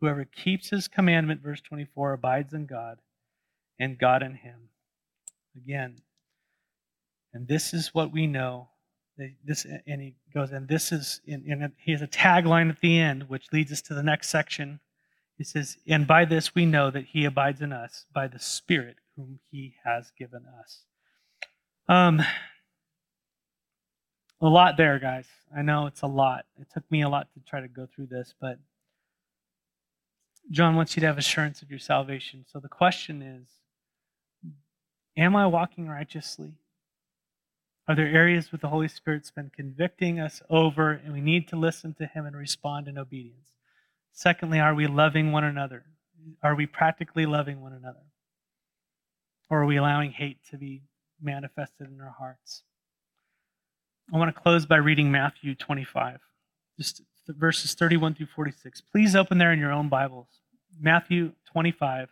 Whoever 0.01 0.25
keeps 0.25 0.69
his 0.69 0.89
commandment, 0.89 1.41
verse 1.41 1.61
24, 1.61 2.11
abides 2.11 2.53
in 2.53 2.65
God, 2.65 2.97
and 3.79 3.97
God 3.97 4.23
in 4.23 4.35
him. 4.35 4.69
Again, 5.55 5.97
and 7.33 7.47
this 7.47 7.73
is 7.73 7.93
what 7.93 8.11
we 8.11 8.27
know. 8.27 8.69
This, 9.45 9.65
and 9.65 10.01
he 10.01 10.15
goes, 10.33 10.51
and 10.51 10.67
this 10.67 10.91
is, 10.91 11.21
and 11.25 11.71
he 11.77 11.93
has 11.93 12.01
a 12.01 12.07
tagline 12.07 12.69
at 12.69 12.81
the 12.81 12.99
end, 12.99 13.29
which 13.29 13.51
leads 13.53 13.71
us 13.71 13.81
to 13.83 13.93
the 13.93 14.03
next 14.03 14.29
section. 14.29 14.81
He 15.37 15.43
says, 15.43 15.77
and 15.87 16.05
by 16.05 16.25
this 16.25 16.53
we 16.53 16.65
know 16.65 16.91
that 16.91 17.05
he 17.05 17.25
abides 17.25 17.61
in 17.61 17.71
us, 17.71 18.05
by 18.13 18.27
the 18.27 18.39
Spirit 18.39 18.97
whom 19.15 19.39
he 19.51 19.75
has 19.85 20.11
given 20.17 20.43
us. 20.59 20.81
Um, 21.87 22.21
a 24.41 24.47
lot 24.47 24.75
there, 24.75 24.99
guys. 24.99 25.27
I 25.55 25.61
know 25.61 25.85
it's 25.87 26.01
a 26.01 26.07
lot. 26.07 26.45
It 26.59 26.67
took 26.73 26.89
me 26.91 27.01
a 27.01 27.09
lot 27.09 27.27
to 27.33 27.39
try 27.49 27.61
to 27.61 27.69
go 27.69 27.87
through 27.93 28.07
this, 28.07 28.33
but 28.39 28.59
John 30.51 30.75
wants 30.75 30.95
you 30.95 31.01
to 31.01 31.07
have 31.07 31.17
assurance 31.17 31.61
of 31.61 31.69
your 31.69 31.79
salvation. 31.79 32.45
So 32.51 32.59
the 32.59 32.67
question 32.67 33.21
is 33.21 33.47
Am 35.17 35.35
I 35.35 35.47
walking 35.47 35.87
righteously? 35.87 36.53
Are 37.87 37.95
there 37.95 38.07
areas 38.07 38.51
where 38.51 38.59
the 38.61 38.69
Holy 38.69 38.87
Spirit's 38.87 39.31
been 39.31 39.51
convicting 39.55 40.19
us 40.19 40.41
over 40.49 40.91
and 40.91 41.13
we 41.13 41.21
need 41.21 41.47
to 41.49 41.55
listen 41.55 41.93
to 41.95 42.05
Him 42.05 42.25
and 42.25 42.35
respond 42.35 42.87
in 42.87 42.97
obedience? 42.97 43.53
Secondly, 44.11 44.59
are 44.59 44.73
we 44.73 44.87
loving 44.87 45.31
one 45.31 45.43
another? 45.43 45.85
Are 46.41 46.55
we 46.55 46.65
practically 46.65 47.25
loving 47.25 47.61
one 47.61 47.73
another? 47.73 48.03
Or 49.49 49.61
are 49.61 49.65
we 49.65 49.77
allowing 49.77 50.11
hate 50.11 50.39
to 50.49 50.57
be 50.57 50.81
manifested 51.21 51.89
in 51.89 51.99
our 52.01 52.15
hearts. 52.17 52.63
I 54.13 54.17
want 54.17 54.33
to 54.33 54.41
close 54.41 54.65
by 54.65 54.77
reading 54.77 55.11
Matthew 55.11 55.55
25, 55.55 56.19
just 56.77 57.01
verses 57.27 57.73
31 57.73 58.15
through 58.15 58.27
46. 58.27 58.81
Please 58.91 59.15
open 59.15 59.37
there 59.37 59.51
in 59.51 59.59
your 59.59 59.71
own 59.71 59.89
Bibles. 59.89 60.27
Matthew 60.79 61.31
25. 61.51 62.09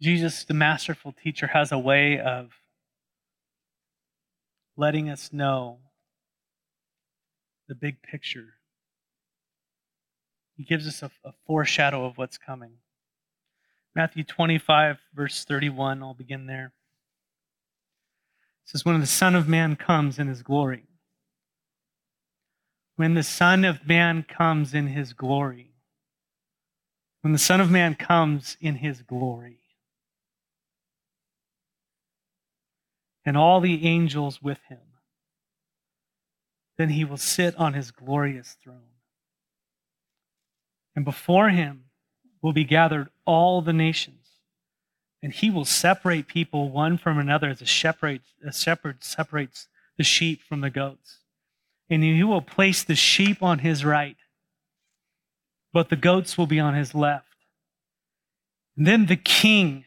Jesus, 0.00 0.44
the 0.44 0.54
masterful 0.54 1.12
teacher, 1.12 1.48
has 1.48 1.72
a 1.72 1.78
way 1.78 2.18
of 2.18 2.50
letting 4.76 5.10
us 5.10 5.32
know 5.32 5.78
the 7.68 7.74
big 7.74 8.02
picture. 8.02 8.54
He 10.56 10.64
gives 10.64 10.86
us 10.86 11.02
a, 11.02 11.10
a 11.24 11.32
foreshadow 11.46 12.06
of 12.06 12.16
what's 12.16 12.38
coming. 12.38 12.72
Matthew 13.94 14.24
25, 14.24 14.98
verse 15.14 15.44
31, 15.44 16.02
I'll 16.02 16.14
begin 16.14 16.46
there. 16.46 16.72
It 18.64 18.70
says, 18.70 18.84
When 18.84 19.00
the 19.00 19.06
Son 19.06 19.34
of 19.34 19.48
Man 19.48 19.76
comes 19.76 20.18
in 20.18 20.28
his 20.28 20.42
glory. 20.42 20.84
When 22.96 23.14
the 23.14 23.22
Son 23.22 23.64
of 23.64 23.86
Man 23.86 24.22
comes 24.22 24.74
in 24.74 24.88
his 24.88 25.12
glory. 25.12 25.72
When 27.22 27.32
the 27.32 27.38
Son 27.38 27.60
of 27.60 27.70
Man 27.70 27.94
comes 27.94 28.56
in 28.60 28.76
his 28.76 29.02
glory. 29.02 29.59
And 33.24 33.36
all 33.36 33.60
the 33.60 33.86
angels 33.86 34.42
with 34.42 34.58
him. 34.68 34.78
Then 36.78 36.90
he 36.90 37.04
will 37.04 37.18
sit 37.18 37.54
on 37.56 37.74
his 37.74 37.90
glorious 37.90 38.56
throne. 38.62 38.94
And 40.96 41.04
before 41.04 41.50
him 41.50 41.84
will 42.40 42.52
be 42.52 42.64
gathered 42.64 43.08
all 43.26 43.60
the 43.60 43.72
nations 43.72 44.20
and 45.22 45.32
he 45.32 45.50
will 45.50 45.64
separate 45.64 46.26
people 46.26 46.70
one 46.70 46.96
from 46.96 47.18
another 47.18 47.48
as 47.50 47.60
a 47.60 47.66
shepherd, 47.66 48.20
a 48.46 48.52
shepherd 48.52 49.04
separates 49.04 49.68
the 49.98 50.04
sheep 50.04 50.42
from 50.42 50.60
the 50.60 50.70
goats. 50.70 51.18
And 51.90 52.02
he 52.02 52.22
will 52.24 52.40
place 52.40 52.82
the 52.82 52.94
sheep 52.94 53.42
on 53.42 53.58
his 53.58 53.84
right, 53.84 54.16
but 55.72 55.88
the 55.88 55.96
goats 55.96 56.38
will 56.38 56.46
be 56.46 56.60
on 56.60 56.74
his 56.74 56.94
left. 56.94 57.26
And 58.76 58.86
then 58.86 59.06
the 59.06 59.16
king 59.16 59.84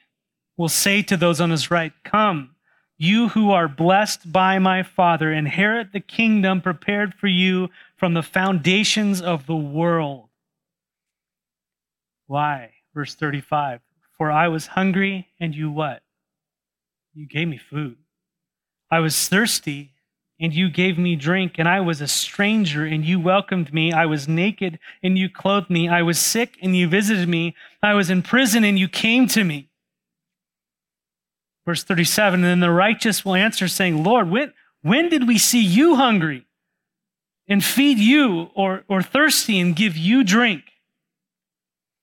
will 0.56 0.70
say 0.70 1.02
to 1.04 1.18
those 1.18 1.42
on 1.42 1.50
his 1.50 1.72
right, 1.72 1.94
Come, 2.04 2.56
you 2.98 3.30
who 3.30 3.52
are 3.52 3.68
blessed 3.68 4.32
by 4.32 4.60
my 4.60 4.84
Father, 4.84 5.32
inherit 5.32 5.91
the 5.91 6.00
kingdom 6.00 6.62
prepared 6.62 7.14
for 7.14 7.28
you 7.28 7.70
from 7.98 8.14
the 8.14 8.24
foundations 8.24 9.22
of 9.22 9.46
the 9.46 9.56
world. 9.56 10.30
Why? 12.28 12.72
Verse 12.94 13.16
35 13.16 13.82
for 14.24 14.32
I 14.32 14.48
was 14.48 14.68
hungry, 14.68 15.28
and 15.39 15.54
you 15.54 15.72
what? 15.72 16.02
You 17.14 17.28
gave 17.28 17.48
me 17.48 17.58
food. 17.58 17.98
I 18.89 19.00
was 19.00 19.28
thirsty, 19.28 19.91
and 20.39 20.54
you 20.54 20.70
gave 20.70 20.98
me 20.98 21.16
drink. 21.16 21.56
And 21.58 21.68
I 21.68 21.82
was 21.82 22.00
a 22.00 22.08
stranger, 22.08 22.86
and 22.86 23.04
you 23.04 23.20
welcomed 23.20 23.74
me. 23.74 23.91
I 23.91 24.06
was 24.06 24.28
naked, 24.28 24.80
and 25.02 25.18
you 25.18 25.30
clothed 25.30 25.70
me. 25.70 25.89
I 25.89 26.04
was 26.04 26.20
sick, 26.20 26.58
and 26.62 26.76
you 26.76 26.88
visited 26.88 27.28
me. 27.28 27.56
I 27.82 27.96
was 27.96 28.10
in 28.10 28.22
prison, 28.22 28.64
and 28.64 28.80
you 28.80 28.88
came 28.88 29.28
to 29.28 29.44
me. 29.44 29.70
Verse 31.66 31.84
37 31.84 32.41
And 32.41 32.43
then 32.43 32.59
the 32.59 32.72
righteous 32.72 33.24
will 33.24 33.36
answer, 33.36 33.68
saying, 33.68 34.03
Lord, 34.03 34.30
when, 34.30 34.53
when 34.82 35.09
did 35.09 35.28
we 35.28 35.38
see 35.38 35.64
you 35.64 35.95
hungry 35.95 36.45
and 37.47 37.64
feed 37.64 37.99
you, 37.99 38.49
or, 38.55 38.84
or 38.88 39.01
thirsty 39.01 39.59
and 39.59 39.76
give 39.76 39.97
you 39.97 40.24
drink? 40.24 40.64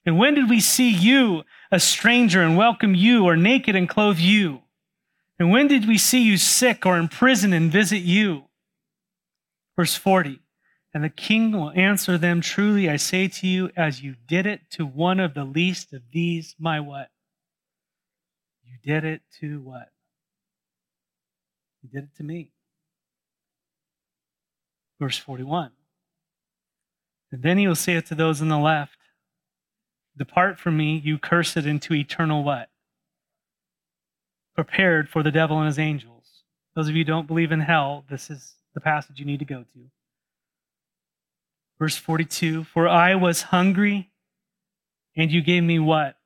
And 0.04 0.18
when 0.18 0.34
did 0.34 0.48
we 0.48 0.60
see 0.60 0.90
you 0.90 1.44
a 1.70 1.80
stranger 1.80 2.42
and 2.42 2.56
welcome 2.56 2.94
you, 2.94 3.24
or 3.24 3.36
naked 3.36 3.76
and 3.76 3.88
clothe 3.88 4.18
you? 4.18 4.62
And 5.38 5.50
when 5.50 5.68
did 5.68 5.86
we 5.86 5.96
see 5.96 6.22
you 6.22 6.36
sick 6.36 6.84
or 6.84 6.98
in 6.98 7.08
prison 7.08 7.52
and 7.52 7.72
visit 7.72 7.98
you? 7.98 8.44
Verse 9.76 9.94
40 9.94 10.40
And 10.92 11.04
the 11.04 11.08
king 11.08 11.52
will 11.52 11.70
answer 11.70 12.18
them, 12.18 12.40
Truly 12.40 12.90
I 12.90 12.96
say 12.96 13.28
to 13.28 13.46
you, 13.46 13.70
as 13.76 14.02
you 14.02 14.16
did 14.26 14.46
it 14.46 14.62
to 14.72 14.84
one 14.84 15.20
of 15.20 15.32
the 15.32 15.44
least 15.44 15.92
of 15.92 16.02
these, 16.12 16.54
my 16.58 16.80
what? 16.80 17.08
Did 18.82 19.04
it 19.04 19.22
to 19.40 19.60
what? 19.60 19.90
You 21.82 21.88
did 21.88 22.04
it 22.04 22.16
to 22.16 22.22
me. 22.22 22.52
Verse 24.98 25.16
41 25.16 25.70
And 27.32 27.42
then 27.42 27.58
he 27.58 27.66
will 27.66 27.74
say 27.74 27.94
it 27.94 28.06
to 28.06 28.14
those 28.14 28.42
on 28.42 28.48
the 28.48 28.58
left, 28.58 28.98
Depart 30.16 30.58
from 30.58 30.76
me, 30.76 31.00
you 31.02 31.18
cursed, 31.18 31.56
into 31.56 31.94
eternal 31.94 32.44
what? 32.44 32.68
Prepared 34.54 35.08
for 35.08 35.22
the 35.22 35.30
devil 35.30 35.58
and 35.58 35.66
his 35.66 35.78
angels. 35.78 36.42
Those 36.74 36.88
of 36.88 36.96
you 36.96 37.04
don't 37.04 37.26
believe 37.26 37.52
in 37.52 37.60
hell, 37.60 38.04
this 38.10 38.28
is 38.28 38.54
the 38.74 38.80
passage 38.80 39.18
you 39.18 39.24
need 39.24 39.38
to 39.38 39.44
go 39.44 39.62
to. 39.62 39.90
Verse 41.78 41.96
42 41.96 42.64
For 42.64 42.86
I 42.86 43.14
was 43.14 43.42
hungry, 43.42 44.10
and 45.16 45.32
you 45.32 45.40
gave 45.40 45.62
me 45.62 45.78
what? 45.78 46.16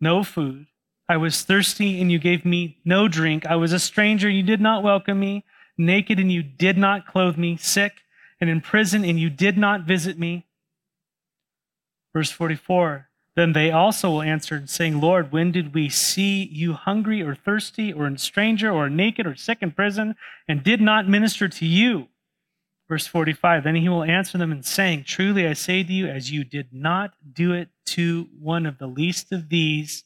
No 0.00 0.24
food. 0.24 0.66
I 1.08 1.16
was 1.16 1.42
thirsty, 1.42 2.00
and 2.00 2.10
you 2.10 2.18
gave 2.18 2.44
me 2.44 2.78
no 2.84 3.06
drink. 3.06 3.46
I 3.46 3.56
was 3.56 3.72
a 3.72 3.78
stranger, 3.78 4.28
and 4.28 4.36
you 4.36 4.42
did 4.42 4.60
not 4.60 4.82
welcome 4.82 5.20
me. 5.20 5.44
Naked, 5.78 6.18
and 6.18 6.32
you 6.32 6.42
did 6.42 6.76
not 6.76 7.06
clothe 7.06 7.36
me. 7.36 7.56
Sick, 7.56 7.92
and 8.40 8.50
in 8.50 8.60
prison, 8.60 9.04
and 9.04 9.18
you 9.18 9.30
did 9.30 9.56
not 9.56 9.82
visit 9.82 10.18
me. 10.18 10.46
Verse 12.12 12.30
44 12.30 13.08
Then 13.36 13.52
they 13.52 13.70
also 13.70 14.20
answered, 14.20 14.70
saying, 14.70 15.00
Lord, 15.00 15.30
when 15.30 15.52
did 15.52 15.74
we 15.74 15.88
see 15.88 16.44
you 16.44 16.72
hungry 16.72 17.22
or 17.22 17.34
thirsty 17.34 17.92
or 17.92 18.06
in 18.06 18.16
stranger 18.16 18.70
or 18.72 18.88
naked 18.88 19.26
or 19.26 19.36
sick 19.36 19.58
in 19.60 19.70
prison 19.70 20.16
and 20.48 20.64
did 20.64 20.80
not 20.80 21.08
minister 21.08 21.46
to 21.46 21.66
you? 21.66 22.08
Verse 22.88 23.06
45 23.06 23.64
Then 23.64 23.74
he 23.76 23.88
will 23.88 24.02
answer 24.02 24.38
them 24.38 24.50
and 24.50 24.64
saying, 24.64 25.04
Truly 25.04 25.46
I 25.46 25.52
say 25.52 25.82
to 25.82 25.92
you, 25.92 26.06
as 26.06 26.32
you 26.32 26.42
did 26.42 26.72
not 26.72 27.12
do 27.30 27.52
it 27.52 27.68
to 27.86 28.28
one 28.40 28.64
of 28.64 28.78
the 28.78 28.86
least 28.86 29.30
of 29.30 29.50
these, 29.50 30.04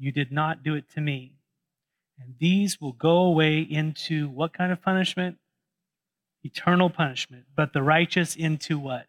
you 0.00 0.10
did 0.10 0.32
not 0.32 0.64
do 0.64 0.74
it 0.74 0.90
to 0.94 1.00
me. 1.00 1.34
And 2.18 2.34
these 2.40 2.80
will 2.80 2.92
go 2.92 3.18
away 3.18 3.60
into 3.60 4.28
what 4.28 4.52
kind 4.52 4.72
of 4.72 4.82
punishment? 4.82 5.38
Eternal 6.42 6.90
punishment. 6.90 7.44
But 7.54 7.72
the 7.72 7.82
righteous 7.82 8.34
into 8.34 8.78
what? 8.78 9.06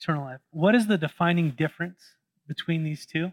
eternal 0.00 0.24
life. 0.24 0.40
What 0.50 0.74
is 0.74 0.86
the 0.86 0.98
defining 0.98 1.50
difference 1.50 2.00
between 2.46 2.84
these 2.84 3.06
two? 3.06 3.32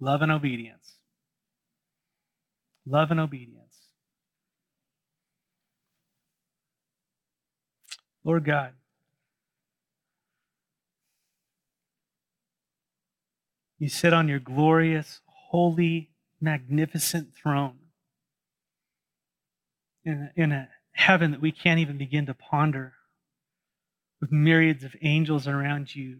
Love 0.00 0.22
and 0.22 0.30
obedience. 0.30 0.94
Love 2.86 3.10
and 3.10 3.20
obedience. 3.20 3.60
Lord 8.24 8.44
God, 8.44 8.72
you 13.78 13.88
sit 13.88 14.12
on 14.12 14.28
your 14.28 14.38
glorious, 14.38 15.20
holy, 15.26 16.10
magnificent 16.40 17.34
throne 17.34 17.78
in 20.04 20.30
a, 20.36 20.40
in 20.40 20.52
a 20.52 20.68
heaven 20.92 21.30
that 21.32 21.40
we 21.40 21.52
can't 21.52 21.80
even 21.80 21.98
begin 21.98 22.26
to 22.26 22.34
ponder 22.34 22.94
with 24.20 24.30
myriads 24.30 24.84
of 24.84 24.94
angels 25.02 25.48
around 25.48 25.94
you, 25.94 26.18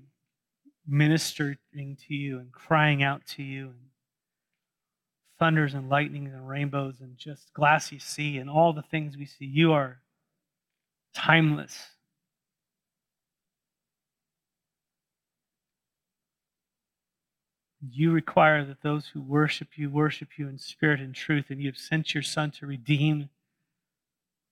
ministering 0.86 1.56
to 1.74 2.14
you 2.14 2.38
and 2.38 2.52
crying 2.52 3.02
out 3.02 3.26
to 3.26 3.42
you, 3.42 3.66
and 3.66 3.90
thunders 5.38 5.74
and 5.74 5.88
lightnings 5.88 6.32
and 6.32 6.48
rainbows 6.48 7.00
and 7.00 7.16
just 7.16 7.52
glassy 7.54 7.98
sea 7.98 8.38
and 8.38 8.50
all 8.50 8.72
the 8.72 8.82
things 8.82 9.16
we 9.16 9.26
see. 9.26 9.44
You 9.44 9.72
are 9.72 10.00
timeless. 11.14 11.78
You 17.90 18.12
require 18.12 18.64
that 18.64 18.82
those 18.82 19.08
who 19.08 19.20
worship 19.20 19.76
you 19.76 19.90
worship 19.90 20.38
you 20.38 20.48
in 20.48 20.58
spirit 20.58 21.00
and 21.00 21.14
truth, 21.14 21.46
and 21.50 21.60
you 21.60 21.68
have 21.68 21.78
sent 21.78 22.14
your 22.14 22.22
Son 22.22 22.50
to 22.52 22.66
redeem 22.66 23.28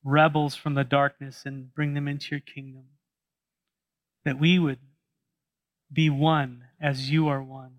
rebels 0.04 0.54
from 0.54 0.74
the 0.74 0.84
darkness 0.84 1.42
and 1.46 1.72
bring 1.74 1.94
them 1.94 2.08
into 2.08 2.32
your 2.32 2.40
kingdom 2.40 2.84
that 4.24 4.38
we 4.38 4.58
would 4.58 4.78
be 5.92 6.08
one 6.08 6.64
as 6.80 7.10
you 7.10 7.28
are 7.28 7.42
one, 7.42 7.76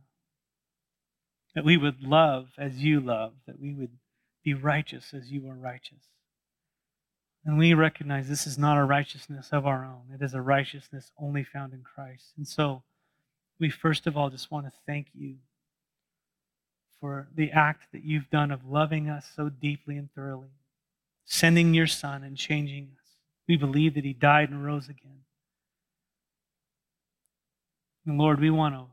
that 1.55 1.65
we 1.65 1.77
would 1.77 2.01
love 2.01 2.49
as 2.57 2.83
you 2.83 2.99
love, 2.99 3.33
that 3.47 3.59
we 3.59 3.73
would 3.73 3.91
be 4.43 4.53
righteous 4.53 5.13
as 5.13 5.31
you 5.31 5.47
are 5.47 5.55
righteous. 5.55 6.09
And 7.45 7.57
we 7.57 7.73
recognize 7.73 8.27
this 8.27 8.47
is 8.47 8.57
not 8.57 8.77
a 8.77 8.85
righteousness 8.85 9.49
of 9.51 9.65
our 9.65 9.83
own, 9.83 10.13
it 10.13 10.23
is 10.23 10.33
a 10.33 10.41
righteousness 10.41 11.11
only 11.17 11.43
found 11.43 11.73
in 11.73 11.81
Christ. 11.81 12.33
And 12.37 12.47
so 12.47 12.83
we 13.59 13.69
first 13.69 14.07
of 14.07 14.17
all 14.17 14.29
just 14.29 14.51
want 14.51 14.65
to 14.65 14.71
thank 14.85 15.07
you 15.13 15.35
for 16.99 17.27
the 17.35 17.51
act 17.51 17.87
that 17.91 18.03
you've 18.05 18.29
done 18.29 18.51
of 18.51 18.65
loving 18.65 19.09
us 19.09 19.25
so 19.35 19.49
deeply 19.49 19.97
and 19.97 20.09
thoroughly, 20.13 20.51
sending 21.25 21.73
your 21.73 21.87
Son 21.87 22.23
and 22.23 22.37
changing 22.37 22.91
us. 22.93 23.09
We 23.47 23.57
believe 23.57 23.95
that 23.95 24.05
He 24.05 24.13
died 24.13 24.49
and 24.49 24.65
rose 24.65 24.85
again. 24.87 25.23
And 28.05 28.17
Lord, 28.17 28.39
we 28.39 28.49
want 28.49 28.75
to 28.75 28.85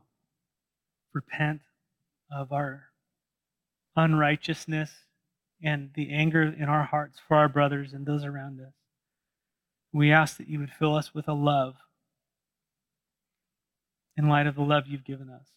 repent 1.13 1.61
of 2.29 2.51
our 2.51 2.83
unrighteousness 3.95 4.91
and 5.63 5.91
the 5.95 6.11
anger 6.11 6.43
in 6.43 6.65
our 6.65 6.83
hearts 6.83 7.19
for 7.27 7.37
our 7.37 7.49
brothers 7.49 7.93
and 7.93 8.05
those 8.05 8.23
around 8.23 8.59
us. 8.59 8.73
We 9.93 10.11
ask 10.11 10.37
that 10.37 10.47
you 10.47 10.59
would 10.59 10.71
fill 10.71 10.95
us 10.95 11.13
with 11.13 11.27
a 11.27 11.33
love 11.33 11.75
in 14.21 14.29
light 14.29 14.45
of 14.45 14.55
the 14.55 14.61
love 14.61 14.83
you've 14.87 15.03
given 15.03 15.29
us. 15.29 15.47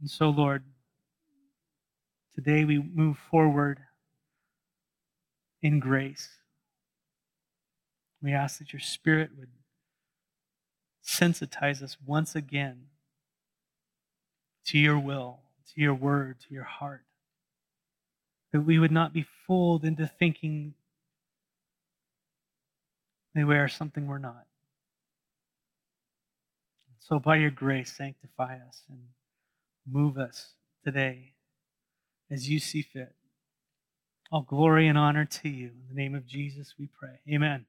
And 0.00 0.08
so, 0.08 0.30
Lord, 0.30 0.62
today 2.34 2.64
we 2.64 2.78
move 2.78 3.18
forward 3.30 3.80
in 5.62 5.80
grace. 5.80 6.28
We 8.22 8.32
ask 8.32 8.58
that 8.58 8.72
your 8.72 8.80
Spirit 8.80 9.30
would 9.36 9.48
sensitize 11.04 11.82
us 11.82 11.96
once 12.06 12.36
again 12.36 12.86
to 14.66 14.78
your 14.78 14.98
will, 14.98 15.40
to 15.74 15.80
your 15.80 15.94
word, 15.94 16.36
to 16.46 16.54
your 16.54 16.64
heart. 16.64 17.02
That 18.52 18.60
we 18.60 18.78
would 18.78 18.92
not 18.92 19.12
be 19.12 19.26
fooled 19.46 19.84
into 19.84 20.06
thinking 20.06 20.74
that 23.34 23.46
we 23.46 23.56
are 23.56 23.68
something 23.68 24.06
we're 24.06 24.18
not. 24.18 24.46
So, 27.06 27.18
by 27.18 27.36
your 27.36 27.50
grace, 27.50 27.92
sanctify 27.92 28.56
us 28.66 28.82
and 28.88 28.98
move 29.86 30.16
us 30.16 30.54
today 30.82 31.34
as 32.30 32.48
you 32.48 32.58
see 32.58 32.80
fit. 32.80 33.14
All 34.32 34.40
glory 34.40 34.88
and 34.88 34.96
honor 34.96 35.26
to 35.26 35.48
you. 35.50 35.66
In 35.66 35.84
the 35.90 35.94
name 35.94 36.14
of 36.14 36.26
Jesus, 36.26 36.74
we 36.78 36.88
pray. 36.98 37.20
Amen. 37.30 37.66